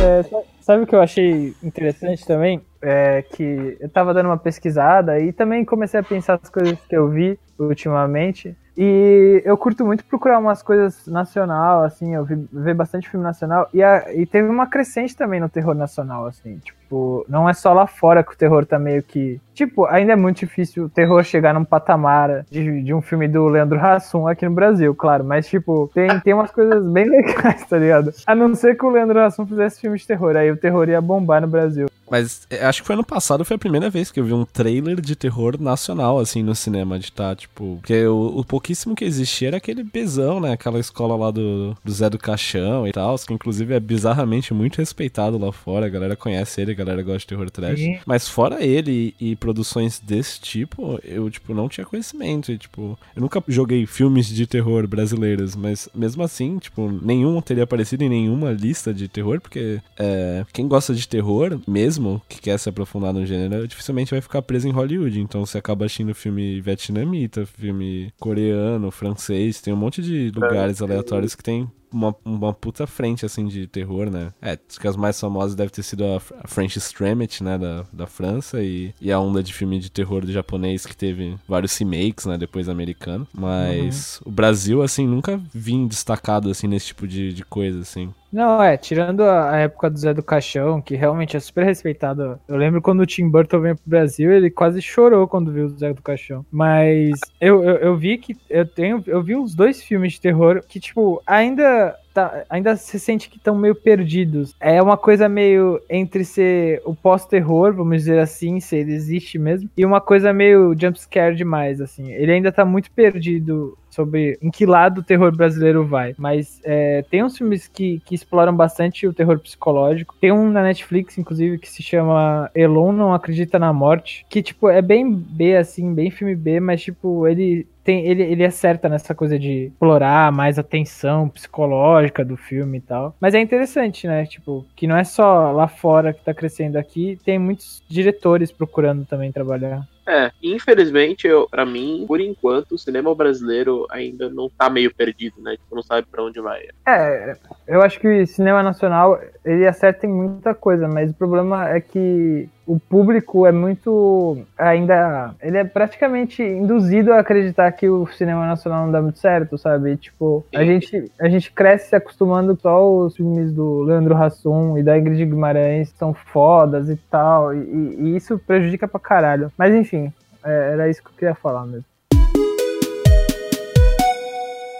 É, 0.00 0.22
sa- 0.22 0.42
sabe 0.60 0.82
o 0.84 0.86
que 0.86 0.94
eu 0.94 1.00
achei 1.00 1.54
interessante 1.62 2.24
também? 2.24 2.60
É 2.80 3.22
que 3.22 3.76
eu 3.80 3.88
tava 3.88 4.14
dando 4.14 4.26
uma 4.26 4.38
pesquisada 4.38 5.18
e 5.18 5.32
também 5.32 5.64
comecei 5.64 5.98
a 5.98 6.02
pensar 6.02 6.38
as 6.42 6.48
coisas 6.48 6.78
que 6.88 6.96
eu 6.96 7.08
vi 7.08 7.38
ultimamente. 7.58 8.56
E 8.80 9.42
eu 9.44 9.56
curto 9.56 9.84
muito 9.84 10.04
procurar 10.04 10.38
umas 10.38 10.62
coisas 10.62 11.04
nacional, 11.08 11.82
assim, 11.82 12.14
eu 12.14 12.24
vi, 12.24 12.46
ver 12.52 12.74
bastante 12.74 13.08
filme 13.10 13.24
nacional. 13.24 13.68
E, 13.74 13.82
a- 13.82 14.14
e 14.14 14.24
teve 14.24 14.48
uma 14.48 14.68
crescente 14.68 15.16
também 15.16 15.40
no 15.40 15.48
terror 15.48 15.74
nacional, 15.74 16.26
assim, 16.26 16.58
tipo, 16.58 17.26
não 17.28 17.48
é 17.48 17.54
só 17.54 17.72
lá 17.72 17.88
fora 17.88 18.22
que 18.22 18.32
o 18.32 18.36
terror 18.36 18.64
tá 18.64 18.78
meio 18.78 19.02
que. 19.02 19.40
Tipo, 19.52 19.84
ainda 19.86 20.12
é 20.12 20.16
muito 20.16 20.38
difícil 20.38 20.84
o 20.84 20.88
terror 20.88 21.24
chegar 21.24 21.52
num 21.52 21.64
patamar 21.64 22.44
de, 22.48 22.80
de 22.84 22.94
um 22.94 23.02
filme 23.02 23.26
do 23.26 23.48
Leandro 23.48 23.80
Hassum 23.84 24.28
aqui 24.28 24.44
no 24.48 24.54
Brasil, 24.54 24.94
claro. 24.94 25.24
Mas, 25.24 25.48
tipo, 25.48 25.90
tem, 25.92 26.20
tem 26.20 26.32
umas 26.32 26.52
coisas 26.52 26.80
bem 26.86 27.06
legais, 27.10 27.66
tá 27.66 27.76
ligado? 27.76 28.12
A 28.28 28.34
não 28.36 28.54
ser 28.54 28.76
que 28.76 28.86
o 28.86 28.90
Leandro 28.90 29.18
Hassum 29.18 29.44
fizesse 29.44 29.80
filme 29.80 29.98
de 29.98 30.06
terror, 30.06 30.36
aí 30.36 30.52
o 30.52 30.56
terror 30.56 30.88
ia 30.88 31.00
bombar 31.00 31.40
no 31.40 31.48
Brasil. 31.48 31.88
Mas 32.10 32.46
é, 32.50 32.64
acho 32.64 32.82
que 32.82 32.86
foi 32.86 32.94
ano 32.94 33.04
passado, 33.04 33.44
foi 33.44 33.56
a 33.56 33.58
primeira 33.58 33.90
vez 33.90 34.10
que 34.10 34.20
eu 34.20 34.24
vi 34.24 34.32
um 34.32 34.44
trailer 34.44 35.00
de 35.00 35.14
terror 35.14 35.60
nacional, 35.60 36.18
assim, 36.18 36.42
no 36.42 36.54
cinema, 36.54 36.98
de 36.98 37.12
tá, 37.12 37.34
tipo. 37.34 37.78
Porque 37.80 38.06
o, 38.06 38.38
o 38.38 38.44
pouquíssimo 38.44 38.94
que 38.94 39.04
existia 39.04 39.48
era 39.48 39.56
aquele 39.56 39.82
besão, 39.82 40.40
né? 40.40 40.52
Aquela 40.52 40.78
escola 40.78 41.16
lá 41.16 41.30
do, 41.30 41.76
do 41.84 41.92
Zé 41.92 42.08
do 42.08 42.18
Caixão 42.18 42.86
e 42.86 42.92
tal, 42.92 43.18
que 43.18 43.32
inclusive 43.32 43.74
é 43.74 43.80
bizarramente 43.80 44.54
muito 44.54 44.78
respeitado 44.78 45.38
lá 45.38 45.52
fora. 45.52 45.86
A 45.86 45.88
galera 45.88 46.16
conhece 46.16 46.60
ele, 46.60 46.72
a 46.72 46.74
galera 46.74 47.02
gosta 47.02 47.18
de 47.18 47.26
terror 47.26 47.50
trash. 47.50 47.80
Mas 48.06 48.28
fora 48.28 48.64
ele 48.64 49.14
e 49.20 49.36
produções 49.36 50.00
desse 50.00 50.40
tipo, 50.40 50.98
eu, 51.04 51.28
tipo, 51.30 51.54
não 51.54 51.68
tinha 51.68 51.84
conhecimento. 51.84 52.52
E, 52.52 52.58
tipo, 52.58 52.98
eu 53.14 53.22
nunca 53.22 53.42
joguei 53.48 53.86
filmes 53.86 54.26
de 54.28 54.46
terror 54.46 54.86
brasileiros, 54.86 55.56
mas 55.56 55.88
mesmo 55.94 56.22
assim, 56.22 56.58
tipo, 56.58 56.88
nenhum 57.02 57.40
teria 57.40 57.64
aparecido 57.64 58.04
em 58.04 58.08
nenhuma 58.08 58.52
lista 58.52 58.92
de 58.94 59.08
terror, 59.08 59.40
porque 59.40 59.80
é, 59.98 60.44
quem 60.52 60.68
gosta 60.68 60.94
de 60.94 61.06
terror 61.06 61.58
mesmo 61.66 61.97
mesmo, 61.98 62.22
que 62.28 62.40
quer 62.40 62.58
se 62.58 62.68
aprofundar 62.68 63.12
no 63.12 63.26
gênero, 63.26 63.66
dificilmente 63.66 64.10
vai 64.10 64.20
ficar 64.20 64.42
preso 64.42 64.68
em 64.68 64.72
Hollywood. 64.72 65.20
Então 65.20 65.44
você 65.44 65.58
acaba 65.58 65.84
assistindo 65.84 66.14
filme 66.14 66.60
vietnamita, 66.60 67.46
filme 67.46 68.12
coreano, 68.18 68.90
francês, 68.90 69.60
tem 69.60 69.72
um 69.72 69.76
monte 69.76 70.02
de 70.02 70.30
lugares 70.34 70.80
aleatórios 70.80 71.34
que 71.34 71.42
tem 71.42 71.68
uma, 71.92 72.14
uma 72.24 72.52
puta 72.52 72.86
frente, 72.86 73.24
assim, 73.24 73.46
de 73.46 73.66
terror, 73.66 74.10
né? 74.10 74.32
É, 74.40 74.58
acho 74.68 74.80
que 74.80 74.88
as 74.88 74.96
mais 74.96 75.18
famosas 75.18 75.54
deve 75.54 75.70
ter 75.70 75.82
sido 75.82 76.04
a, 76.04 76.20
French 76.46 76.78
Extremity, 76.78 77.42
né, 77.42 77.58
da, 77.58 77.84
da 77.92 78.06
França, 78.06 78.62
e, 78.62 78.94
e 79.00 79.12
a 79.12 79.18
onda 79.18 79.42
de 79.42 79.52
filme 79.52 79.78
de 79.78 79.90
terror 79.90 80.24
do 80.24 80.32
japonês 80.32 80.86
que 80.86 80.96
teve 80.96 81.36
vários 81.46 81.76
remakes, 81.76 82.26
né, 82.26 82.36
depois 82.38 82.68
americano. 82.68 83.26
Mas 83.32 84.20
uhum. 84.20 84.30
o 84.30 84.34
Brasil, 84.34 84.82
assim, 84.82 85.06
nunca 85.06 85.40
vim 85.54 85.86
destacado, 85.86 86.50
assim, 86.50 86.66
nesse 86.66 86.86
tipo 86.86 87.06
de, 87.06 87.32
de 87.32 87.44
coisa, 87.44 87.80
assim. 87.80 88.12
Não, 88.32 88.62
é, 88.62 88.76
tirando 88.76 89.22
a, 89.22 89.56
época 89.56 89.88
do 89.88 89.98
Zé 89.98 90.12
do 90.12 90.22
Caixão, 90.22 90.82
que 90.82 90.94
realmente 90.94 91.36
é 91.36 91.40
super 91.40 91.64
respeitado. 91.64 92.38
Eu 92.46 92.56
lembro 92.56 92.82
quando 92.82 93.00
o 93.00 93.06
Tim 93.06 93.28
Burton 93.28 93.60
veio 93.60 93.76
pro 93.76 93.84
Brasil, 93.86 94.30
ele 94.30 94.50
quase 94.50 94.82
chorou 94.82 95.26
quando 95.26 95.52
viu 95.52 95.64
o 95.64 95.68
Zé 95.70 95.92
do 95.94 96.02
Caixão. 96.02 96.44
Mas 96.50 97.18
eu, 97.40 97.64
eu, 97.64 97.76
eu 97.76 97.96
vi 97.96 98.18
que 98.18 98.36
eu 98.50 98.66
tenho. 98.66 99.02
Eu 99.06 99.22
vi 99.22 99.34
uns 99.34 99.54
dois 99.54 99.82
filmes 99.82 100.14
de 100.14 100.20
terror 100.20 100.62
que, 100.66 100.78
tipo, 100.78 101.22
ainda 101.26 101.77
Tá, 102.12 102.44
ainda 102.50 102.74
se 102.74 102.98
sente 102.98 103.28
que 103.30 103.36
estão 103.36 103.56
meio 103.56 103.74
perdidos. 103.74 104.54
É 104.58 104.82
uma 104.82 104.96
coisa 104.96 105.28
meio 105.28 105.80
entre 105.88 106.24
ser 106.24 106.82
o 106.84 106.94
pós-terror, 106.94 107.72
vamos 107.72 107.98
dizer 107.98 108.18
assim, 108.18 108.58
se 108.58 108.76
ele 108.76 108.92
existe 108.92 109.38
mesmo, 109.38 109.70
e 109.76 109.84
uma 109.84 110.00
coisa 110.00 110.32
meio 110.32 110.74
jumpscare 110.76 111.36
demais, 111.36 111.80
assim. 111.80 112.12
Ele 112.12 112.32
ainda 112.32 112.50
tá 112.50 112.64
muito 112.64 112.90
perdido 112.90 113.78
sobre 113.98 114.38
em 114.40 114.50
que 114.50 114.64
lado 114.64 115.00
o 115.00 115.02
terror 115.02 115.34
brasileiro 115.34 115.84
vai. 115.84 116.14
Mas 116.16 116.60
é, 116.64 117.04
tem 117.10 117.24
uns 117.24 117.36
filmes 117.36 117.66
que, 117.66 118.00
que 118.04 118.14
exploram 118.14 118.54
bastante 118.54 119.08
o 119.08 119.12
terror 119.12 119.40
psicológico. 119.40 120.14
Tem 120.20 120.30
um 120.30 120.48
na 120.48 120.62
Netflix, 120.62 121.18
inclusive, 121.18 121.58
que 121.58 121.68
se 121.68 121.82
chama 121.82 122.48
Elon 122.54 122.92
Não 122.92 123.12
Acredita 123.12 123.58
na 123.58 123.72
Morte, 123.72 124.24
que, 124.28 124.40
tipo, 124.40 124.68
é 124.68 124.80
bem 124.80 125.10
B, 125.10 125.56
assim, 125.56 125.92
bem 125.92 126.10
filme 126.10 126.36
B, 126.36 126.60
mas, 126.60 126.82
tipo, 126.82 127.26
ele 127.26 127.66
tem, 127.82 128.04
ele, 128.04 128.22
ele 128.22 128.44
acerta 128.44 128.86
nessa 128.86 129.14
coisa 129.14 129.38
de 129.38 129.68
explorar 129.68 130.30
mais 130.30 130.58
a 130.58 130.62
tensão 130.62 131.26
psicológica 131.26 132.22
do 132.22 132.36
filme 132.36 132.76
e 132.76 132.80
tal. 132.82 133.16
Mas 133.18 133.34
é 133.34 133.40
interessante, 133.40 134.06
né? 134.06 134.26
Tipo, 134.26 134.66
que 134.76 134.86
não 134.86 134.94
é 134.94 135.04
só 135.04 135.50
lá 135.52 135.66
fora 135.66 136.12
que 136.12 136.22
tá 136.22 136.34
crescendo 136.34 136.76
aqui, 136.76 137.18
tem 137.24 137.38
muitos 137.38 137.82
diretores 137.88 138.52
procurando 138.52 139.06
também 139.06 139.32
trabalhar. 139.32 139.88
É, 140.08 140.30
infelizmente, 140.42 141.26
eu, 141.26 141.46
pra 141.46 141.66
mim, 141.66 142.06
por 142.08 142.18
enquanto, 142.18 142.72
o 142.72 142.78
cinema 142.78 143.14
brasileiro 143.14 143.86
ainda 143.90 144.30
não 144.30 144.48
tá 144.48 144.70
meio 144.70 144.92
perdido, 144.94 145.42
né? 145.42 145.52
Tipo, 145.52 145.76
não 145.76 145.82
sabe 145.82 146.06
pra 146.10 146.24
onde 146.24 146.40
vai. 146.40 146.62
É, 146.86 147.36
eu 147.66 147.82
acho 147.82 148.00
que 148.00 148.08
o 148.08 148.26
cinema 148.26 148.62
nacional, 148.62 149.20
ele 149.44 149.66
acerta 149.66 150.06
em 150.06 150.10
muita 150.10 150.54
coisa, 150.54 150.88
mas 150.88 151.10
o 151.10 151.14
problema 151.14 151.68
é 151.68 151.78
que 151.78 152.48
o 152.68 152.78
público 152.78 153.46
é 153.46 153.50
muito 153.50 154.44
ainda 154.58 155.34
ele 155.40 155.56
é 155.56 155.64
praticamente 155.64 156.42
induzido 156.42 157.14
a 157.14 157.20
acreditar 157.20 157.72
que 157.72 157.88
o 157.88 158.06
cinema 158.08 158.46
nacional 158.46 158.84
não 158.84 158.92
dá 158.92 159.00
muito 159.00 159.18
certo, 159.18 159.56
sabe? 159.56 159.96
Tipo, 159.96 160.44
a 160.54 160.62
gente 160.62 161.10
a 161.18 161.30
gente 161.30 161.50
cresce 161.50 161.88
se 161.88 161.96
acostumando 161.96 162.54
só 162.60 162.86
os 162.86 163.16
filmes 163.16 163.50
do 163.52 163.84
Leandro 163.84 164.14
Hassum 164.14 164.76
e 164.76 164.82
da 164.82 164.98
Ingrid 164.98 165.24
Guimarães 165.24 165.88
são 165.96 166.12
fodas 166.12 166.90
e 166.90 166.96
tal, 167.10 167.54
e, 167.54 167.58
e 167.58 168.16
isso 168.16 168.38
prejudica 168.38 168.86
pra 168.86 169.00
caralho. 169.00 169.50
Mas 169.56 169.74
enfim, 169.74 170.12
é, 170.44 170.72
era 170.72 170.90
isso 170.90 171.02
que 171.02 171.08
eu 171.08 171.14
queria 171.14 171.34
falar 171.34 171.64
mesmo. 171.64 171.86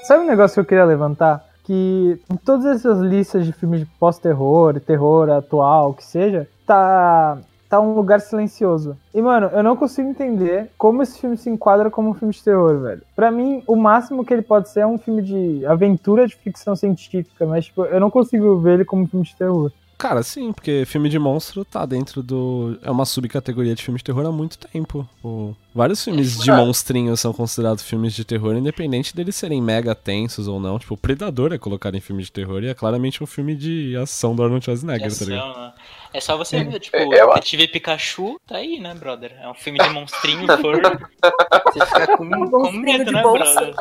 Sabe 0.02 0.24
um 0.24 0.26
negócio 0.26 0.54
que 0.54 0.60
eu 0.60 0.64
queria 0.64 0.84
levantar? 0.84 1.42
Que 1.64 2.20
em 2.30 2.36
todas 2.36 2.66
essas 2.66 2.98
listas 3.00 3.46
de 3.46 3.52
filmes 3.52 3.80
de 3.80 3.86
pós-terror, 3.98 4.78
terror 4.80 5.30
atual, 5.30 5.94
que 5.94 6.04
seja, 6.04 6.46
tá 6.66 7.38
tá 7.68 7.80
um 7.80 7.94
lugar 7.94 8.20
silencioso. 8.20 8.96
E, 9.14 9.20
mano, 9.20 9.48
eu 9.52 9.62
não 9.62 9.76
consigo 9.76 10.08
entender 10.08 10.70
como 10.78 11.02
esse 11.02 11.20
filme 11.20 11.36
se 11.36 11.50
enquadra 11.50 11.90
como 11.90 12.10
um 12.10 12.14
filme 12.14 12.32
de 12.32 12.42
terror, 12.42 12.78
velho. 12.78 13.02
Pra 13.14 13.30
mim, 13.30 13.62
o 13.66 13.76
máximo 13.76 14.24
que 14.24 14.32
ele 14.32 14.42
pode 14.42 14.68
ser 14.68 14.80
é 14.80 14.86
um 14.86 14.98
filme 14.98 15.22
de 15.22 15.66
aventura 15.66 16.26
de 16.26 16.34
ficção 16.34 16.74
científica, 16.74 17.46
mas, 17.46 17.66
tipo, 17.66 17.84
eu 17.84 18.00
não 18.00 18.10
consigo 18.10 18.58
ver 18.58 18.74
ele 18.74 18.84
como 18.84 19.02
um 19.02 19.06
filme 19.06 19.26
de 19.26 19.36
terror. 19.36 19.70
Cara, 19.98 20.22
sim, 20.22 20.52
porque 20.52 20.84
filme 20.86 21.08
de 21.08 21.18
monstro 21.18 21.64
tá 21.64 21.84
dentro 21.84 22.22
do. 22.22 22.78
É 22.84 22.90
uma 22.90 23.04
subcategoria 23.04 23.74
de 23.74 23.82
filme 23.82 23.98
de 23.98 24.04
terror 24.04 24.24
há 24.24 24.30
muito 24.30 24.56
tempo. 24.56 25.06
O... 25.24 25.56
Vários 25.74 26.04
filmes 26.04 26.38
de 26.38 26.52
monstrinhos 26.52 27.18
são 27.18 27.32
considerados 27.32 27.82
filmes 27.82 28.14
de 28.14 28.24
terror, 28.24 28.54
independente 28.54 29.14
deles 29.14 29.34
serem 29.34 29.60
mega 29.60 29.96
tensos 29.96 30.46
ou 30.46 30.60
não. 30.60 30.78
Tipo, 30.78 30.94
o 30.94 30.96
Predador 30.96 31.52
é 31.52 31.58
colocado 31.58 31.96
em 31.96 32.00
filme 32.00 32.22
de 32.22 32.30
terror 32.30 32.62
e 32.62 32.68
é 32.68 32.74
claramente 32.74 33.24
um 33.24 33.26
filme 33.26 33.56
de 33.56 33.96
ação 33.96 34.36
do 34.36 34.42
Arnold 34.44 34.64
Schwarzenegger, 34.64 35.18
tá 35.18 35.24
ligado? 35.24 35.58
Né? 35.58 35.72
É 36.14 36.20
só 36.20 36.36
você 36.36 36.62
ver, 36.62 36.78
tipo, 36.78 36.96
eu... 36.96 37.34
Detetive 37.34 37.66
Pikachu, 37.66 38.40
tá 38.46 38.58
aí, 38.58 38.78
né, 38.78 38.94
brother? 38.94 39.36
É 39.42 39.48
um 39.48 39.54
filme 39.54 39.80
de 39.80 39.88
monstrinho, 39.90 40.46
for... 40.58 40.80
você 41.74 41.86
fica 41.86 42.16
com, 42.16 42.50
com 42.50 42.72
medo, 42.72 43.10
né, 43.10 43.20
brother? 43.20 43.74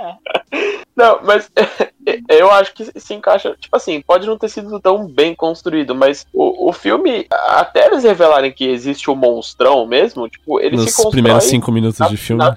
É. 0.00 0.16
Não, 0.96 1.20
mas 1.22 1.50
eu 2.28 2.50
acho 2.50 2.72
que 2.72 2.84
se 2.98 3.14
encaixa. 3.14 3.54
Tipo 3.58 3.76
assim, 3.76 4.00
pode 4.00 4.26
não 4.26 4.38
ter 4.38 4.48
sido 4.48 4.80
tão 4.80 5.06
bem 5.06 5.34
construído, 5.34 5.94
mas 5.94 6.26
o, 6.32 6.68
o 6.68 6.72
filme, 6.72 7.26
até 7.30 7.86
eles 7.86 8.02
revelarem 8.02 8.52
que 8.52 8.66
existe 8.66 9.10
o 9.10 9.12
um 9.12 9.16
monstrão 9.16 9.86
mesmo, 9.86 10.28
tipo, 10.28 10.58
ele 10.58 10.76
Nos 10.76 10.86
se 10.86 10.96
constrói. 10.96 11.12
primeiros 11.12 11.44
cinco 11.44 11.70
minutos 11.70 11.98
na, 11.98 12.08
de 12.08 12.16
filme. 12.16 12.42
Na... 12.42 12.56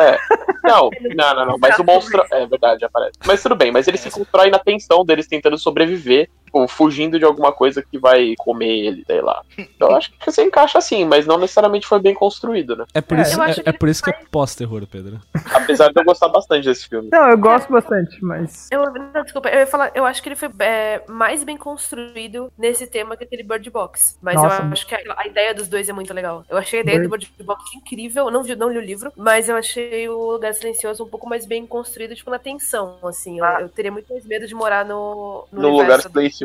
É. 0.00 0.18
Não, 0.64 0.88
não, 1.14 1.34
não, 1.34 1.46
não. 1.46 1.58
Mas 1.60 1.78
o 1.78 1.84
monstro. 1.84 2.24
É 2.30 2.46
verdade, 2.46 2.84
aparece. 2.84 3.18
Mas 3.26 3.42
tudo 3.42 3.54
bem, 3.54 3.70
mas 3.70 3.86
ele 3.86 3.98
se 3.98 4.10
constrói 4.10 4.48
na 4.48 4.58
tensão 4.58 5.04
deles 5.04 5.26
tentando 5.26 5.58
sobreviver 5.58 6.30
tipo, 6.52 6.68
fugindo 6.68 7.18
de 7.18 7.24
alguma 7.24 7.50
coisa 7.50 7.82
que 7.82 7.98
vai 7.98 8.34
comer 8.38 8.86
ele, 8.86 9.04
sei 9.06 9.22
lá. 9.22 9.42
Então 9.56 9.90
eu 9.90 9.96
acho 9.96 10.12
que 10.12 10.30
você 10.30 10.44
encaixa 10.44 10.78
assim, 10.78 11.04
mas 11.04 11.26
não 11.26 11.38
necessariamente 11.38 11.86
foi 11.86 11.98
bem 11.98 12.14
construído, 12.14 12.76
né? 12.76 12.84
É 12.92 13.00
por 13.00 13.18
isso, 13.18 13.42
é, 13.42 13.50
é, 13.50 13.54
é 13.66 13.72
por 13.72 13.88
isso 13.88 14.02
que 14.02 14.10
é 14.10 14.18
pós-terror, 14.30 14.86
Pedro. 14.86 15.18
Apesar 15.52 15.90
de 15.90 15.98
eu 15.98 16.04
gostar 16.04 16.28
bastante 16.28 16.64
desse 16.64 16.88
filme. 16.88 17.08
Não, 17.10 17.30
eu 17.30 17.38
gosto 17.38 17.72
bastante, 17.72 18.22
mas. 18.22 18.68
Eu, 18.70 18.92
não, 18.92 19.22
desculpa, 19.22 19.48
eu 19.48 19.60
ia 19.60 19.66
falar, 19.66 19.90
eu 19.94 20.04
acho 20.04 20.22
que 20.22 20.28
ele 20.28 20.36
foi 20.36 20.50
é, 20.60 21.02
mais 21.08 21.42
bem 21.42 21.56
construído 21.56 22.52
nesse 22.58 22.86
tema 22.86 23.16
que 23.16 23.24
aquele 23.24 23.42
Bird 23.42 23.68
Box. 23.70 24.18
Mas 24.20 24.34
Nossa. 24.34 24.62
eu 24.62 24.72
acho 24.72 24.86
que 24.86 24.94
a, 24.94 25.00
a, 25.16 25.26
ideia 25.26 25.54
dos 25.54 25.68
dois 25.68 25.88
é 25.88 25.92
muito 25.92 26.12
legal. 26.12 26.44
Eu 26.48 26.58
achei 26.58 26.80
a 26.80 26.82
ideia 26.82 26.98
Bird... 26.98 27.08
do 27.08 27.18
Bird 27.18 27.44
Box 27.44 27.76
incrível. 27.76 28.26
Eu 28.26 28.30
não, 28.30 28.42
vi, 28.42 28.54
não 28.54 28.70
li 28.70 28.78
o 28.78 28.82
livro, 28.82 29.12
mas 29.16 29.48
eu 29.48 29.56
achei 29.56 30.08
o 30.08 30.32
Lugar 30.32 30.52
Silencioso 30.54 31.04
um 31.04 31.08
pouco 31.08 31.28
mais 31.28 31.46
bem 31.46 31.66
construído, 31.66 32.14
tipo, 32.14 32.30
na 32.30 32.38
tensão, 32.38 32.98
assim. 33.04 33.38
Eu, 33.38 33.44
ah. 33.44 33.58
eu 33.62 33.68
teria 33.68 33.92
muito 33.92 34.12
mais 34.12 34.24
medo 34.26 34.46
de 34.46 34.54
morar 34.54 34.84
no. 34.84 35.46
No, 35.52 35.62
no 35.62 35.68
Lugar 35.70 36.00
Silencioso. 36.00 36.41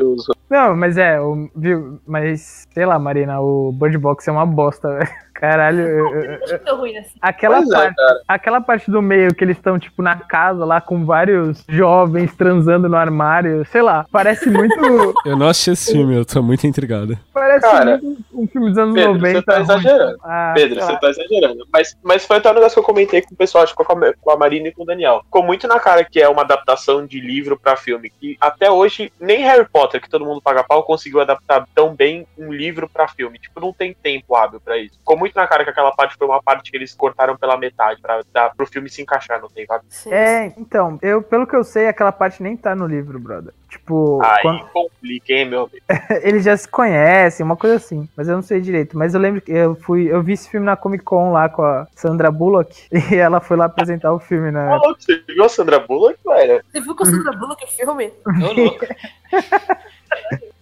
Não, 0.48 0.74
mas 0.76 0.96
é, 0.96 1.20
o, 1.20 1.50
viu, 1.54 2.00
mas 2.06 2.66
sei 2.72 2.86
lá, 2.86 2.98
Marina, 2.98 3.40
o 3.40 3.72
Bird 3.72 3.98
Box 3.98 4.26
é 4.28 4.32
uma 4.32 4.46
bosta, 4.46 4.88
velho. 4.96 5.10
Caralho, 5.38 5.80
eu, 5.82 6.14
eu, 6.14 6.40
eu, 6.66 6.98
assim. 6.98 7.16
aquela, 7.22 7.58
pois 7.58 7.70
parte, 7.70 7.94
é, 8.00 8.20
aquela 8.26 8.60
parte 8.60 8.90
do 8.90 9.00
meio 9.00 9.32
que 9.32 9.44
eles 9.44 9.56
estão, 9.56 9.78
tipo, 9.78 10.02
na 10.02 10.16
casa 10.16 10.64
lá 10.64 10.80
com 10.80 11.04
vários 11.04 11.64
jovens 11.68 12.34
transando 12.34 12.88
no 12.88 12.96
armário, 12.96 13.64
sei 13.66 13.80
lá, 13.80 14.04
parece 14.10 14.50
muito. 14.50 14.74
eu 15.24 15.36
não 15.36 15.48
achei 15.48 15.74
esse 15.74 15.92
filme, 15.92 16.16
eu 16.16 16.24
tô 16.24 16.42
muito 16.42 16.66
intrigado. 16.66 17.16
Parece 17.32 17.60
cara, 17.60 18.00
muito 18.02 18.18
um 18.38 18.46
filme 18.46 18.68
dos 18.68 18.78
anos 18.78 18.94
Pedro, 18.94 19.14
90. 19.14 19.38
Você 19.38 19.42
tá 19.44 19.60
exagerando. 19.60 20.18
Ah, 20.22 20.52
Pedro, 20.54 20.80
você 20.80 20.98
tá 20.98 21.10
exagerando. 21.10 21.66
Mas, 21.72 21.96
mas 22.02 22.24
foi 22.24 22.36
até 22.36 22.50
um 22.50 22.54
negócio 22.54 22.74
que 22.74 22.80
eu 22.80 22.84
comentei 22.84 23.22
com 23.22 23.34
o 23.34 23.36
pessoal, 23.36 23.64
acho 23.64 23.74
que 23.74 23.84
com 23.84 23.92
a, 23.92 24.12
com 24.14 24.30
a 24.30 24.36
Marina 24.36 24.68
e 24.68 24.72
com 24.72 24.82
o 24.82 24.86
Daniel. 24.86 25.22
Ficou 25.24 25.42
muito 25.42 25.66
na 25.66 25.80
cara 25.80 26.04
que 26.04 26.20
é 26.20 26.28
uma 26.28 26.42
adaptação 26.42 27.04
de 27.04 27.20
livro 27.20 27.58
pra 27.58 27.76
filme. 27.76 28.10
Que 28.10 28.36
até 28.40 28.70
hoje, 28.70 29.12
nem 29.20 29.42
Harry 29.42 29.66
Potter, 29.68 30.00
que 30.00 30.08
todo 30.08 30.24
mundo 30.24 30.40
paga 30.40 30.64
pau, 30.64 30.82
conseguiu 30.82 31.20
adaptar 31.20 31.66
tão 31.74 31.94
bem 31.94 32.26
um 32.36 32.52
livro 32.52 32.88
pra 32.88 33.08
filme. 33.08 33.38
Tipo, 33.38 33.60
não 33.60 33.72
tem 33.72 33.92
tempo 33.92 34.36
hábil 34.36 34.60
pra 34.60 34.78
isso. 34.78 34.98
Ficou 34.98 35.16
muito 35.16 35.27
muito 35.28 35.36
na 35.36 35.46
cara 35.46 35.64
que 35.64 35.70
aquela 35.70 35.92
parte 35.92 36.16
foi 36.16 36.26
uma 36.26 36.42
parte 36.42 36.70
que 36.70 36.76
eles 36.76 36.94
cortaram 36.94 37.36
pela 37.36 37.56
metade 37.56 38.00
pra 38.00 38.20
dar 38.32 38.54
pro 38.54 38.66
filme 38.66 38.88
se 38.88 39.02
encaixar, 39.02 39.40
não 39.40 39.48
tem, 39.48 39.66
sabe? 39.66 39.84
É, 40.06 40.52
então, 40.56 40.98
eu, 41.02 41.22
pelo 41.22 41.46
que 41.46 41.54
eu 41.54 41.62
sei, 41.62 41.86
aquela 41.86 42.12
parte 42.12 42.42
nem 42.42 42.56
tá 42.56 42.74
no 42.74 42.86
livro, 42.86 43.18
brother. 43.18 43.52
Tipo. 43.68 44.20
Aí 44.24 44.42
quando... 44.42 44.66
complica, 44.68 45.32
hein, 45.32 45.44
meu 45.44 45.62
amigo? 45.64 45.84
eles 46.22 46.42
já 46.42 46.56
se 46.56 46.66
conhecem, 46.66 47.44
uma 47.44 47.56
coisa 47.56 47.76
assim. 47.76 48.08
Mas 48.16 48.26
eu 48.26 48.34
não 48.34 48.42
sei 48.42 48.60
direito. 48.60 48.96
Mas 48.96 49.12
eu 49.12 49.20
lembro 49.20 49.42
que 49.42 49.52
eu 49.52 49.74
fui. 49.74 50.10
Eu 50.10 50.22
vi 50.22 50.32
esse 50.32 50.48
filme 50.48 50.64
na 50.64 50.74
Comic 50.74 51.04
Con 51.04 51.32
lá 51.32 51.50
com 51.50 51.62
a 51.62 51.86
Sandra 51.94 52.30
Bullock. 52.30 52.88
E 53.08 53.16
ela 53.16 53.40
foi 53.40 53.56
lá 53.56 53.66
apresentar 53.66 54.12
o 54.12 54.18
filme, 54.18 54.50
né? 54.50 54.78
Você 54.98 55.22
viu 55.26 55.44
a 55.44 55.48
Sandra 55.48 55.78
Bullock, 55.78 56.18
velho? 56.24 56.62
Você 56.70 56.80
viu 56.80 56.94
com 56.94 57.02
a 57.02 57.06
Sandra 57.06 57.32
Bullock 57.32 57.64
o 57.64 57.68
filme? 57.68 58.12
Ô, 58.26 58.52
louco. 58.52 58.86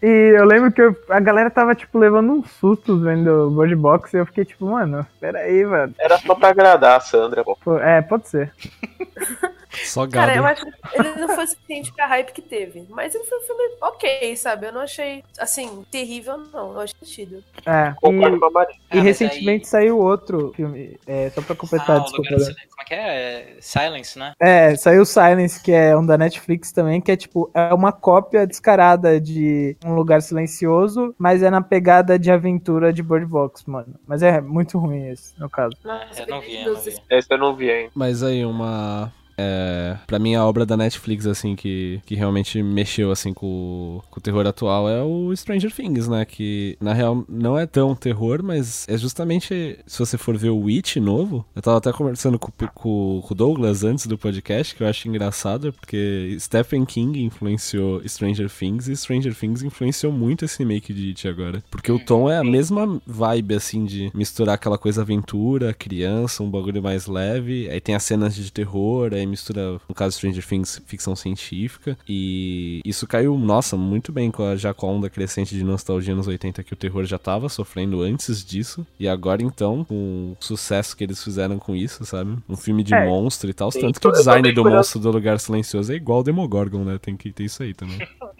E 0.03 0.35
eu 0.37 0.45
lembro 0.45 0.71
que 0.71 0.81
eu, 0.81 0.95
a 1.09 1.19
galera 1.19 1.51
tava, 1.51 1.75
tipo, 1.75 1.99
levando 1.99 2.31
uns 2.33 2.51
sustos 2.53 3.03
vendo 3.03 3.49
o 3.49 3.51
Bird 3.51 3.75
Box 3.75 4.13
e 4.13 4.19
eu 4.19 4.27
fiquei 4.27 4.45
tipo, 4.45 4.67
mano, 4.67 5.07
peraí, 5.19 5.65
mano. 5.65 5.95
Era 5.99 6.19
só 6.19 6.35
pra 6.35 6.51
agradar 6.51 6.97
a 6.97 7.01
Sandra, 7.01 7.43
pô. 7.43 7.79
É, 7.79 8.03
pode 8.03 8.29
ser. 8.29 8.53
Só 9.85 10.03
gado. 10.07 10.13
Cara, 10.13 10.37
eu 10.37 10.45
acho 10.47 10.65
que 10.65 10.73
ele 10.95 11.11
não 11.21 11.29
foi 11.35 11.47
suficiente 11.47 11.93
pra 11.93 12.07
hype 12.07 12.33
que 12.33 12.43
teve. 12.43 12.87
Mas 12.89 13.15
ele 13.15 13.25
foi 13.25 13.39
um 13.39 13.43
filme 13.43 13.63
ok, 13.81 14.37
sabe? 14.37 14.67
Eu 14.67 14.73
não 14.73 14.81
achei, 14.81 15.23
assim, 15.39 15.85
terrível, 15.91 16.39
não. 16.53 16.73
Eu 16.73 16.81
achei 16.81 16.97
sentido. 17.01 17.43
É. 17.65 17.95
Concordo 18.01 18.37
E, 18.37 18.41
com 18.41 18.47
a 18.47 18.51
Maria. 18.51 18.75
e 18.95 18.99
Ah, 18.99 19.03
recentemente 19.03 19.65
aí- 19.65 19.71
saiu 19.71 19.99
outro 19.99 20.53
filme. 20.55 20.99
É, 21.07 21.31
só 21.31 21.43
pra 21.43 21.55
completar, 21.57 21.97
Ah, 21.97 22.01
desculpa. 22.01 22.31
lugar 22.31 22.47
né? 22.49 22.55
Como 22.71 22.83
é 22.83 22.85
que 22.85 22.95
é? 22.95 23.07
É 23.07 23.57
Silence, 23.61 24.19
né? 24.19 24.33
É, 24.41 24.75
saiu 24.77 25.05
Silence, 25.05 25.63
que 25.63 25.73
é 25.73 25.97
um 25.97 26.05
da 26.05 26.17
Netflix 26.19 26.73
também, 26.73 27.01
que 27.01 27.11
é 27.13 27.17
tipo, 27.17 27.51
é 27.55 27.73
uma 27.75 27.93
cópia 27.93 28.47
descarada 28.47 29.21
de 29.21 29.77
Um 29.85 29.95
Lugar 29.95 30.21
Silencioso, 30.23 31.15
mas 31.19 31.43
é 31.43 31.51
na 31.51 31.61
pegada 31.63 32.19
de 32.19 32.31
aventura 32.31 32.93
de 32.93 33.03
Bird 33.03 33.27
Box, 33.27 33.65
mano. 33.69 33.95
Mas 34.07 34.23
é 34.23 34.41
muito 34.41 34.79
ruim 34.79 35.09
esse, 35.09 35.39
no 35.39 35.49
caso. 35.51 35.75
Nossa, 35.85 36.23
eu 36.23 36.27
não 36.29 36.41
vi, 36.41 36.57
eu 36.65 36.73
não 36.75 36.81
vi. 36.81 36.97
Esse 37.11 37.33
eu 37.33 37.39
não 37.39 37.57
vi 37.57 37.71
ainda. 37.71 37.91
Mas 37.95 38.23
aí, 38.23 38.45
uma. 38.45 39.13
É, 39.39 39.97
pra 40.07 40.19
mim, 40.19 40.35
a 40.35 40.45
obra 40.45 40.65
da 40.65 40.77
Netflix, 40.77 41.27
assim, 41.27 41.55
que, 41.55 42.01
que 42.07 42.15
realmente 42.15 42.63
mexeu, 42.63 43.11
assim, 43.11 43.35
com, 43.35 44.01
com 44.11 44.19
o 44.19 44.23
terror 44.23 44.47
atual 44.47 44.89
é 44.89 45.03
o 45.03 45.35
Stranger 45.37 45.73
Things, 45.73 46.09
né? 46.09 46.25
Que, 46.25 46.77
na 46.81 46.93
real, 46.93 47.25
não 47.29 47.59
é 47.59 47.67
tão 47.67 47.95
terror, 47.95 48.43
mas 48.43 48.87
é 48.89 48.97
justamente, 48.97 49.79
se 49.87 49.99
você 49.99 50.17
for 50.17 50.37
ver 50.37 50.51
o 50.51 50.61
Witch 50.61 50.97
novo, 50.97 51.45
eu 51.55 51.63
tava 51.63 51.79
até 51.79 51.93
conversando 51.93 52.39
com, 52.39 52.51
com, 52.75 53.21
com 53.23 53.33
o 53.33 53.35
Douglas 53.35 53.85
antes 53.85 54.07
do 54.07 54.17
podcast, 54.17 54.75
que 54.75 54.83
eu 54.83 54.89
acho 54.89 55.09
engraçado, 55.09 55.73
porque 55.73 56.37
Stephen 56.41 56.85
King 56.85 57.23
influenciou 57.23 58.07
Stranger 58.09 58.51
Things 58.51 58.89
e 58.89 58.97
Stranger 58.97 59.35
Things 59.35 59.63
influenciou 59.63 60.13
muito 60.13 60.45
esse 60.45 60.59
remake 60.59 60.95
de 60.95 61.09
It 61.09 61.29
agora. 61.29 61.63
Porque 61.71 61.93
o 61.93 61.99
tom 61.99 62.31
é 62.31 62.39
a 62.39 62.45
mesma 62.45 63.01
vibe, 63.07 63.55
assim, 63.55 63.85
de 63.85 64.11
misturar 64.15 64.55
aquela 64.55 64.79
coisa 64.79 65.03
aventura, 65.03 65.75
criança, 65.75 66.43
um 66.43 66.51
bagulho 66.51 66.83
mais 66.83 67.07
leve, 67.07 67.69
aí 67.69 67.81
tem 67.81 67.95
as 67.95 68.03
cenas 68.03 68.35
de 68.35 68.51
terror, 68.51 69.13
aí 69.13 69.26
mistura, 69.27 69.81
no 69.89 69.95
caso 69.95 70.17
Stranger 70.17 70.47
Things, 70.47 70.81
ficção 70.87 71.15
científica, 71.17 71.97
e 72.09 72.81
isso 72.85 73.07
caiu, 73.07 73.37
nossa, 73.37 73.77
muito 73.77 74.13
bem 74.13 74.31
com 74.31 74.43
a, 74.45 74.57
já 74.57 74.73
com 74.73 74.87
a 74.89 74.93
onda 74.93 75.11
crescente 75.11 75.55
de 75.55 75.65
nostalgia 75.65 76.15
nos 76.15 76.27
80 76.27 76.63
que 76.63 76.73
o 76.73 76.77
terror 76.77 77.05
já 77.05 77.19
tava 77.19 77.49
sofrendo 77.49 78.03
antes 78.03 78.45
disso, 78.45 78.87
e 78.99 79.09
agora 79.09 79.43
então, 79.43 79.85
com 79.85 80.33
o 80.33 80.37
sucesso 80.41 80.97
que 80.97 81.05
eles 81.05 81.23
fizeram 81.23 81.59
com 81.59 81.75
isso, 81.75 82.05
sabe? 82.05 82.37
Um 82.49 82.57
filme 82.57 82.83
de 82.83 82.95
É. 82.95 83.05
monstro 83.07 83.51
e 83.51 83.55
tal, 83.55 83.71
Sim, 83.71 83.81
tanto 83.81 84.01
que 84.01 84.09
o 84.09 84.13
design 84.13 84.51
do 84.53 84.63
curioso. 84.63 84.77
monstro 84.77 85.01
do 85.01 85.11
Lugar 85.11 85.39
Silencioso 85.39 85.93
é 85.93 85.97
igual 85.97 86.19
ao 86.19 86.25
Demogorgon, 86.25 86.85
né? 86.85 86.99
Tem 87.01 87.17
que 87.17 87.33
ter 87.33 87.45
isso 87.45 87.63
aí 87.63 87.75
também. 87.75 87.99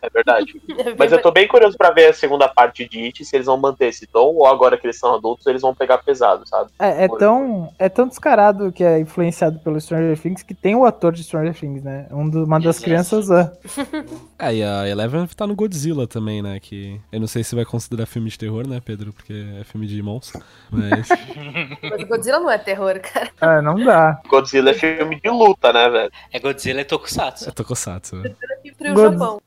É 0.00 0.08
verdade. 0.08 0.52
É 0.78 0.94
Mas 0.96 1.10
eu 1.12 1.20
tô 1.20 1.30
bem 1.30 1.48
curioso 1.48 1.76
pra 1.76 1.90
ver 1.90 2.06
a 2.06 2.12
segunda 2.12 2.48
parte 2.48 2.88
de 2.88 2.98
It, 3.00 3.24
se 3.24 3.36
eles 3.36 3.46
vão 3.46 3.56
manter 3.58 3.88
esse 3.88 4.06
tom, 4.06 4.34
ou 4.34 4.46
agora 4.46 4.78
que 4.78 4.86
eles 4.86 4.98
são 4.98 5.14
adultos, 5.14 5.46
eles 5.46 5.60
vão 5.62 5.74
pegar 5.74 5.98
pesado, 5.98 6.46
sabe? 6.48 6.70
É, 6.78 7.04
é 7.04 7.08
tão, 7.08 7.68
é 7.78 7.88
tão 7.88 8.06
descarado 8.08 8.72
que 8.72 8.84
é 8.84 8.98
influenciado 9.00 9.58
pelo 9.58 9.80
Stranger 9.80 9.95
Things 10.20 10.42
que 10.42 10.54
tem 10.54 10.74
o 10.74 10.84
ator 10.84 11.12
de 11.12 11.22
Stranger 11.24 11.54
Things, 11.54 11.82
né? 11.82 12.06
Um 12.10 12.28
do- 12.28 12.44
uma 12.44 12.58
das 12.58 12.76
Exato. 12.76 12.84
crianças. 12.84 13.30
é. 13.30 13.52
É, 14.38 14.54
e 14.54 14.62
a 14.62 14.86
Eleven 14.86 15.26
tá 15.34 15.46
no 15.46 15.54
Godzilla 15.56 16.06
também, 16.06 16.42
né? 16.42 16.60
Que 16.60 17.00
eu 17.10 17.18
não 17.18 17.26
sei 17.26 17.42
se 17.42 17.54
vai 17.54 17.64
considerar 17.64 18.04
filme 18.04 18.28
de 18.28 18.38
terror, 18.38 18.66
né, 18.68 18.80
Pedro? 18.84 19.10
Porque 19.12 19.32
é 19.58 19.64
filme 19.64 19.86
de 19.86 20.02
monstro. 20.02 20.42
Mas. 20.70 21.08
Mas 21.82 22.04
Godzilla 22.06 22.38
não 22.38 22.50
é 22.50 22.58
terror, 22.58 23.00
cara. 23.00 23.30
Ah, 23.40 23.62
não 23.62 23.82
dá. 23.82 24.20
Godzilla 24.28 24.70
é 24.70 24.74
filme 24.74 25.18
de 25.20 25.30
luta, 25.30 25.72
né, 25.72 25.88
velho? 25.88 26.10
É 26.30 26.38
Godzilla 26.38 26.82
e 26.82 26.84
Tokusatsu. 26.84 27.48
é 27.48 27.52
Tokusatsu. 27.52 28.16
né? 28.16 28.34
E 28.64 28.72
pro 28.72 28.92
God- 28.92 29.12
Japão. 29.12 29.40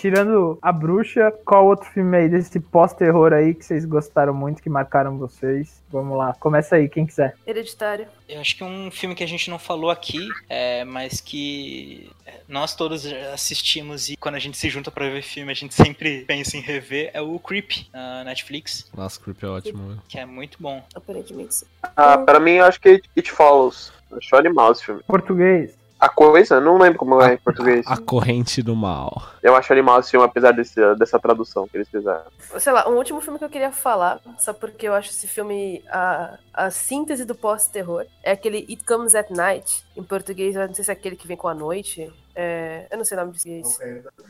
Tirando 0.00 0.58
a 0.62 0.72
bruxa, 0.72 1.30
qual 1.44 1.66
outro 1.66 1.86
filme 1.90 2.16
aí 2.16 2.26
desse 2.26 2.58
pós-terror 2.58 3.34
aí 3.34 3.52
que 3.52 3.62
vocês 3.62 3.84
gostaram 3.84 4.32
muito, 4.32 4.62
que 4.62 4.70
marcaram 4.70 5.18
vocês? 5.18 5.82
Vamos 5.90 6.16
lá, 6.16 6.32
começa 6.40 6.76
aí, 6.76 6.88
quem 6.88 7.04
quiser. 7.04 7.36
Hereditário. 7.46 8.06
Eu 8.26 8.40
acho 8.40 8.56
que 8.56 8.64
um 8.64 8.90
filme 8.90 9.14
que 9.14 9.22
a 9.22 9.26
gente 9.28 9.50
não 9.50 9.58
falou 9.58 9.90
aqui, 9.90 10.26
é, 10.48 10.84
mas 10.84 11.20
que 11.20 12.10
nós 12.48 12.74
todos 12.74 13.04
assistimos 13.34 14.08
e 14.08 14.16
quando 14.16 14.36
a 14.36 14.38
gente 14.38 14.56
se 14.56 14.70
junta 14.70 14.90
pra 14.90 15.10
ver 15.10 15.20
filme, 15.20 15.52
a 15.52 15.54
gente 15.54 15.74
sempre 15.74 16.24
pensa 16.24 16.56
em 16.56 16.60
rever, 16.60 17.10
é 17.12 17.20
o 17.20 17.38
Creep, 17.38 17.86
na 17.92 18.24
Netflix, 18.24 18.90
Nossa, 18.96 19.20
Creep 19.20 19.42
é 19.42 19.48
ótimo. 19.48 19.82
né? 19.90 19.98
que 20.08 20.18
é 20.18 20.24
muito 20.24 20.56
bom. 20.58 20.82
Aparentemente 20.94 21.56
sim. 21.56 21.66
Ah, 21.94 22.16
pra 22.16 22.40
mim, 22.40 22.52
eu 22.52 22.64
acho 22.64 22.80
que 22.80 23.02
It 23.14 23.30
Follows. 23.30 23.92
Achou 24.12 24.38
animal 24.38 24.72
esse 24.72 24.84
filme. 24.84 25.02
Português. 25.06 25.78
A 26.00 26.08
coisa, 26.08 26.58
não 26.60 26.78
lembro 26.78 26.98
como 26.98 27.20
é 27.20 27.34
em 27.34 27.36
português. 27.36 27.86
A 27.86 27.98
corrente 27.98 28.62
do 28.62 28.74
mal. 28.74 29.22
Eu 29.42 29.54
acho 29.54 29.70
animal 29.70 30.00
esse 30.00 30.10
filme, 30.10 30.24
apesar 30.24 30.52
desse, 30.52 30.80
dessa 30.94 31.18
tradução 31.18 31.68
que 31.68 31.76
eles 31.76 31.88
fizeram. 31.90 32.22
Sei 32.58 32.72
lá, 32.72 32.88
um 32.88 32.94
último 32.94 33.20
filme 33.20 33.38
que 33.38 33.44
eu 33.44 33.50
queria 33.50 33.70
falar, 33.70 34.18
só 34.38 34.54
porque 34.54 34.88
eu 34.88 34.94
acho 34.94 35.10
esse 35.10 35.28
filme 35.28 35.84
a, 35.90 36.38
a 36.54 36.70
síntese 36.70 37.26
do 37.26 37.34
pós-terror, 37.34 38.06
é 38.22 38.32
aquele 38.32 38.66
It 38.70 38.82
Comes 38.84 39.14
at 39.14 39.28
Night, 39.30 39.84
em 39.94 40.02
português, 40.02 40.56
eu 40.56 40.66
não 40.66 40.74
sei 40.74 40.84
se 40.84 40.90
é 40.90 40.94
aquele 40.94 41.16
que 41.16 41.26
vem 41.26 41.36
com 41.36 41.48
a 41.48 41.54
noite. 41.54 42.10
É, 42.42 42.86
eu 42.90 42.96
não 42.96 43.04
sei 43.04 43.18
o 43.18 43.20
nome 43.20 43.34
disso. 43.36 43.78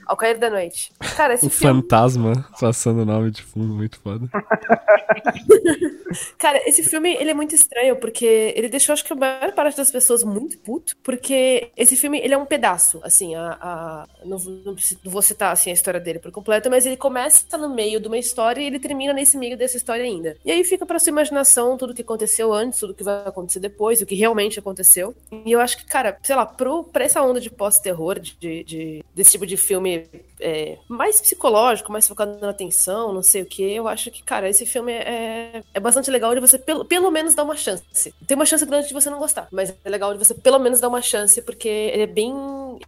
Ao 0.04 0.16
cair 0.16 0.36
da 0.36 0.50
noite. 0.50 0.92
Cara, 1.16 1.34
esse 1.34 1.46
Um 1.46 1.50
filme. 1.50 1.80
fantasma 1.82 2.44
passando 2.60 3.02
o 3.02 3.04
nome 3.04 3.30
de 3.30 3.40
fundo, 3.42 3.72
muito 3.72 4.00
foda. 4.00 4.26
Cara, 6.38 6.60
esse 6.68 6.82
filme, 6.82 7.14
ele 7.14 7.30
é 7.30 7.34
muito 7.34 7.54
estranho, 7.54 7.94
porque 7.96 8.52
ele 8.56 8.68
deixou, 8.68 8.92
acho 8.92 9.04
que 9.04 9.12
a 9.12 9.16
maior 9.16 9.52
parte 9.52 9.76
das 9.76 9.92
pessoas 9.92 10.24
muito 10.24 10.58
puto, 10.58 10.96
porque 11.04 11.70
esse 11.76 11.94
filme, 11.94 12.18
ele 12.18 12.34
é 12.34 12.38
um 12.38 12.46
pedaço, 12.46 13.00
assim, 13.04 13.34
a, 13.36 13.56
a- 13.60 14.06
não, 14.24 14.38
não 14.38 14.74
não 15.04 15.12
vou 15.12 15.22
citar, 15.22 15.52
assim, 15.52 15.70
a 15.70 15.74
história 15.74 16.00
dele 16.00 16.18
por 16.18 16.32
completo, 16.32 16.68
mas 16.68 16.84
ele 16.84 16.96
começa 16.96 17.56
no 17.56 17.72
meio 17.72 18.00
de 18.00 18.08
uma 18.08 18.18
história 18.18 18.60
e 18.60 18.66
ele 18.66 18.80
termina 18.80 19.12
nesse 19.12 19.38
meio 19.38 19.56
dessa 19.56 19.76
história 19.76 20.04
ainda. 20.04 20.36
E 20.44 20.50
aí 20.50 20.64
fica 20.64 20.84
pra 20.84 20.98
sua 20.98 21.10
imaginação 21.10 21.76
tudo 21.76 21.94
que 21.94 22.02
aconteceu 22.02 22.52
antes, 22.52 22.80
tudo 22.80 22.94
que 22.94 23.04
vai 23.04 23.22
acontecer 23.24 23.60
depois, 23.60 24.00
o 24.00 24.06
que 24.06 24.14
realmente 24.16 24.58
aconteceu. 24.58 25.14
E 25.44 25.52
eu 25.52 25.60
acho 25.60 25.76
que, 25.78 25.84
cara, 25.86 26.18
sei 26.22 26.34
lá, 26.34 26.44
pro, 26.44 26.82
pra 26.84 27.04
essa 27.04 27.22
onda 27.22 27.40
de 27.40 27.50
pós-terror, 27.50 27.99
de, 28.20 28.36
de- 28.38 28.64
de- 28.64 29.04
desse 29.14 29.32
tipo 29.32 29.46
de 29.46 29.56
filme 29.56 30.06
é, 30.40 30.78
mais 30.88 31.20
psicológico, 31.20 31.92
mais 31.92 32.06
focado 32.08 32.38
na 32.40 32.50
atenção, 32.50 33.12
não 33.12 33.22
sei 33.22 33.42
o 33.42 33.46
que, 33.46 33.62
eu 33.62 33.86
acho 33.88 34.10
que, 34.10 34.22
cara, 34.22 34.48
esse 34.48 34.64
filme 34.64 34.92
é, 34.92 35.62
é 35.74 35.80
bastante 35.80 36.10
legal 36.10 36.34
de 36.34 36.40
você 36.40 36.58
pelo, 36.58 36.84
pelo 36.84 37.10
menos 37.10 37.34
dar 37.34 37.44
uma 37.44 37.56
chance. 37.56 37.82
Tem 38.26 38.34
uma 38.36 38.46
chance 38.46 38.64
grande 38.64 38.88
de 38.88 38.94
você 38.94 39.10
não 39.10 39.18
gostar, 39.18 39.48
mas 39.52 39.74
é 39.84 39.88
legal 39.90 40.12
de 40.12 40.18
você 40.18 40.34
pelo 40.34 40.58
menos 40.58 40.80
dar 40.80 40.88
uma 40.88 41.02
chance, 41.02 41.40
porque 41.42 41.68
ele 41.68 42.02
é 42.02 42.06
bem. 42.06 42.32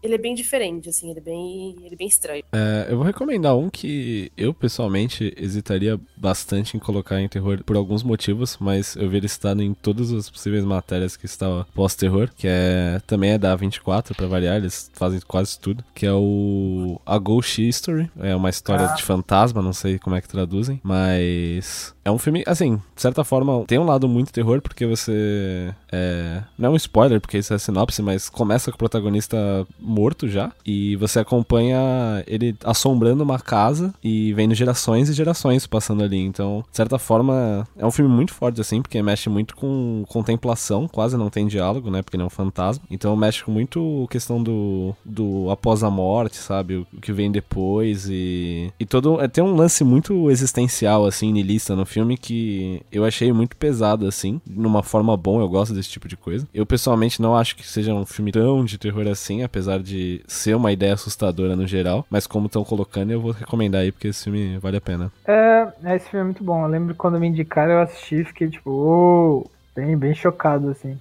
Ele 0.02 0.14
é 0.14 0.18
bem 0.18 0.34
diferente, 0.34 0.88
assim, 0.88 1.10
ele 1.10 1.18
é 1.18 1.22
bem. 1.22 1.76
Ele 1.84 1.94
é 1.94 1.96
bem 1.96 2.08
estranho. 2.08 2.44
É, 2.52 2.86
eu 2.90 2.96
vou 2.96 3.04
recomendar 3.04 3.56
um 3.56 3.68
que 3.68 4.30
eu 4.36 4.54
pessoalmente 4.54 5.34
hesitaria 5.36 5.98
bastante 6.16 6.76
em 6.76 6.80
colocar 6.80 7.20
em 7.20 7.28
terror 7.28 7.62
por 7.64 7.76
alguns 7.76 8.02
motivos, 8.02 8.56
mas 8.60 8.96
eu 8.96 9.08
vi 9.08 9.18
ele 9.18 9.28
citado 9.28 9.62
em 9.62 9.74
todas 9.74 10.12
as 10.12 10.30
possíveis 10.30 10.64
matérias 10.64 11.16
que 11.16 11.26
estava 11.26 11.66
pós-terror, 11.74 12.30
que 12.36 12.46
é 12.48 13.00
também 13.06 13.30
é 13.30 13.38
da 13.38 13.54
24 13.54 14.14
pra 14.14 14.26
variar, 14.26 14.56
eles 14.56 14.90
fazem 14.94 15.20
quase 15.26 15.58
tudo, 15.58 15.84
que 15.94 16.06
é 16.06 16.12
o 16.12 17.00
A 17.04 17.18
Ghost 17.18 17.60
History, 17.66 18.10
é 18.18 18.34
uma 18.34 18.50
história 18.50 18.86
de 18.94 19.02
fantasma, 19.02 19.62
não 19.62 19.72
sei 19.72 19.98
como 19.98 20.16
é 20.16 20.20
que 20.20 20.28
traduzem, 20.28 20.80
mas 20.82 21.94
é 22.04 22.10
um 22.10 22.18
filme, 22.18 22.42
assim, 22.46 22.76
de 22.94 23.00
certa 23.00 23.22
forma, 23.22 23.64
tem 23.64 23.78
um 23.78 23.84
lado 23.84 24.08
muito 24.08 24.32
terror, 24.32 24.60
porque 24.60 24.84
você. 24.84 25.72
É, 25.90 26.42
não 26.58 26.70
é 26.70 26.72
um 26.72 26.76
spoiler, 26.76 27.20
porque 27.20 27.38
isso 27.38 27.54
é 27.54 27.58
sinopse, 27.58 28.02
mas 28.02 28.28
começa 28.28 28.70
com 28.70 28.74
o 28.74 28.78
protagonista 28.78 29.66
morto 29.82 30.28
já. 30.28 30.52
E 30.64 30.96
você 30.96 31.20
acompanha 31.20 31.78
ele 32.26 32.54
assombrando 32.64 33.22
uma 33.22 33.38
casa 33.38 33.92
e 34.02 34.32
vendo 34.32 34.54
gerações 34.54 35.08
e 35.08 35.12
gerações 35.12 35.66
passando 35.66 36.02
ali. 36.02 36.18
Então, 36.18 36.64
de 36.70 36.76
certa 36.76 36.98
forma, 36.98 37.66
é 37.76 37.84
um 37.84 37.90
filme 37.90 38.12
muito 38.12 38.32
forte, 38.32 38.60
assim, 38.60 38.80
porque 38.80 39.02
mexe 39.02 39.28
muito 39.28 39.56
com 39.56 40.04
contemplação, 40.08 40.88
quase 40.88 41.16
não 41.16 41.30
tem 41.30 41.46
diálogo, 41.46 41.90
né? 41.90 42.02
Porque 42.02 42.16
ele 42.16 42.22
é 42.22 42.26
um 42.26 42.30
fantasma. 42.30 42.84
Então, 42.90 43.16
mexe 43.16 43.42
com 43.42 43.50
muito 43.50 44.06
questão 44.10 44.42
do, 44.42 44.94
do 45.04 45.50
após 45.50 45.82
a 45.82 45.90
morte, 45.90 46.36
sabe? 46.36 46.76
O, 46.76 46.86
que 47.00 47.12
vem 47.12 47.30
depois 47.30 48.08
e. 48.08 48.72
E 48.78 48.86
todo. 48.86 49.20
É, 49.20 49.28
tem 49.28 49.42
um 49.42 49.54
lance 49.54 49.84
muito 49.84 50.30
existencial, 50.30 51.04
assim, 51.06 51.32
nilista 51.32 51.74
no 51.74 51.84
filme 51.84 52.16
que 52.16 52.80
eu 52.90 53.04
achei 53.04 53.32
muito 53.32 53.56
pesado, 53.56 54.06
assim. 54.06 54.40
Numa 54.46 54.82
forma 54.82 55.16
bom, 55.16 55.40
eu 55.40 55.48
gosto 55.48 55.74
desse 55.74 55.88
tipo 55.88 56.08
de 56.08 56.16
coisa. 56.16 56.46
Eu, 56.54 56.66
pessoalmente, 56.66 57.20
não 57.20 57.36
acho 57.36 57.56
que 57.56 57.66
seja 57.66 57.94
um 57.94 58.06
filme 58.06 58.32
tão 58.32 58.64
de 58.64 58.78
terror 58.78 59.06
assim, 59.08 59.42
apesar 59.42 59.71
de 59.78 60.22
ser 60.26 60.54
uma 60.54 60.72
ideia 60.72 60.94
assustadora 60.94 61.54
no 61.56 61.66
geral. 61.66 62.06
Mas 62.10 62.26
como 62.26 62.46
estão 62.46 62.64
colocando, 62.64 63.12
eu 63.12 63.20
vou 63.20 63.32
recomendar 63.32 63.82
aí, 63.82 63.92
porque 63.92 64.08
esse 64.08 64.24
filme 64.24 64.58
vale 64.58 64.76
a 64.76 64.80
pena. 64.80 65.12
É, 65.26 65.68
esse 65.94 66.08
filme 66.08 66.22
é 66.22 66.24
muito 66.24 66.44
bom. 66.44 66.62
Eu 66.62 66.68
lembro 66.68 66.94
quando 66.94 67.18
me 67.20 67.26
indicaram, 67.26 67.72
eu 67.72 67.80
assisti 67.80 68.16
e 68.16 68.24
fiquei 68.24 68.48
tipo, 68.48 68.70
"Oh", 68.70 69.46
bem, 69.74 69.96
bem 69.96 70.14
chocado, 70.14 70.70
assim. 70.70 70.98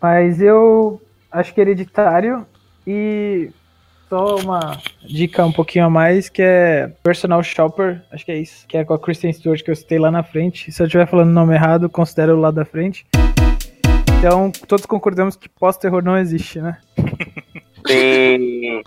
Mas 0.00 0.40
eu 0.40 1.00
acho 1.30 1.52
que 1.54 1.60
é 1.60 1.64
hereditário 1.64 2.46
e 2.86 3.50
só 4.08 4.36
uma 4.36 4.76
dica 5.04 5.46
um 5.46 5.52
pouquinho 5.52 5.84
a 5.84 5.90
mais, 5.90 6.28
que 6.28 6.42
é 6.42 6.90
Personal 7.02 7.42
Shopper, 7.44 8.02
acho 8.10 8.24
que 8.24 8.32
é 8.32 8.38
isso, 8.38 8.66
que 8.66 8.76
é 8.76 8.84
com 8.84 8.92
a 8.92 8.98
Kristen 8.98 9.32
Stewart 9.32 9.62
que 9.62 9.70
eu 9.70 9.76
citei 9.76 9.98
lá 9.98 10.10
na 10.10 10.22
frente. 10.24 10.72
Se 10.72 10.82
eu 10.82 10.86
estiver 10.86 11.06
falando 11.06 11.28
o 11.28 11.32
nome 11.32 11.54
errado, 11.54 11.88
considero 11.88 12.36
o 12.36 12.40
lá 12.40 12.50
da 12.50 12.64
frente. 12.64 13.06
Então, 14.18 14.50
todos 14.66 14.84
concordamos 14.84 15.36
que 15.36 15.48
pós-terror 15.48 16.02
não 16.02 16.18
existe, 16.18 16.60
né? 16.60 16.78
Sim. 17.86 18.82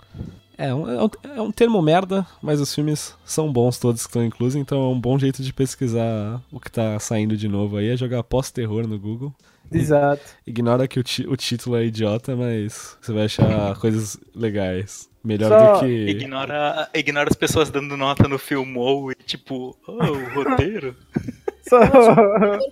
É 0.56 0.72
um, 0.72 0.88
é, 0.88 1.02
um, 1.02 1.10
é 1.36 1.40
um 1.40 1.50
termo 1.50 1.82
merda, 1.82 2.26
mas 2.40 2.60
os 2.60 2.72
filmes 2.72 3.14
são 3.24 3.52
bons 3.52 3.78
todos 3.78 4.02
que 4.02 4.08
estão 4.08 4.24
inclusos, 4.24 4.54
então 4.54 4.78
é 4.78 4.88
um 4.88 5.00
bom 5.00 5.18
jeito 5.18 5.42
de 5.42 5.52
pesquisar 5.52 6.40
o 6.52 6.60
que 6.60 6.70
tá 6.70 6.98
saindo 7.00 7.36
de 7.36 7.48
novo 7.48 7.76
aí, 7.76 7.90
é 7.90 7.96
jogar 7.96 8.22
pós-terror 8.22 8.86
no 8.86 8.98
Google. 8.98 9.34
Exato. 9.72 10.22
Ignora 10.46 10.86
que 10.86 11.00
o, 11.00 11.04
o 11.28 11.36
título 11.36 11.76
é 11.76 11.84
idiota, 11.84 12.36
mas 12.36 12.96
você 13.00 13.12
vai 13.12 13.24
achar 13.24 13.76
coisas 13.78 14.16
legais. 14.34 15.08
Melhor 15.24 15.48
Só 15.48 15.72
do 15.72 15.80
que. 15.80 15.86
Ignora, 15.86 16.88
ignora 16.94 17.30
as 17.30 17.36
pessoas 17.36 17.70
dando 17.70 17.96
nota 17.96 18.28
no 18.28 18.38
Filmou 18.38 19.10
e 19.10 19.14
tipo, 19.14 19.76
oh, 19.88 19.92
o 19.92 20.34
roteiro. 20.34 20.94
Só... 21.68 21.80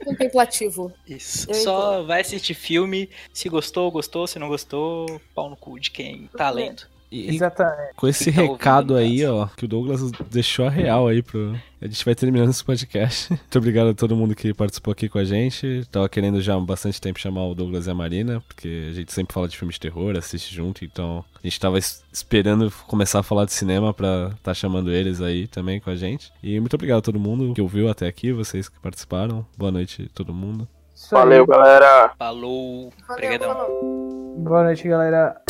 Contemplativo. 0.05 0.93
Isso. 1.09 1.51
Eu 1.51 1.55
Só 1.55 2.03
vai 2.03 2.21
assistir 2.21 2.55
filme. 2.55 3.09
Se 3.33 3.49
gostou, 3.49 3.91
gostou. 3.91 4.27
Se 4.27 4.39
não 4.39 4.49
gostou, 4.49 5.21
pau 5.35 5.49
no 5.49 5.57
cu 5.57 5.79
de 5.79 5.91
quem 5.91 6.29
tá 6.37 6.51
lendo. 6.51 6.92
E 7.13 7.35
Exatamente. 7.35 7.95
com 7.95 8.09
esse 8.09 8.33
tá 8.33 8.41
recado 8.41 8.97
aí, 8.97 9.23
ó, 9.27 9.47
que 9.55 9.67
o 9.67 9.69
Douglas 9.69 10.11
deixou 10.31 10.67
a 10.67 10.71
real 10.71 11.07
aí 11.09 11.23
pro. 11.23 11.55
A 11.81 11.87
gente 11.87 12.05
vai 12.05 12.15
terminando 12.15 12.49
esse 12.49 12.65
podcast. 12.65 13.29
Muito 13.35 13.59
obrigado 13.59 13.91
a 13.91 13.95
todo 13.95 14.17
mundo 14.17 14.35
que 14.35 14.55
participou 14.55 14.93
aqui 14.93 15.11
com 15.11 15.19
a 15.19 15.25
gente. 15.25 15.87
Tava 15.91 16.09
querendo 16.09 16.41
já 16.41 16.55
há 16.55 16.61
bastante 16.61 16.99
tempo 17.01 17.19
chamar 17.21 17.45
o 17.45 17.55
Douglas 17.55 17.87
e 17.87 17.91
a 17.91 17.95
Marina, 17.95 18.41
porque 18.49 18.87
a 18.91 18.95
gente 18.95 19.13
sempre 19.13 19.35
fala 19.35 19.47
de 19.47 19.59
filmes 19.59 19.75
de 19.75 19.81
terror, 19.81 20.17
assiste 20.17 20.55
junto, 20.55 20.85
então 20.87 21.23
a 21.35 21.47
gente 21.47 21.61
tava 21.61 21.77
es- 21.79 22.03
esperando 22.11 22.73
começar 22.87 23.19
a 23.19 23.23
falar 23.23 23.45
de 23.45 23.53
cinema 23.53 23.93
pra 23.93 24.31
tá 24.43 24.55
chamando 24.55 24.91
eles 24.91 25.21
aí 25.21 25.47
também 25.49 25.81
com 25.81 25.91
a 25.91 25.97
gente. 25.97 26.33
E 26.43 26.59
muito 26.61 26.73
obrigado 26.75 26.99
a 27.01 27.03
todo 27.03 27.21
mundo 27.21 27.53
que 27.53 27.61
ouviu 27.61 27.91
até 27.91 28.07
aqui, 28.07 28.33
vocês 28.33 28.71
que 28.71 28.81
participaram. 28.81 29.45
Boa 29.59 29.71
noite 29.71 30.09
todo 30.15 30.33
mundo. 30.33 30.67
Valeu, 31.11 31.45
galera. 31.47 32.13
Falou. 32.17 32.93
Valeu, 33.09 33.25
Obrigadão. 33.27 34.35
Boa 34.39 34.63
noite, 34.65 34.87
galera. 34.89 35.42